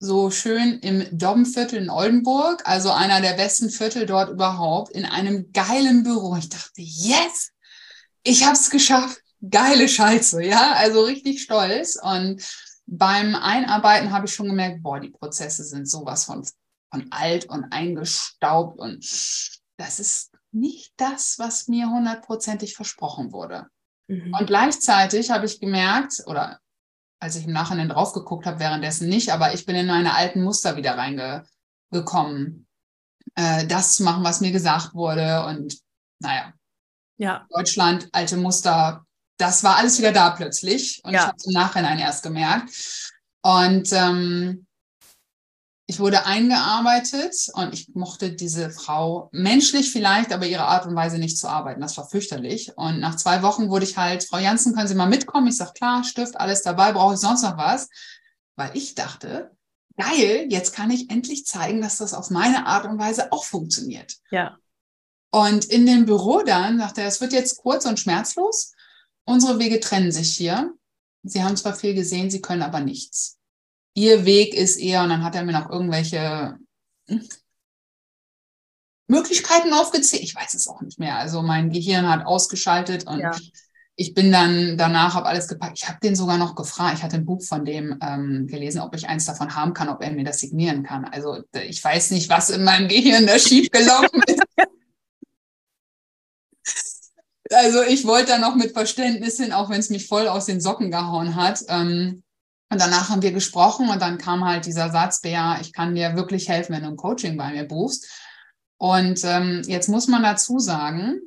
so 0.00 0.30
schön 0.30 0.78
im 0.80 1.06
Dobbenviertel 1.16 1.82
in 1.82 1.90
Oldenburg, 1.90 2.62
also 2.64 2.90
einer 2.90 3.20
der 3.20 3.34
besten 3.34 3.70
Viertel 3.70 4.06
dort 4.06 4.30
überhaupt, 4.30 4.92
in 4.92 5.04
einem 5.04 5.52
geilen 5.52 6.04
Büro. 6.04 6.36
Ich 6.36 6.48
dachte, 6.48 6.80
yes, 6.80 7.50
ich 8.22 8.44
habe 8.44 8.54
es 8.54 8.70
geschafft. 8.70 9.20
Geile 9.48 9.88
Scheiße, 9.88 10.42
ja, 10.42 10.72
also 10.72 11.02
richtig 11.02 11.42
stolz. 11.42 11.96
Und 12.00 12.42
beim 12.86 13.34
Einarbeiten 13.34 14.12
habe 14.12 14.26
ich 14.26 14.34
schon 14.34 14.48
gemerkt, 14.48 14.82
boah, 14.82 14.98
die 14.98 15.10
Prozesse 15.10 15.64
sind 15.64 15.88
sowas 15.88 16.24
von, 16.24 16.44
von 16.90 17.06
alt 17.10 17.46
und 17.46 17.64
eingestaubt 17.70 18.78
und 18.78 19.04
das 19.76 20.00
ist 20.00 20.32
nicht 20.50 20.92
das, 20.96 21.38
was 21.38 21.68
mir 21.68 21.88
hundertprozentig 21.88 22.74
versprochen 22.74 23.32
wurde. 23.32 23.68
Mhm. 24.08 24.34
Und 24.34 24.46
gleichzeitig 24.46 25.30
habe 25.30 25.46
ich 25.46 25.60
gemerkt, 25.60 26.22
oder 26.26 26.58
als 27.20 27.36
ich 27.36 27.46
im 27.46 27.52
Nachhinein 27.52 27.88
drauf 27.88 28.12
geguckt 28.12 28.46
habe, 28.46 28.60
währenddessen 28.60 29.08
nicht, 29.08 29.30
aber 29.32 29.54
ich 29.54 29.66
bin 29.66 29.76
in 29.76 29.86
meine 29.86 30.14
alten 30.14 30.42
Muster 30.42 30.76
wieder 30.76 30.96
reingekommen, 30.96 32.66
äh, 33.34 33.66
das 33.66 33.96
zu 33.96 34.04
machen, 34.04 34.24
was 34.24 34.40
mir 34.40 34.52
gesagt 34.52 34.94
wurde 34.94 35.44
und 35.46 35.78
naja. 36.20 36.52
Ja. 37.16 37.46
Deutschland, 37.50 38.08
alte 38.12 38.36
Muster, 38.36 39.04
das 39.38 39.64
war 39.64 39.76
alles 39.76 39.98
wieder 39.98 40.12
da 40.12 40.30
plötzlich. 40.30 41.00
Und 41.04 41.12
Ja. 41.14 41.20
ich 41.20 41.26
habe 41.26 41.36
es 41.36 41.46
im 41.46 41.52
Nachhinein 41.52 41.98
erst 41.98 42.22
gemerkt. 42.22 42.70
Und 43.42 43.92
ähm, 43.92 44.66
ich 45.90 46.00
wurde 46.00 46.26
eingearbeitet 46.26 47.34
und 47.54 47.72
ich 47.72 47.88
mochte 47.94 48.30
diese 48.30 48.68
Frau 48.68 49.30
menschlich 49.32 49.90
vielleicht, 49.90 50.34
aber 50.34 50.46
ihre 50.46 50.64
Art 50.64 50.84
und 50.84 50.94
Weise 50.94 51.16
nicht 51.16 51.38
zu 51.38 51.48
arbeiten. 51.48 51.80
Das 51.80 51.96
war 51.96 52.06
fürchterlich. 52.06 52.76
Und 52.76 53.00
nach 53.00 53.16
zwei 53.16 53.42
Wochen 53.42 53.70
wurde 53.70 53.86
ich 53.86 53.96
halt, 53.96 54.22
Frau 54.22 54.36
Janssen, 54.36 54.74
können 54.74 54.86
Sie 54.86 54.94
mal 54.94 55.08
mitkommen? 55.08 55.46
Ich 55.46 55.56
sage, 55.56 55.72
klar, 55.72 56.04
Stift, 56.04 56.38
alles 56.38 56.60
dabei, 56.60 56.92
brauche 56.92 57.14
ich 57.14 57.20
sonst 57.20 57.42
noch 57.42 57.56
was? 57.56 57.88
Weil 58.54 58.70
ich 58.74 58.96
dachte, 58.96 59.50
geil, 59.96 60.44
jetzt 60.50 60.74
kann 60.74 60.90
ich 60.90 61.08
endlich 61.08 61.46
zeigen, 61.46 61.80
dass 61.80 61.96
das 61.96 62.12
auf 62.12 62.28
meine 62.28 62.66
Art 62.66 62.84
und 62.84 62.98
Weise 62.98 63.32
auch 63.32 63.44
funktioniert. 63.44 64.18
Ja. 64.30 64.58
Und 65.30 65.64
in 65.64 65.86
dem 65.86 66.04
Büro 66.04 66.42
dann 66.42 66.78
sagte 66.78 67.00
er, 67.00 67.08
es 67.08 67.22
wird 67.22 67.32
jetzt 67.32 67.56
kurz 67.56 67.86
und 67.86 67.98
schmerzlos. 67.98 68.74
Unsere 69.24 69.58
Wege 69.58 69.80
trennen 69.80 70.12
sich 70.12 70.36
hier. 70.36 70.70
Sie 71.22 71.42
haben 71.42 71.56
zwar 71.56 71.74
viel 71.74 71.94
gesehen, 71.94 72.30
Sie 72.30 72.42
können 72.42 72.62
aber 72.62 72.80
nichts. 72.80 73.37
Ihr 73.98 74.24
Weg 74.24 74.54
ist 74.54 74.76
eher, 74.76 75.02
und 75.02 75.08
dann 75.08 75.24
hat 75.24 75.34
er 75.34 75.44
mir 75.44 75.50
noch 75.50 75.68
irgendwelche 75.70 76.56
hm, 77.08 77.28
Möglichkeiten 79.08 79.72
aufgezählt. 79.72 80.22
Ich 80.22 80.36
weiß 80.36 80.54
es 80.54 80.68
auch 80.68 80.80
nicht 80.82 81.00
mehr. 81.00 81.16
Also 81.16 81.42
mein 81.42 81.70
Gehirn 81.70 82.08
hat 82.08 82.24
ausgeschaltet 82.24 83.08
und 83.08 83.18
Ja. 83.18 83.32
ich 83.96 84.14
bin 84.14 84.30
dann 84.30 84.78
danach, 84.78 85.14
habe 85.14 85.26
alles 85.26 85.48
gepackt. 85.48 85.78
Ich 85.82 85.88
habe 85.88 85.98
den 86.00 86.14
sogar 86.14 86.38
noch 86.38 86.54
gefragt. 86.54 86.98
Ich 86.98 87.02
hatte 87.02 87.16
ein 87.16 87.24
Buch 87.24 87.42
von 87.42 87.64
dem 87.64 87.98
ähm, 88.00 88.46
gelesen, 88.46 88.82
ob 88.82 88.94
ich 88.94 89.08
eins 89.08 89.24
davon 89.24 89.56
haben 89.56 89.74
kann, 89.74 89.88
ob 89.88 90.00
er 90.00 90.12
mir 90.12 90.22
das 90.22 90.38
signieren 90.38 90.84
kann. 90.84 91.04
Also 91.04 91.42
ich 91.52 91.82
weiß 91.82 92.12
nicht, 92.12 92.28
was 92.28 92.50
in 92.50 92.62
meinem 92.62 92.86
Gehirn 92.86 93.26
da 93.26 93.36
schiefgelaufen 93.36 94.22
ist. 94.28 94.42
Also 97.50 97.82
ich 97.82 98.06
wollte 98.06 98.28
da 98.28 98.38
noch 98.38 98.54
mit 98.54 98.70
Verständnis 98.74 99.38
hin, 99.38 99.52
auch 99.52 99.70
wenn 99.70 99.80
es 99.80 99.90
mich 99.90 100.06
voll 100.06 100.28
aus 100.28 100.46
den 100.46 100.60
Socken 100.60 100.92
gehauen 100.92 101.34
hat. 101.34 101.64
Ähm, 101.66 102.22
und 102.70 102.80
danach 102.80 103.08
haben 103.08 103.22
wir 103.22 103.32
gesprochen 103.32 103.88
und 103.88 104.00
dann 104.02 104.18
kam 104.18 104.44
halt 104.44 104.66
dieser 104.66 104.90
Satz, 104.90 105.20
Bea, 105.20 105.58
ich 105.60 105.72
kann 105.72 105.94
dir 105.94 106.16
wirklich 106.16 106.48
helfen, 106.48 106.74
wenn 106.74 106.82
du 106.82 106.90
ein 106.90 106.96
Coaching 106.96 107.36
bei 107.36 107.50
mir 107.52 107.64
buchst. 107.64 108.06
Und 108.76 109.24
ähm, 109.24 109.62
jetzt 109.66 109.88
muss 109.88 110.06
man 110.06 110.22
dazu 110.22 110.58
sagen, 110.58 111.18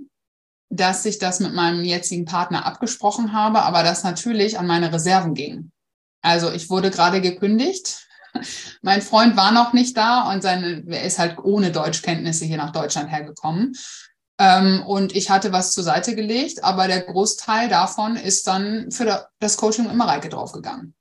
dass 0.70 1.06
ich 1.06 1.18
das 1.18 1.40
mit 1.40 1.54
meinem 1.54 1.84
jetzigen 1.84 2.26
Partner 2.26 2.66
abgesprochen 2.66 3.34
habe, 3.34 3.64
aber 3.64 3.84
das 3.84 4.04
natürlich 4.04 4.58
an 4.58 4.68
meine 4.68 4.94
Reserven 4.94 5.34
ging. 5.34 5.72
Also 6.22 6.52
ich 6.52 6.70
wurde 6.70 6.92
gerade 6.92 7.20
gekündigt. 7.22 8.08
Mein 8.82 9.02
Freund 9.02 9.36
war 9.36 9.52
noch 9.52 9.74
nicht 9.74 9.98
da 9.98 10.32
und 10.32 10.42
seine, 10.42 10.84
er 10.88 11.04
ist 11.04 11.20
halt 11.20 11.40
ohne 11.40 11.72
Deutschkenntnisse 11.72 12.46
hier 12.46 12.58
nach 12.58 12.72
Deutschland 12.72 13.12
hergekommen. 13.12 13.74
Ähm, 14.40 14.84
und 14.86 15.14
ich 15.16 15.30
hatte 15.30 15.52
was 15.52 15.74
zur 15.74 15.84
Seite 15.84 16.16
gelegt, 16.16 16.64
aber 16.64 16.88
der 16.88 17.02
Großteil 17.02 17.68
davon 17.68 18.16
ist 18.16 18.48
dann 18.48 18.92
für 18.92 19.06
da- 19.06 19.28
das 19.40 19.58
Coaching 19.58 19.90
immer 19.90 20.08
Reike 20.08 20.30
draufgegangen. 20.30 20.96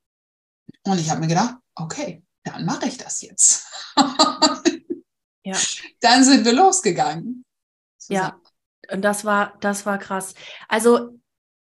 Und 0.87 0.99
ich 0.99 1.11
habe 1.11 1.21
mir 1.21 1.29
gedacht, 1.29 1.57
okay, 1.75 2.25
dann 2.45 2.65
mache 2.65 2.87
ich 2.87 2.97
das 2.97 3.21
jetzt. 3.23 3.67
Ja. 5.45 5.57
Dann 6.01 6.25
sind 6.25 6.45
wir 6.45 6.53
losgegangen. 6.53 7.45
Ja. 8.09 8.39
Und 8.91 9.03
das 9.03 9.25
war, 9.25 9.57
das 9.61 9.87
war 9.87 9.99
krass. 9.99 10.35
Also 10.69 11.20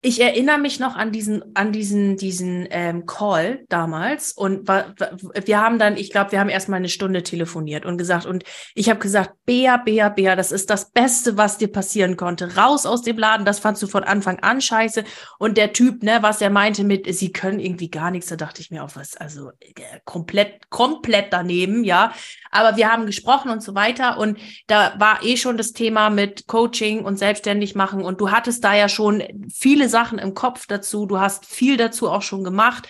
ich 0.06 0.20
erinnere 0.20 0.58
mich 0.58 0.82
noch 0.82 0.98
an 0.98 1.14
diesen, 1.14 1.56
an 1.56 1.72
diesen, 1.72 2.18
diesen 2.18 2.68
ähm, 2.72 3.06
Call 3.06 3.64
damals 3.70 4.34
und 4.34 4.68
wir 4.68 5.62
haben 5.62 5.80
dann, 5.80 5.96
ich 5.96 6.12
glaube, 6.12 6.34
wir 6.34 6.42
haben 6.42 6.50
erst 6.50 6.68
mal 6.68 6.76
eine 6.76 6.90
Stunde 6.90 7.24
telefoniert 7.24 7.86
und 7.86 7.98
gesagt 7.98 8.26
und 8.26 8.44
ich 8.76 8.90
habe 8.90 9.00
gesagt, 9.00 9.32
Bea, 9.46 9.78
Bea, 9.78 10.10
Bea, 10.10 10.36
das 10.36 10.52
ist 10.52 10.70
das 10.70 10.92
Beste, 10.92 11.38
was 11.38 11.58
dir 11.58 11.72
passieren 11.72 12.18
konnte. 12.18 12.58
Raus 12.58 12.86
aus 12.86 13.02
dem 13.02 13.18
Laden, 13.18 13.46
das 13.46 13.60
fandst 13.60 13.82
du 13.82 13.88
von 13.88 14.04
Anfang 14.04 14.40
an 14.40 14.60
scheiße. 14.60 15.06
Und 15.40 15.56
der 15.58 15.72
Typ, 15.72 16.04
ne, 16.04 16.18
was 16.20 16.42
er 16.42 16.50
meinte 16.50 16.84
mit, 16.84 17.14
sie 17.16 17.32
können 17.32 17.60
irgendwie 17.60 17.90
gar 17.90 18.12
nichts, 18.12 18.28
da 18.28 18.36
dachte 18.36 18.60
ich 18.60 18.72
mir 18.72 18.84
auch 18.84 18.96
was, 18.96 19.16
also 19.16 19.52
äh, 19.62 20.00
komplett, 20.04 20.70
komplett 20.70 21.32
daneben, 21.32 21.86
ja. 21.86 22.12
Aber 22.52 22.76
wir 22.76 22.92
haben 22.92 23.06
gesprochen 23.06 23.50
und 23.50 23.64
so 23.64 23.74
weiter 23.74 24.18
und 24.18 24.38
da 24.68 24.96
war 25.00 25.24
eh 25.24 25.38
schon 25.38 25.56
das 25.56 25.72
Thema 25.72 26.10
mit 26.10 26.46
Coaching 26.48 27.06
und 27.06 27.18
selbstständig 27.18 27.74
machen 27.74 28.04
und 28.04 28.20
du 28.20 28.32
hattest 28.32 28.66
da 28.66 28.76
ja 28.76 28.90
schon 28.90 29.24
viele 29.50 29.93
Sachen 29.94 30.20
im 30.20 30.34
Kopf 30.34 30.68
dazu, 30.68 31.06
du 31.06 31.20
hast 31.20 31.46
viel 31.46 31.78
dazu 31.78 32.10
auch 32.10 32.22
schon 32.22 32.44
gemacht 32.44 32.90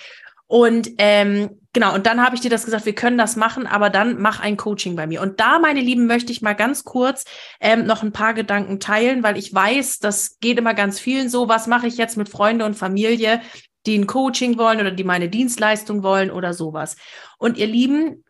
und 0.54 0.92
ähm, 1.00 1.62
genau, 1.74 1.96
und 1.96 2.06
dann 2.06 2.24
habe 2.24 2.36
ich 2.36 2.42
dir 2.42 2.52
das 2.52 2.66
gesagt, 2.66 2.86
wir 2.86 2.94
können 2.94 3.18
das 3.18 3.36
machen, 3.36 3.66
aber 3.66 3.90
dann 3.90 4.22
mach 4.22 4.40
ein 4.40 4.56
Coaching 4.56 4.96
bei 4.96 5.08
mir. 5.08 5.20
Und 5.22 5.40
da, 5.40 5.58
meine 5.58 5.80
Lieben, 5.80 6.06
möchte 6.06 6.32
ich 6.32 6.44
mal 6.44 6.54
ganz 6.54 6.84
kurz 6.84 7.26
ähm, 7.60 7.86
noch 7.86 8.04
ein 8.04 8.12
paar 8.12 8.36
Gedanken 8.36 8.80
teilen, 8.80 9.24
weil 9.24 9.36
ich 9.36 9.52
weiß, 9.52 9.98
das 9.98 10.38
geht 10.42 10.60
immer 10.60 10.76
ganz 10.76 11.00
vielen 11.00 11.28
so, 11.28 11.48
was 11.50 11.66
mache 11.66 11.88
ich 11.88 11.98
jetzt 11.98 12.18
mit 12.18 12.30
Freunde 12.30 12.66
und 12.66 12.76
Familie, 12.76 13.42
die 13.88 13.98
ein 13.98 14.06
Coaching 14.06 14.60
wollen 14.60 14.80
oder 14.80 14.92
die 14.92 15.04
meine 15.04 15.28
Dienstleistung 15.28 16.04
wollen 16.04 16.30
oder 16.30 16.54
sowas. 16.54 16.98
Und 17.40 17.58
ihr 17.58 17.66
Lieben, 17.66 18.23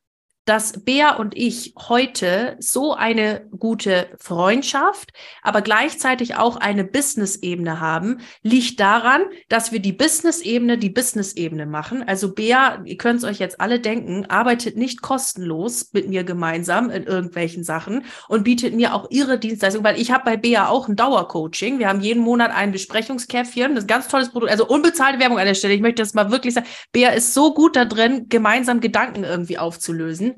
dass 0.45 0.83
Bea 0.83 1.15
und 1.15 1.37
ich 1.37 1.73
heute 1.87 2.57
so 2.59 2.93
eine 2.93 3.47
gute 3.57 4.09
Freundschaft, 4.19 5.13
aber 5.41 5.61
gleichzeitig 5.61 6.35
auch 6.35 6.57
eine 6.57 6.83
Business-Ebene 6.83 7.79
haben, 7.79 8.19
liegt 8.41 8.79
daran, 8.79 9.21
dass 9.47 9.71
wir 9.71 9.79
die 9.79 9.93
Business-Ebene 9.93 10.77
die 10.77 10.89
Business-Ebene 10.89 11.65
machen. 11.65 12.03
Also 12.05 12.33
Bea, 12.33 12.81
ihr 12.83 12.97
könnt 12.97 13.19
es 13.19 13.23
euch 13.23 13.39
jetzt 13.39 13.61
alle 13.61 13.79
denken, 13.79 14.25
arbeitet 14.25 14.75
nicht 14.75 15.01
kostenlos 15.01 15.89
mit 15.93 16.09
mir 16.09 16.23
gemeinsam 16.23 16.89
in 16.89 17.03
irgendwelchen 17.03 17.63
Sachen 17.63 18.05
und 18.27 18.43
bietet 18.43 18.75
mir 18.75 18.93
auch 18.93 19.09
ihre 19.11 19.39
Dienstleistung, 19.39 19.83
weil 19.83 19.99
ich 19.99 20.11
habe 20.11 20.25
bei 20.25 20.35
Bea 20.35 20.67
auch 20.67 20.89
ein 20.89 20.97
Dauercoaching. 20.97 21.79
Wir 21.79 21.87
haben 21.87 22.01
jeden 22.01 22.21
Monat 22.21 22.51
ein 22.51 22.71
Besprechungskäffchen, 22.73 23.75
das 23.75 23.83
ist 23.83 23.89
ein 23.89 23.93
ganz 23.93 24.07
tolles 24.09 24.29
Produkt, 24.29 24.51
also 24.51 24.67
unbezahlte 24.67 25.19
Werbung 25.19 25.39
an 25.39 25.45
der 25.45 25.53
Stelle. 25.53 25.73
Ich 25.73 25.81
möchte 25.81 26.01
das 26.01 26.13
mal 26.13 26.31
wirklich 26.31 26.53
sagen. 26.53 26.67
Bea 26.91 27.11
ist 27.11 27.33
so 27.33 27.53
gut 27.53 27.77
da 27.77 27.85
drin, 27.85 28.25
gemeinsam 28.27 28.81
Gedanken 28.81 29.23
irgendwie 29.23 29.57
aufzulösen. 29.57 30.32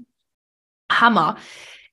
Hammer. 1.02 1.38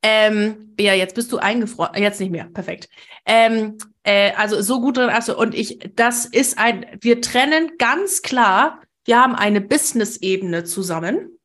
Ähm, 0.02 0.74
Bea, 0.74 0.94
jetzt 0.94 1.14
bist 1.14 1.30
du 1.32 1.38
eingefroren. 1.38 2.00
Jetzt 2.02 2.20
nicht 2.20 2.32
mehr. 2.32 2.48
Perfekt. 2.52 2.88
Ähm, 3.24 3.78
äh, 4.02 4.32
also 4.32 4.60
so 4.60 4.80
gut 4.80 4.96
drin. 4.96 5.10
Also, 5.10 5.38
und 5.38 5.54
ich, 5.54 5.78
das 5.94 6.26
ist 6.26 6.58
ein, 6.58 6.86
wir 7.00 7.20
trennen 7.20 7.72
ganz 7.78 8.22
klar, 8.22 8.80
wir 9.04 9.20
haben 9.20 9.34
eine 9.34 9.60
Business-Ebene 9.60 10.64
zusammen. 10.64 11.38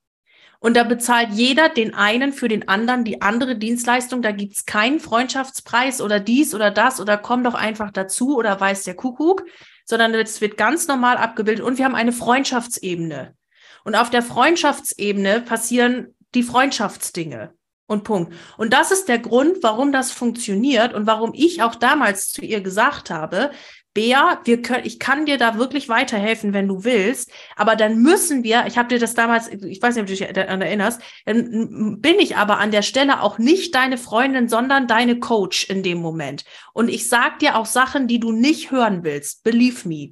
Und 0.59 0.75
da 0.75 0.83
bezahlt 0.83 1.29
jeder 1.33 1.69
den 1.69 1.93
einen 1.93 2.33
für 2.33 2.47
den 2.47 2.67
anderen 2.67 3.03
die 3.03 3.21
andere 3.21 3.55
Dienstleistung. 3.57 4.23
Da 4.23 4.31
gibt's 4.31 4.65
keinen 4.65 4.99
Freundschaftspreis 4.99 6.01
oder 6.01 6.19
dies 6.19 6.55
oder 6.55 6.71
das 6.71 6.99
oder 6.99 7.17
komm 7.17 7.43
doch 7.43 7.53
einfach 7.53 7.91
dazu 7.91 8.35
oder 8.35 8.59
weiß 8.59 8.83
der 8.83 8.95
Kuckuck, 8.95 9.45
sondern 9.85 10.15
es 10.15 10.41
wird 10.41 10.57
ganz 10.57 10.87
normal 10.87 11.17
abgebildet. 11.17 11.63
Und 11.63 11.77
wir 11.77 11.85
haben 11.85 11.95
eine 11.95 12.11
Freundschaftsebene. 12.11 13.35
Und 13.83 13.95
auf 13.95 14.09
der 14.09 14.23
Freundschaftsebene 14.23 15.41
passieren 15.41 16.15
die 16.37 16.43
Freundschaftsdinge. 16.43 17.53
Und 17.89 18.03
Punkt. 18.03 18.33
Und 18.57 18.73
das 18.73 18.91
ist 18.91 19.07
der 19.07 19.17
Grund, 19.17 19.59
warum 19.61 19.93
das 19.93 20.11
funktioniert 20.11 20.93
und 20.93 21.07
warum 21.07 21.31
ich 21.33 21.63
auch 21.63 21.73
damals 21.73 22.33
zu 22.33 22.41
ihr 22.41 22.59
gesagt 22.59 23.09
habe, 23.09 23.51
Bea, 23.93 24.41
wir 24.43 24.61
können, 24.61 24.85
ich 24.85 24.99
kann 24.99 25.25
dir 25.25 25.37
da 25.37 25.57
wirklich 25.57 25.87
weiterhelfen, 25.89 26.53
wenn 26.53 26.67
du 26.67 26.83
willst, 26.83 27.31
aber 27.55 27.75
dann 27.75 28.01
müssen 28.01 28.43
wir, 28.43 28.65
ich 28.67 28.77
habe 28.77 28.89
dir 28.89 28.99
das 28.99 29.15
damals, 29.15 29.47
ich 29.47 29.81
weiß 29.81 29.95
nicht, 29.95 30.01
ob 30.01 30.07
du 30.07 30.15
dich 30.15 30.33
daran 30.33 30.61
erinnerst, 30.61 31.01
dann 31.25 31.99
bin 31.99 32.19
ich 32.19 32.35
aber 32.35 32.59
an 32.59 32.69
der 32.71 32.83
Stelle 32.83 33.21
auch 33.21 33.39
nicht 33.39 33.73
deine 33.73 33.97
Freundin, 33.97 34.49
sondern 34.49 34.85
deine 34.87 35.19
Coach 35.19 35.67
in 35.67 35.81
dem 35.81 35.99
Moment. 35.99 36.43
Und 36.73 36.89
ich 36.89 37.07
sag 37.09 37.39
dir 37.39 37.55
auch 37.55 37.65
Sachen, 37.65 38.07
die 38.07 38.19
du 38.19 38.31
nicht 38.31 38.69
hören 38.69 39.03
willst, 39.03 39.43
believe 39.43 39.87
me. 39.87 40.11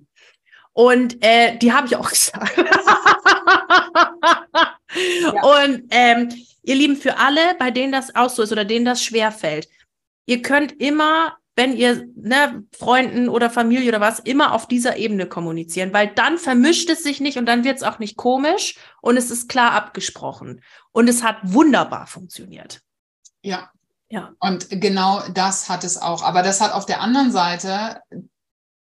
Und 0.73 1.23
äh, 1.23 1.57
die 1.57 1.71
habe 1.71 1.85
ich 1.85 1.95
auch 1.95 2.09
gesagt. 2.09 2.57
Ja. 5.21 5.31
Und 5.43 5.84
ähm, 5.89 6.29
ihr 6.63 6.75
Lieben, 6.75 6.95
für 6.95 7.17
alle, 7.17 7.55
bei 7.60 7.71
denen 7.71 7.91
das 7.91 8.15
auch 8.15 8.29
so 8.29 8.43
ist 8.43 8.51
oder 8.51 8.65
denen 8.65 8.86
das 8.86 9.03
schwer 9.03 9.31
fällt, 9.31 9.67
ihr 10.25 10.41
könnt 10.41 10.79
immer, 10.81 11.38
wenn 11.55 11.75
ihr 11.75 12.08
ne, 12.15 12.63
Freunden 12.77 13.29
oder 13.29 13.49
Familie 13.49 13.89
oder 13.89 14.01
was, 14.01 14.19
immer 14.19 14.53
auf 14.53 14.67
dieser 14.67 14.97
Ebene 14.97 15.27
kommunizieren, 15.27 15.93
weil 15.93 16.07
dann 16.07 16.38
vermischt 16.38 16.89
es 16.89 17.03
sich 17.03 17.19
nicht 17.19 17.38
und 17.38 17.45
dann 17.45 17.63
wird 17.63 17.78
es 17.78 17.84
auch 17.84 17.99
nicht 17.99 18.17
komisch 18.17 18.76
und 19.01 19.17
es 19.17 19.32
ist 19.32 19.47
klar 19.49 19.72
abgesprochen. 19.72 20.61
Und 20.91 21.07
es 21.07 21.24
hat 21.24 21.38
wunderbar 21.43 22.07
funktioniert. 22.07 22.82
Ja. 23.41 23.69
Ja. 24.09 24.34
Und 24.39 24.69
genau 24.69 25.22
das 25.34 25.67
hat 25.67 25.84
es 25.84 25.97
auch. 25.97 26.24
Aber 26.24 26.43
das 26.43 26.61
hat 26.61 26.74
auf 26.74 26.86
der 26.86 27.01
anderen 27.01 27.32
Seite, 27.32 28.01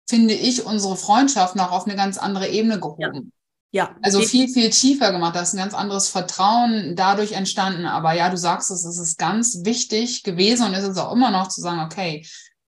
finde 0.08 0.34
ich, 0.34 0.66
unsere 0.66 0.98
Freundschaft 0.98 1.56
noch 1.56 1.72
auf 1.72 1.86
eine 1.86 1.96
ganz 1.96 2.18
andere 2.18 2.50
Ebene 2.50 2.80
gehoben. 2.80 3.32
Ja. 3.74 3.96
Also 4.04 4.22
viel, 4.22 4.48
viel 4.48 4.70
tiefer 4.70 5.12
gemacht. 5.12 5.36
Da 5.36 5.42
ist 5.42 5.54
ein 5.54 5.58
ganz 5.58 5.74
anderes 5.74 6.08
Vertrauen 6.08 6.96
dadurch 6.96 7.32
entstanden. 7.32 7.88
Aber 7.88 8.14
ja, 8.14 8.30
du 8.30 8.38
sagst 8.38 8.70
es, 8.70 8.86
es 8.86 9.00
ist 9.00 9.18
ganz 9.18 9.62
wichtig 9.64 10.22
gewesen 10.22 10.68
und 10.68 10.76
es 10.76 10.88
ist 10.88 10.98
auch 11.00 11.12
immer 11.12 11.32
noch 11.32 11.48
zu 11.48 11.60
sagen, 11.60 11.80
okay, 11.82 12.24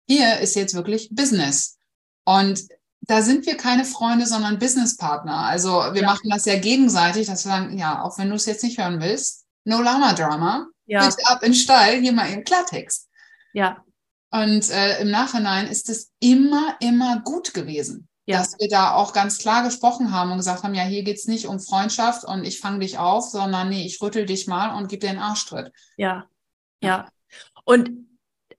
hier 0.07 0.39
ist 0.39 0.55
jetzt 0.55 0.73
wirklich 0.75 1.09
Business. 1.11 1.77
Und 2.23 2.63
da 3.01 3.21
sind 3.21 3.45
wir 3.45 3.57
keine 3.57 3.83
Freunde, 3.83 4.25
sondern 4.25 4.59
Businesspartner. 4.59 5.39
Also 5.39 5.71
wir 5.91 6.03
Ja. 6.03 6.07
machen 6.07 6.29
das 6.29 6.45
ja 6.45 6.57
gegenseitig, 6.57 7.27
dass 7.27 7.43
wir 7.43 7.51
sagen, 7.51 7.77
ja, 7.77 8.01
auch 8.01 8.17
wenn 8.17 8.29
du 8.29 8.35
es 8.35 8.45
jetzt 8.45 8.63
nicht 8.63 8.79
hören 8.79 9.01
willst, 9.01 9.43
no 9.65 9.81
Lama 9.81 10.13
Drama, 10.13 10.67
ja, 10.85 11.05
bitte 11.05 11.27
ab 11.27 11.43
in 11.43 11.51
den 11.51 11.55
Stall, 11.57 11.99
hier 11.99 12.13
mal 12.13 12.29
im 12.31 12.45
Klartext. 12.45 13.09
ja, 13.51 13.83
Und 14.31 14.69
äh, 14.69 15.01
im 15.01 15.11
Nachhinein 15.11 15.67
ist 15.67 15.89
es 15.89 16.11
immer, 16.21 16.77
immer 16.79 17.19
gut 17.25 17.53
gewesen, 17.53 18.07
ja. 18.25 18.39
dass 18.39 18.57
wir 18.59 18.69
da 18.69 18.93
auch 18.93 19.13
ganz 19.13 19.37
klar 19.37 19.63
gesprochen 19.63 20.11
haben 20.11 20.31
und 20.31 20.37
gesagt 20.37 20.63
haben, 20.63 20.75
ja, 20.75 20.83
hier 20.83 21.03
geht's 21.03 21.27
nicht 21.27 21.47
um 21.47 21.59
Freundschaft 21.59 22.23
und 22.23 22.43
ich 22.43 22.59
fange 22.59 22.79
dich 22.79 22.97
auf, 22.97 23.25
sondern 23.29 23.69
nee, 23.69 23.85
ich 23.85 24.01
rüttel 24.01 24.25
dich 24.25 24.47
mal 24.47 24.75
und 24.77 24.87
gebe 24.89 25.01
dir 25.01 25.09
einen 25.09 25.19
Arschtritt. 25.19 25.71
Ja, 25.97 26.25
ja. 26.81 27.07
Und 27.65 27.91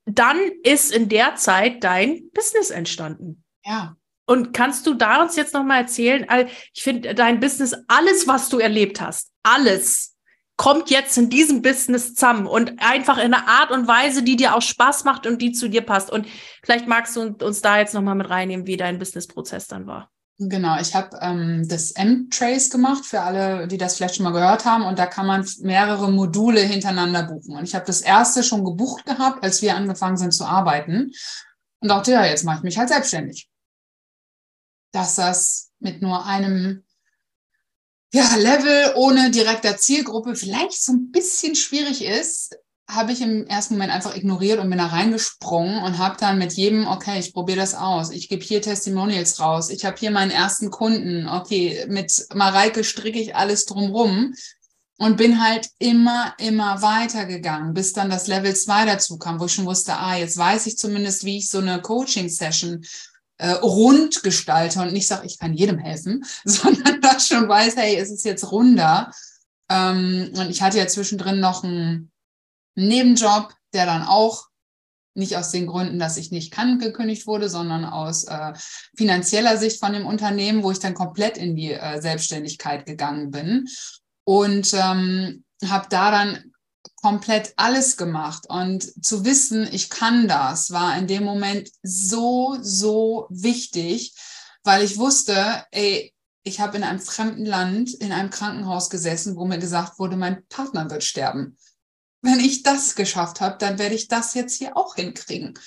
dann 0.06 0.38
ist 0.62 0.92
in 0.92 1.08
der 1.08 1.36
Zeit 1.36 1.82
dein 1.84 2.30
Business 2.32 2.70
entstanden. 2.70 3.44
Ja. 3.64 3.96
Und 4.26 4.52
kannst 4.52 4.86
du 4.86 4.94
da 4.94 5.22
uns 5.22 5.36
jetzt 5.36 5.54
nochmal 5.54 5.82
erzählen? 5.82 6.26
Ich 6.72 6.82
finde 6.82 7.14
dein 7.14 7.40
Business, 7.40 7.74
alles, 7.88 8.26
was 8.26 8.48
du 8.48 8.58
erlebt 8.58 9.00
hast, 9.00 9.30
alles 9.42 10.13
kommt 10.56 10.90
jetzt 10.90 11.18
in 11.18 11.30
diesem 11.30 11.62
Business 11.62 12.14
zusammen 12.14 12.46
und 12.46 12.74
einfach 12.78 13.18
in 13.18 13.34
einer 13.34 13.48
Art 13.48 13.70
und 13.70 13.88
Weise, 13.88 14.22
die 14.22 14.36
dir 14.36 14.54
auch 14.54 14.62
Spaß 14.62 15.04
macht 15.04 15.26
und 15.26 15.42
die 15.42 15.52
zu 15.52 15.68
dir 15.68 15.82
passt. 15.82 16.10
Und 16.10 16.26
vielleicht 16.62 16.86
magst 16.86 17.16
du 17.16 17.34
uns 17.42 17.60
da 17.60 17.78
jetzt 17.78 17.94
nochmal 17.94 18.14
mit 18.14 18.30
reinnehmen, 18.30 18.66
wie 18.66 18.76
dein 18.76 18.98
Businessprozess 18.98 19.66
dann 19.66 19.86
war. 19.86 20.10
Genau, 20.38 20.80
ich 20.80 20.94
habe 20.96 21.16
ähm, 21.20 21.66
das 21.68 21.92
M-Trace 21.92 22.70
gemacht 22.70 23.04
für 23.04 23.20
alle, 23.20 23.68
die 23.68 23.78
das 23.78 23.96
vielleicht 23.96 24.16
schon 24.16 24.24
mal 24.24 24.32
gehört 24.32 24.64
haben. 24.64 24.84
Und 24.84 24.98
da 24.98 25.06
kann 25.06 25.26
man 25.26 25.46
mehrere 25.60 26.10
Module 26.10 26.60
hintereinander 26.60 27.22
buchen. 27.24 27.56
Und 27.56 27.64
ich 27.64 27.74
habe 27.74 27.86
das 27.86 28.00
erste 28.00 28.42
schon 28.42 28.64
gebucht 28.64 29.04
gehabt, 29.06 29.44
als 29.44 29.62
wir 29.62 29.76
angefangen 29.76 30.16
sind 30.16 30.32
zu 30.32 30.44
arbeiten. 30.44 31.12
Und 31.80 31.88
dachte, 31.88 32.12
ja, 32.12 32.24
jetzt 32.24 32.44
mache 32.44 32.58
ich 32.58 32.62
mich 32.64 32.78
halt 32.78 32.88
selbstständig. 32.88 33.48
Dass 34.92 35.14
das 35.16 35.70
mit 35.78 36.02
nur 36.02 36.26
einem 36.26 36.84
ja, 38.14 38.36
Level 38.36 38.92
ohne 38.94 39.32
direkter 39.32 39.76
Zielgruppe 39.76 40.36
vielleicht 40.36 40.80
so 40.80 40.92
ein 40.92 41.10
bisschen 41.10 41.56
schwierig 41.56 42.04
ist, 42.04 42.56
habe 42.88 43.10
ich 43.10 43.20
im 43.20 43.44
ersten 43.48 43.74
Moment 43.74 43.92
einfach 43.92 44.14
ignoriert 44.14 44.60
und 44.60 44.70
bin 44.70 44.78
da 44.78 44.86
reingesprungen 44.86 45.82
und 45.82 45.98
habe 45.98 46.16
dann 46.20 46.38
mit 46.38 46.52
jedem, 46.52 46.86
okay, 46.86 47.18
ich 47.18 47.34
probiere 47.34 47.58
das 47.58 47.74
aus, 47.74 48.12
ich 48.12 48.28
gebe 48.28 48.44
hier 48.44 48.62
Testimonials 48.62 49.40
raus, 49.40 49.68
ich 49.68 49.84
habe 49.84 49.96
hier 49.98 50.12
meinen 50.12 50.30
ersten 50.30 50.70
Kunden, 50.70 51.28
okay, 51.28 51.86
mit 51.88 52.26
Mareike 52.32 52.84
stricke 52.84 53.18
ich 53.18 53.34
alles 53.34 53.64
drumrum 53.64 54.32
und 54.96 55.16
bin 55.16 55.42
halt 55.42 55.70
immer, 55.80 56.34
immer 56.38 56.82
weitergegangen, 56.82 57.74
bis 57.74 57.94
dann 57.94 58.10
das 58.10 58.28
Level 58.28 58.54
2 58.54 58.84
dazu 58.84 59.18
kam, 59.18 59.40
wo 59.40 59.46
ich 59.46 59.54
schon 59.54 59.66
wusste, 59.66 59.96
ah, 59.96 60.16
jetzt 60.16 60.36
weiß 60.36 60.66
ich 60.66 60.78
zumindest, 60.78 61.24
wie 61.24 61.38
ich 61.38 61.48
so 61.48 61.58
eine 61.58 61.82
Coaching-Session 61.82 62.84
äh, 63.38 63.50
rund 63.50 64.22
gestalte 64.22 64.80
und 64.80 64.92
nicht 64.92 65.06
sage, 65.06 65.26
ich 65.26 65.38
kann 65.38 65.54
jedem 65.54 65.78
helfen, 65.78 66.24
sondern 66.44 67.00
das 67.00 67.28
schon 67.28 67.48
weiß, 67.48 67.76
hey, 67.76 67.96
es 67.96 68.10
ist 68.10 68.24
jetzt 68.24 68.50
runder. 68.50 69.10
Ähm, 69.70 70.32
und 70.36 70.50
ich 70.50 70.62
hatte 70.62 70.78
ja 70.78 70.86
zwischendrin 70.86 71.40
noch 71.40 71.64
einen 71.64 72.12
Nebenjob, 72.76 73.52
der 73.72 73.86
dann 73.86 74.02
auch 74.02 74.48
nicht 75.16 75.36
aus 75.36 75.50
den 75.50 75.66
Gründen, 75.66 75.98
dass 75.98 76.16
ich 76.16 76.32
nicht 76.32 76.52
kann, 76.52 76.78
gekündigt 76.80 77.26
wurde, 77.26 77.48
sondern 77.48 77.84
aus 77.84 78.24
äh, 78.24 78.52
finanzieller 78.96 79.56
Sicht 79.56 79.78
von 79.78 79.92
dem 79.92 80.06
Unternehmen, 80.06 80.62
wo 80.62 80.72
ich 80.72 80.80
dann 80.80 80.94
komplett 80.94 81.38
in 81.38 81.54
die 81.54 81.72
äh, 81.72 82.00
Selbstständigkeit 82.00 82.84
gegangen 82.84 83.30
bin 83.30 83.68
und 84.24 84.74
ähm, 84.74 85.44
habe 85.64 85.86
da 85.88 86.10
dann 86.10 86.52
komplett 87.04 87.52
alles 87.56 87.98
gemacht. 87.98 88.46
Und 88.48 89.04
zu 89.04 89.26
wissen, 89.26 89.68
ich 89.70 89.90
kann 89.90 90.26
das, 90.26 90.70
war 90.70 90.96
in 90.96 91.06
dem 91.06 91.22
Moment 91.22 91.68
so, 91.82 92.56
so 92.62 93.26
wichtig, 93.28 94.14
weil 94.62 94.82
ich 94.82 94.96
wusste, 94.96 95.66
ey, 95.70 96.14
ich 96.44 96.60
habe 96.60 96.78
in 96.78 96.82
einem 96.82 97.00
fremden 97.00 97.44
Land 97.44 97.92
in 97.92 98.10
einem 98.10 98.30
Krankenhaus 98.30 98.88
gesessen, 98.88 99.36
wo 99.36 99.44
mir 99.44 99.58
gesagt 99.58 99.98
wurde, 99.98 100.16
mein 100.16 100.46
Partner 100.46 100.88
wird 100.90 101.04
sterben. 101.04 101.58
Wenn 102.22 102.40
ich 102.40 102.62
das 102.62 102.94
geschafft 102.94 103.42
habe, 103.42 103.58
dann 103.58 103.78
werde 103.78 103.96
ich 103.96 104.08
das 104.08 104.32
jetzt 104.32 104.56
hier 104.56 104.74
auch 104.74 104.94
hinkriegen 104.94 105.58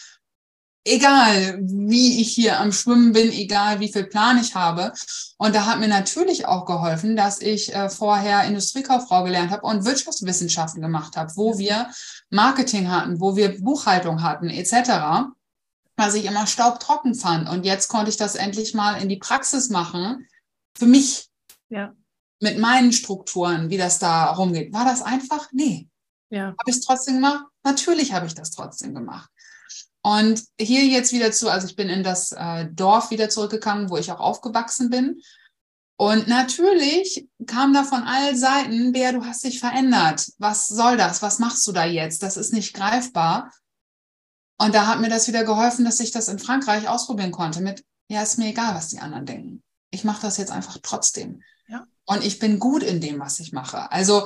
egal 0.88 1.60
wie 1.62 2.22
ich 2.22 2.34
hier 2.34 2.60
am 2.60 2.72
Schwimmen 2.72 3.14
bin, 3.14 3.32
egal 3.32 3.80
wie 3.80 3.92
viel 3.92 4.06
Plan 4.06 4.40
ich 4.40 4.56
habe. 4.56 4.94
Und 5.38 5.56
da 5.56 5.66
hat 5.66 5.80
mir 5.80 5.88
natürlich 5.88 6.46
auch 6.46 6.66
geholfen, 6.66 7.16
dass 7.16 7.42
ich 7.42 7.74
äh, 7.74 7.90
vorher 7.90 8.46
Industriekauffrau 8.46 9.24
gelernt 9.24 9.52
habe 9.52 9.66
und 9.66 9.86
Wirtschaftswissenschaften 9.86 10.82
gemacht 10.82 11.16
habe, 11.16 11.32
wo 11.36 11.58
wir 11.58 11.90
Marketing 12.30 12.90
hatten, 12.90 13.20
wo 13.20 13.36
wir 13.36 13.62
Buchhaltung 13.62 14.24
hatten, 14.24 14.50
etc. 14.50 15.30
Was 15.96 16.16
ich 16.16 16.26
immer 16.26 16.48
staubtrocken 16.48 17.16
fand. 17.16 17.50
Und 17.50 17.66
jetzt 17.66 17.88
konnte 17.88 18.10
ich 18.10 18.18
das 18.18 18.36
endlich 18.36 18.74
mal 18.74 19.02
in 19.02 19.10
die 19.10 19.18
Praxis 19.18 19.70
machen. 19.70 20.28
Für 20.78 20.88
mich. 20.88 21.30
Ja. 21.70 21.94
Mit 22.40 22.60
meinen 22.60 22.92
Strukturen, 22.92 23.70
wie 23.70 23.78
das 23.78 24.00
da 24.00 24.32
rumgeht. 24.32 24.72
War 24.72 24.86
das 24.86 25.02
einfach? 25.02 25.50
Nee. 25.52 25.88
Ja. 26.30 26.48
Habe 26.48 26.58
ich 26.68 26.76
es 26.76 26.82
trotzdem 26.82 27.16
gemacht? 27.16 27.46
Natürlich 27.64 28.14
habe 28.14 28.28
ich 28.28 28.36
das 28.36 28.52
trotzdem 28.52 28.94
gemacht. 28.94 29.30
Und 30.08 30.42
hier 30.58 30.86
jetzt 30.86 31.12
wieder 31.12 31.34
zu, 31.34 31.50
also 31.50 31.68
ich 31.68 31.76
bin 31.76 31.90
in 31.90 32.02
das 32.02 32.32
äh, 32.32 32.68
Dorf 32.72 33.12
wieder 33.12 33.28
zurückgekommen, 33.28 33.90
wo 33.90 33.98
ich 33.98 34.10
auch 34.10 34.22
aufgewachsen 34.22 34.90
bin. 34.90 35.22
Und 35.98 36.30
natürlich 36.30 37.28
kam 37.46 37.74
da 37.74 37.84
von 37.84 38.04
allen 38.04 38.38
Seiten, 38.38 38.94
Bea, 38.94 39.12
du 39.12 39.26
hast 39.26 39.44
dich 39.44 39.60
verändert. 39.60 40.32
Was 40.38 40.70
soll 40.70 40.96
das? 40.96 41.22
Was 41.22 41.40
machst 41.40 41.68
du 41.68 41.74
da 41.74 41.84
jetzt? 41.84 42.24
Das 42.24 42.38
ist 42.38 42.54
nicht 42.54 42.74
greifbar. 42.74 43.52
Und 44.58 44.74
da 44.74 44.88
hat 44.88 45.02
mir 45.02 45.10
das 45.10 45.28
wieder 45.28 45.44
geholfen, 45.44 45.84
dass 45.84 46.00
ich 46.00 46.12
das 46.12 46.30
in 46.30 46.40
Frankreich 46.40 46.88
ausprobieren 46.88 47.32
konnte 47.34 47.60
mit, 47.60 47.84
ja, 48.08 48.24
ist 48.24 48.38
mir 48.38 48.48
egal, 48.48 48.76
was 48.76 48.88
die 48.88 49.00
anderen 49.00 49.26
denken. 49.26 49.62
Ich 49.92 50.06
mache 50.06 50.22
das 50.22 50.38
jetzt 50.38 50.54
einfach 50.54 50.78
trotzdem. 50.82 51.44
Ja. 51.68 51.86
Und 52.06 52.24
ich 52.24 52.40
bin 52.40 52.60
gut 52.60 52.82
in 52.82 53.02
dem, 53.02 53.20
was 53.20 53.42
ich 53.42 53.52
mache. 53.52 53.92
Also 53.92 54.26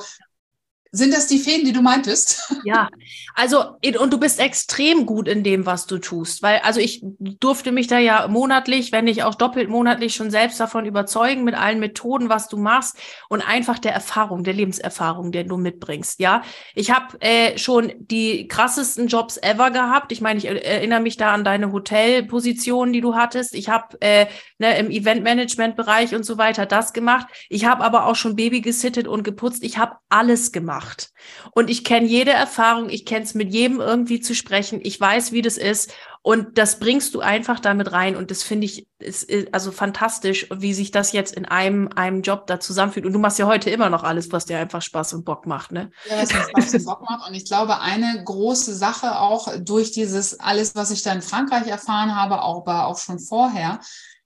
sind 0.94 1.14
das 1.14 1.28
die 1.28 1.40
Fäden, 1.40 1.66
die 1.66 1.74
du 1.74 1.82
meintest? 1.82 2.40
Ja, 2.64 2.90
also 3.34 3.78
und 4.00 4.14
du 4.14 4.20
bist 4.20 4.40
extrem 4.40 5.08
gut 5.08 5.28
in 5.28 5.44
dem, 5.44 5.66
was 5.66 5.88
du 5.88 5.98
tust, 5.98 6.44
weil 6.44 6.60
also 6.60 6.80
ich 6.80 7.02
durfte 7.20 7.72
mich 7.72 7.88
da 7.88 7.98
ja 7.98 8.28
monatlich, 8.28 8.92
wenn 8.92 9.06
nicht 9.06 9.24
auch 9.24 9.34
doppelt 9.34 9.68
monatlich 9.68 10.14
schon 10.14 10.30
selbst 10.30 10.60
davon 10.60 10.86
überzeugen 10.86 11.44
mit 11.44 11.56
allen 11.56 11.80
Methoden, 11.80 12.30
was 12.30 12.50
du 12.50 12.58
machst 12.58 12.98
und 13.30 13.42
einfach 13.42 13.80
der 13.80 13.94
Erfahrung, 13.94 14.44
der 14.44 14.54
Lebenserfahrung, 14.54 15.32
den 15.32 15.48
du 15.48 15.58
mitbringst. 15.58 16.20
Ja, 16.20 16.44
ich 16.76 16.92
habe 16.92 17.20
äh, 17.22 17.58
schon 17.58 17.94
die 17.98 18.48
krassesten 18.48 19.08
Jobs 19.08 19.38
ever 19.38 19.72
gehabt. 19.72 20.12
Ich 20.12 20.22
meine, 20.22 20.38
ich 20.38 20.46
erinnere 20.46 21.00
mich 21.00 21.18
da 21.18 21.34
an 21.34 21.44
deine 21.44 21.72
Hotelpositionen, 21.72 22.94
die 22.94 23.02
du 23.02 23.16
hattest. 23.16 23.56
Ich 23.56 23.70
habe 23.70 24.00
äh, 24.02 24.28
ne, 24.60 24.78
im 24.78 24.92
Eventmanagement-Bereich 24.92 26.14
und 26.14 26.26
so 26.26 26.38
weiter 26.38 26.68
das 26.68 26.94
gemacht. 26.94 27.26
Ich 27.50 27.66
habe 27.66 27.84
aber 27.84 28.06
auch 28.06 28.16
schon 28.16 28.36
Baby 28.36 28.62
gesittet 28.62 29.08
und 29.08 29.24
geputzt. 29.24 29.64
Ich 29.64 29.80
habe 29.80 29.96
alles 30.10 30.52
gemacht 30.52 30.81
gemacht. 30.82 31.12
Und 31.54 31.70
ich 31.70 31.84
kenne 31.84 32.08
jede 32.08 32.32
Erfahrung, 32.32 32.90
ich 32.90 33.06
kenne 33.06 33.26
es 33.26 33.34
mit 33.34 33.54
jedem 33.54 33.80
irgendwie 33.80 34.20
zu 34.20 34.36
sprechen, 34.36 34.80
ich 34.84 35.00
weiß, 35.00 35.32
wie 35.32 35.42
das 35.42 35.58
ist. 35.58 35.94
Und 36.24 36.60
das 36.60 36.78
bringst 36.78 37.16
du 37.16 37.22
einfach 37.22 37.60
damit 37.60 37.92
rein. 37.94 38.16
Und 38.16 38.30
das 38.30 38.44
finde 38.44 38.66
ich 38.66 38.88
ist, 39.00 39.24
ist 39.24 39.52
also 39.54 39.72
fantastisch, 39.72 40.48
wie 40.54 40.76
sich 40.76 40.92
das 40.92 41.14
jetzt 41.14 41.34
in 41.34 41.46
einem, 41.46 41.90
einem 41.96 42.22
Job 42.22 42.46
da 42.46 42.60
zusammenführt. 42.60 43.08
Und 43.08 43.14
du 43.14 43.20
machst 43.20 43.40
ja 43.40 43.48
heute 43.48 43.72
immer 43.72 43.90
noch 43.90 44.04
alles, 44.04 44.32
was 44.32 44.46
dir 44.46 44.60
einfach 44.60 44.84
Spaß 44.84 45.14
und 45.14 45.26
Bock 45.26 45.48
macht, 45.48 45.72
ne? 45.72 45.90
Ja, 46.08 46.22
was 46.22 46.32
mir 46.32 46.44
Spaß 46.44 46.74
und 46.76 46.86
Bock 46.86 47.02
macht. 47.10 47.28
Und 47.28 47.34
ich 47.34 47.46
glaube, 47.46 47.80
eine 47.80 48.24
große 48.24 48.76
Sache 48.76 49.20
auch 49.20 49.48
durch 49.60 49.92
dieses 49.92 50.40
alles, 50.40 50.76
was 50.76 50.92
ich 50.92 51.02
da 51.02 51.12
in 51.12 51.24
Frankreich 51.24 51.66
erfahren 51.66 52.16
habe, 52.16 52.44
auch, 52.44 52.58
aber 52.58 52.86
auch 52.86 53.00
schon 53.00 53.18
vorher, 53.18 53.80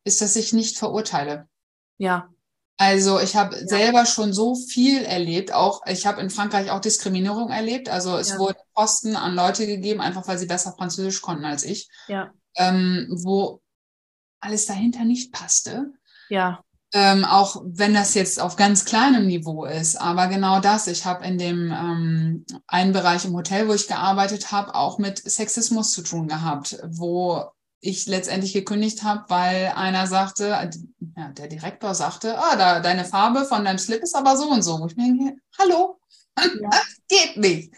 ist, 0.03 0.21
dass 0.21 0.35
ich 0.35 0.51
nicht 0.51 0.77
verurteile. 0.77 1.47
Ja. 1.97 2.29
Also 2.77 3.19
ich 3.19 3.35
habe 3.35 3.55
ja. 3.55 3.67
selber 3.67 4.05
schon 4.05 4.33
so 4.33 4.55
viel 4.55 5.03
erlebt. 5.03 5.53
Auch 5.53 5.81
ich 5.87 6.05
habe 6.05 6.21
in 6.21 6.29
Frankreich 6.29 6.71
auch 6.71 6.81
Diskriminierung 6.81 7.49
erlebt. 7.49 7.89
Also 7.89 8.17
es 8.17 8.29
ja. 8.29 8.39
wurden 8.39 8.57
Posten 8.73 9.15
an 9.15 9.35
Leute 9.35 9.65
gegeben, 9.65 10.01
einfach 10.01 10.27
weil 10.27 10.37
sie 10.37 10.45
besser 10.45 10.73
Französisch 10.77 11.21
konnten 11.21 11.45
als 11.45 11.63
ich. 11.63 11.89
Ja. 12.07 12.31
Ähm, 12.57 13.07
wo 13.23 13.61
alles 14.41 14.65
dahinter 14.65 15.05
nicht 15.05 15.31
passte. 15.31 15.93
Ja. 16.29 16.63
Ähm, 16.93 17.25
auch 17.25 17.61
wenn 17.65 17.93
das 17.93 18.13
jetzt 18.13 18.39
auf 18.39 18.57
ganz 18.57 18.85
kleinem 18.85 19.25
Niveau 19.25 19.65
ist. 19.65 19.95
Aber 19.95 20.27
genau 20.27 20.59
das. 20.59 20.87
Ich 20.87 21.05
habe 21.05 21.25
in 21.25 21.37
dem 21.37 21.71
ähm, 21.71 22.45
einen 22.67 22.93
Bereich 22.93 23.25
im 23.25 23.35
Hotel, 23.35 23.67
wo 23.67 23.73
ich 23.73 23.87
gearbeitet 23.87 24.51
habe, 24.51 24.75
auch 24.75 24.97
mit 24.97 25.17
Sexismus 25.17 25.91
zu 25.91 26.03
tun 26.03 26.27
gehabt, 26.27 26.77
wo 26.85 27.51
ich 27.85 28.05
letztendlich 28.07 28.53
gekündigt 28.53 29.03
habe, 29.03 29.25
weil 29.29 29.73
einer 29.75 30.07
sagte, 30.07 30.69
ja, 31.15 31.29
der 31.29 31.47
Direktor 31.47 31.95
sagte, 31.95 32.37
ah, 32.37 32.55
da, 32.55 32.79
deine 32.79 33.05
Farbe 33.05 33.45
von 33.45 33.63
deinem 33.65 33.77
Slip 33.77 34.01
ist 34.01 34.15
aber 34.15 34.37
so 34.37 34.49
und 34.49 34.63
so. 34.63 34.79
Wo 34.79 34.87
ich 34.87 34.95
mir 34.95 35.05
denke, 35.05 35.37
hallo, 35.57 35.99
ja. 36.37 36.69
das 36.69 36.97
geht 37.07 37.37
nicht. 37.37 37.73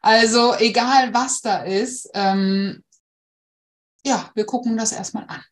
Also 0.00 0.54
egal, 0.56 1.14
was 1.14 1.40
da 1.40 1.62
ist, 1.62 2.10
ähm, 2.14 2.82
ja, 4.04 4.30
wir 4.34 4.44
gucken 4.44 4.76
das 4.76 4.92
erstmal 4.92 5.24
an. 5.28 5.42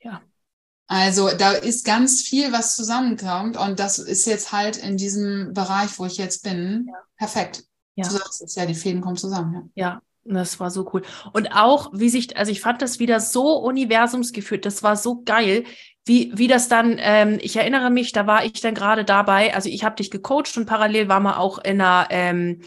Ja. 0.00 0.20
Also 0.86 1.30
da 1.30 1.52
ist 1.52 1.84
ganz 1.84 2.20
viel, 2.20 2.52
was 2.52 2.76
zusammenkommt 2.76 3.56
und 3.56 3.78
das 3.78 3.98
ist 3.98 4.26
jetzt 4.26 4.52
halt 4.52 4.76
in 4.76 4.96
diesem 4.96 5.54
Bereich, 5.54 5.98
wo 5.98 6.04
ich 6.04 6.18
jetzt 6.18 6.42
bin, 6.42 6.86
ja. 6.88 6.98
perfekt. 7.16 7.64
Ja. 7.94 8.06
Du 8.06 8.14
sagst 8.14 8.42
es 8.42 8.54
ja, 8.54 8.66
die 8.66 8.74
Fäden 8.74 9.00
kommen 9.00 9.16
zusammen. 9.16 9.72
Ja. 9.74 9.88
ja. 9.88 10.02
Das 10.24 10.60
war 10.60 10.70
so 10.70 10.88
cool. 10.92 11.02
Und 11.32 11.48
auch, 11.52 11.90
wie 11.92 12.08
sich, 12.08 12.36
also 12.36 12.52
ich 12.52 12.60
fand 12.60 12.80
das 12.80 13.00
wieder 13.00 13.18
so 13.18 13.56
universumsgeführt, 13.58 14.64
das 14.64 14.82
war 14.82 14.96
so 14.96 15.22
geil, 15.24 15.64
wie, 16.04 16.32
wie 16.34 16.48
das 16.48 16.68
dann, 16.68 16.96
ähm, 16.98 17.38
ich 17.40 17.56
erinnere 17.56 17.90
mich, 17.90 18.12
da 18.12 18.26
war 18.26 18.44
ich 18.44 18.60
dann 18.60 18.74
gerade 18.74 19.04
dabei, 19.04 19.54
also 19.54 19.68
ich 19.68 19.84
habe 19.84 19.96
dich 19.96 20.10
gecoacht 20.10 20.56
und 20.56 20.66
parallel 20.66 21.08
war 21.08 21.20
man 21.20 21.34
auch 21.34 21.58
in 21.58 21.80
einer, 21.80 22.06
ähm, 22.10 22.60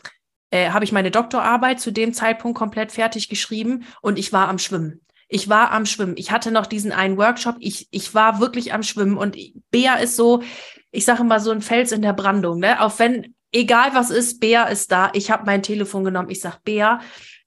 äh, 0.51 0.69
habe 0.69 0.85
ich 0.85 0.91
meine 0.91 1.11
Doktorarbeit 1.11 1.79
zu 1.79 1.91
dem 1.91 2.13
Zeitpunkt 2.13 2.57
komplett 2.57 2.91
fertig 2.91 3.29
geschrieben 3.29 3.85
und 4.01 4.19
ich 4.19 4.31
war 4.31 4.47
am 4.47 4.59
Schwimmen. 4.59 5.01
Ich 5.27 5.49
war 5.49 5.71
am 5.71 5.85
Schwimmen. 5.85 6.15
Ich 6.17 6.31
hatte 6.31 6.51
noch 6.51 6.67
diesen 6.67 6.91
einen 6.91 7.17
Workshop. 7.17 7.55
Ich, 7.59 7.87
ich 7.91 8.13
war 8.13 8.39
wirklich 8.39 8.73
am 8.73 8.83
Schwimmen. 8.83 9.17
Und 9.17 9.35
Bea 9.71 9.95
ist 9.95 10.15
so, 10.15 10.43
ich 10.91 11.03
sage 11.03 11.23
mal, 11.23 11.39
so 11.39 11.51
ein 11.51 11.61
Fels 11.61 11.91
in 11.91 12.03
der 12.03 12.13
Brandung. 12.13 12.59
Ne? 12.59 12.79
Auch 12.79 12.99
wenn, 12.99 13.33
egal 13.51 13.89
was 13.93 14.11
ist, 14.11 14.39
Bea 14.39 14.65
ist 14.65 14.91
da. 14.91 15.09
Ich 15.13 15.31
habe 15.31 15.45
mein 15.45 15.63
Telefon 15.63 16.03
genommen. 16.03 16.29
Ich 16.29 16.41
sage, 16.41 16.57
Bea, 16.63 17.01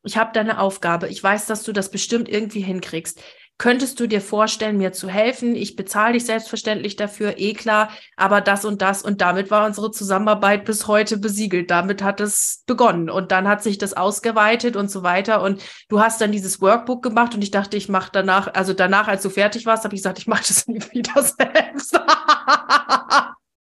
ich 0.08 0.16
habe 0.16 0.30
deine 0.32 0.58
Aufgabe. 0.58 1.08
Ich 1.08 1.22
weiß, 1.22 1.44
dass 1.44 1.64
du 1.64 1.72
das 1.72 1.90
bestimmt 1.90 2.30
irgendwie 2.30 2.62
hinkriegst. 2.62 3.20
Könntest 3.58 4.00
du 4.00 4.06
dir 4.06 4.22
vorstellen, 4.22 4.78
mir 4.78 4.92
zu 4.92 5.06
helfen? 5.10 5.54
Ich 5.54 5.76
bezahle 5.76 6.14
dich 6.14 6.24
selbstverständlich 6.24 6.96
dafür, 6.96 7.34
eh 7.36 7.52
klar, 7.52 7.90
aber 8.16 8.40
das 8.40 8.64
und 8.64 8.80
das. 8.80 9.02
Und 9.02 9.20
damit 9.20 9.50
war 9.50 9.66
unsere 9.66 9.90
Zusammenarbeit 9.90 10.64
bis 10.64 10.86
heute 10.86 11.18
besiegelt. 11.18 11.70
Damit 11.70 12.02
hat 12.02 12.22
es 12.22 12.62
begonnen. 12.66 13.10
Und 13.10 13.32
dann 13.32 13.46
hat 13.46 13.62
sich 13.62 13.76
das 13.76 13.92
ausgeweitet 13.92 14.76
und 14.76 14.90
so 14.90 15.02
weiter. 15.02 15.42
Und 15.42 15.62
du 15.90 16.00
hast 16.00 16.22
dann 16.22 16.32
dieses 16.32 16.62
Workbook 16.62 17.02
gemacht 17.02 17.34
und 17.34 17.42
ich 17.42 17.50
dachte, 17.50 17.76
ich 17.76 17.90
mache 17.90 18.08
danach, 18.10 18.54
also 18.54 18.72
danach, 18.72 19.08
als 19.08 19.22
du 19.22 19.28
fertig 19.28 19.66
warst, 19.66 19.84
habe 19.84 19.94
ich 19.94 20.00
gesagt, 20.00 20.20
ich 20.20 20.26
mache 20.26 20.44
das 20.48 20.66
nie 20.68 20.80
wieder 20.92 21.22
selbst. 21.22 22.00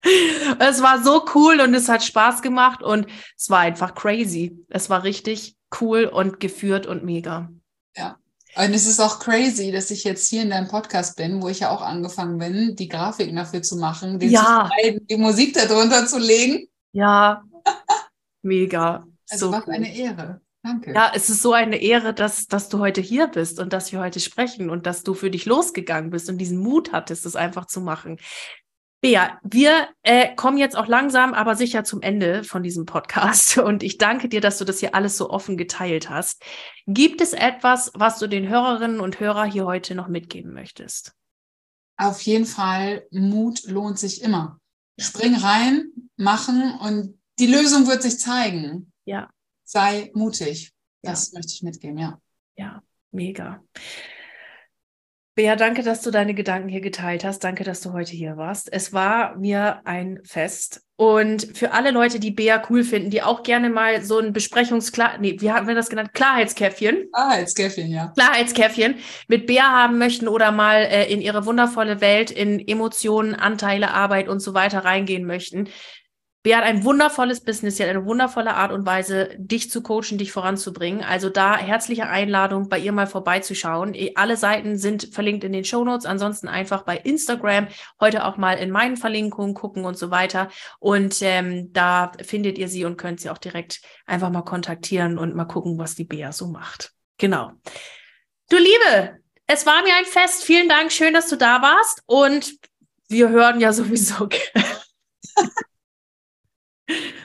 Es 0.01 0.81
war 0.81 1.03
so 1.03 1.25
cool 1.35 1.59
und 1.61 1.73
es 1.73 1.89
hat 1.89 2.03
Spaß 2.03 2.41
gemacht 2.41 2.83
und 2.83 3.07
es 3.37 3.49
war 3.49 3.59
einfach 3.59 3.95
crazy. 3.95 4.57
Es 4.69 4.89
war 4.89 5.03
richtig 5.03 5.55
cool 5.81 6.05
und 6.05 6.39
geführt 6.39 6.87
und 6.87 7.03
mega. 7.03 7.49
Ja, 7.95 8.17
und 8.55 8.73
es 8.73 8.87
ist 8.87 8.99
auch 8.99 9.19
crazy, 9.19 9.71
dass 9.71 9.91
ich 9.91 10.03
jetzt 10.03 10.27
hier 10.27 10.41
in 10.41 10.49
deinem 10.49 10.67
Podcast 10.67 11.15
bin, 11.15 11.41
wo 11.41 11.49
ich 11.49 11.59
ja 11.59 11.69
auch 11.69 11.81
angefangen 11.81 12.39
bin, 12.39 12.75
die 12.75 12.87
Grafiken 12.87 13.35
dafür 13.35 13.61
zu 13.61 13.77
machen, 13.77 14.19
ja. 14.21 14.67
zu 14.67 14.73
schneiden, 14.81 15.07
die 15.07 15.17
Musik 15.17 15.53
darunter 15.53 16.05
zu 16.07 16.17
legen. 16.17 16.67
Ja, 16.91 17.43
mega. 18.41 19.05
Also 19.29 19.47
so 19.47 19.51
was 19.51 19.67
cool. 19.67 19.73
eine 19.75 19.95
Ehre. 19.95 20.41
Danke. 20.63 20.93
Ja, 20.93 21.11
es 21.15 21.29
ist 21.29 21.41
so 21.41 21.53
eine 21.53 21.77
Ehre, 21.77 22.13
dass, 22.13 22.47
dass 22.47 22.67
du 22.67 22.79
heute 22.79 22.99
hier 22.99 23.27
bist 23.27 23.59
und 23.59 23.71
dass 23.71 23.91
wir 23.93 23.99
heute 24.01 24.19
sprechen 24.19 24.69
und 24.69 24.85
dass 24.85 25.03
du 25.03 25.13
für 25.13 25.31
dich 25.31 25.45
losgegangen 25.45 26.09
bist 26.09 26.27
und 26.27 26.37
diesen 26.37 26.57
Mut 26.57 26.91
hattest, 26.91 27.25
es 27.25 27.37
einfach 27.37 27.65
zu 27.65 27.79
machen. 27.79 28.17
Bea, 29.01 29.39
wir 29.43 29.87
äh, 30.03 30.35
kommen 30.35 30.57
jetzt 30.57 30.75
auch 30.75 30.87
langsam, 30.87 31.33
aber 31.33 31.55
sicher 31.55 31.85
zum 31.85 32.01
Ende 32.01 32.43
von 32.43 32.63
diesem 32.63 32.85
Podcast. 32.85 33.57
Und 33.57 33.81
ich 33.81 33.97
danke 33.97 34.27
dir, 34.27 34.41
dass 34.41 34.57
du 34.57 34.65
das 34.65 34.79
hier 34.79 34.93
alles 34.93 35.15
so 35.15 35.29
offen 35.29 35.55
geteilt 35.55 36.09
hast. 36.09 36.43
Gibt 36.85 37.21
es 37.21 37.31
etwas, 37.31 37.91
was 37.95 38.19
du 38.19 38.27
den 38.27 38.49
Hörerinnen 38.49 38.99
und 38.99 39.19
Hörern 39.19 39.49
hier 39.49 39.65
heute 39.65 39.95
noch 39.95 40.07
mitgeben 40.07 40.53
möchtest? 40.53 41.13
Auf 41.95 42.21
jeden 42.21 42.45
Fall, 42.45 43.05
Mut 43.11 43.63
lohnt 43.65 43.99
sich 43.99 44.21
immer. 44.21 44.59
Spring 44.99 45.35
rein, 45.35 45.91
machen 46.17 46.73
und 46.81 47.19
die 47.39 47.47
Lösung 47.47 47.87
wird 47.87 48.01
sich 48.01 48.19
zeigen. 48.19 48.91
Ja. 49.05 49.29
Sei 49.63 50.11
mutig. 50.13 50.73
Das 51.01 51.31
ja. 51.31 51.37
möchte 51.37 51.53
ich 51.53 51.63
mitgeben, 51.63 51.97
ja. 51.97 52.19
Ja, 52.57 52.83
mega. 53.11 53.63
Bea, 55.39 55.55
danke, 55.55 55.83
dass 55.83 56.01
du 56.01 56.11
deine 56.11 56.33
Gedanken 56.33 56.67
hier 56.67 56.81
geteilt 56.81 57.23
hast. 57.23 57.45
Danke, 57.45 57.63
dass 57.63 57.79
du 57.79 57.93
heute 57.93 58.11
hier 58.11 58.35
warst. 58.35 58.67
Es 58.73 58.91
war 58.91 59.37
mir 59.37 59.79
ein 59.85 60.19
Fest. 60.25 60.81
Und 60.97 61.55
für 61.57 61.71
alle 61.71 61.91
Leute, 61.91 62.19
die 62.19 62.31
Bea 62.31 62.61
cool 62.69 62.83
finden, 62.83 63.09
die 63.09 63.23
auch 63.23 63.41
gerne 63.43 63.69
mal 63.69 64.03
so 64.03 64.19
ein 64.19 64.33
Besprechungsklar, 64.33 65.17
nee, 65.19 65.37
wie 65.39 65.49
haben 65.49 65.65
wir 65.65 65.75
das 65.75 65.89
genannt? 65.89 66.13
Klarheitskäffchen. 66.13 67.09
Klarheitskäffchen, 67.13 67.89
ja. 67.89 68.11
Klarheitskäffchen 68.17 68.95
mit 69.29 69.47
Bea 69.47 69.63
haben 69.63 69.97
möchten 69.97 70.27
oder 70.27 70.51
mal 70.51 70.81
äh, 70.81 71.09
in 71.09 71.21
ihre 71.21 71.45
wundervolle 71.45 72.01
Welt 72.01 72.31
in 72.31 72.59
Emotionen, 72.59 73.33
Anteile, 73.33 73.91
Arbeit 73.91 74.27
und 74.27 74.41
so 74.41 74.53
weiter 74.53 74.83
reingehen 74.83 75.23
möchten. 75.23 75.69
Bea 76.41 76.57
hat 76.57 76.63
ein 76.63 76.85
wundervolles 76.85 77.41
Business, 77.41 77.75
sie 77.75 77.83
hat 77.83 77.89
eine 77.89 78.05
wundervolle 78.05 78.53
Art 78.53 78.71
und 78.71 78.85
Weise, 78.85 79.35
dich 79.37 79.69
zu 79.69 79.83
coachen, 79.83 80.17
dich 80.17 80.31
voranzubringen. 80.31 81.03
Also 81.03 81.29
da 81.29 81.57
herzliche 81.57 82.07
Einladung, 82.07 82.69
bei 82.69 82.79
ihr 82.79 82.93
mal 82.93 83.07
vorbeizuschauen. 83.07 83.93
Eh, 83.93 84.13
alle 84.15 84.37
Seiten 84.37 84.77
sind 84.77 85.09
verlinkt 85.13 85.43
in 85.43 85.51
den 85.51 85.65
Show 85.65 85.83
Notes. 85.83 86.05
Ansonsten 86.05 86.47
einfach 86.47 86.83
bei 86.83 86.95
Instagram, 86.95 87.67
heute 87.99 88.23
auch 88.23 88.37
mal 88.37 88.53
in 88.53 88.71
meinen 88.71 88.95
Verlinkungen 88.95 89.53
gucken 89.53 89.83
und 89.83 89.97
so 89.97 90.11
weiter. 90.11 90.47
Und 90.79 91.17
ähm, 91.21 91.73
da 91.73 92.13
findet 92.21 92.57
ihr 92.57 92.69
sie 92.69 92.85
und 92.85 92.95
könnt 92.95 93.19
sie 93.19 93.29
auch 93.29 93.37
direkt 93.37 93.81
einfach 94.05 94.29
mal 94.29 94.43
kontaktieren 94.43 95.17
und 95.17 95.35
mal 95.35 95.43
gucken, 95.43 95.77
was 95.77 95.95
die 95.95 96.05
Bea 96.05 96.31
so 96.31 96.47
macht. 96.47 96.93
Genau. 97.17 97.51
Du 98.49 98.57
Liebe, 98.57 99.19
es 99.45 99.65
war 99.65 99.83
mir 99.83 99.93
ein 99.95 100.05
Fest. 100.05 100.45
Vielen 100.45 100.69
Dank. 100.69 100.93
Schön, 100.93 101.13
dass 101.13 101.27
du 101.27 101.35
da 101.35 101.61
warst. 101.61 102.01
Und 102.05 102.53
wir 103.09 103.27
hören 103.27 103.59
ja 103.59 103.73
sowieso. 103.73 104.29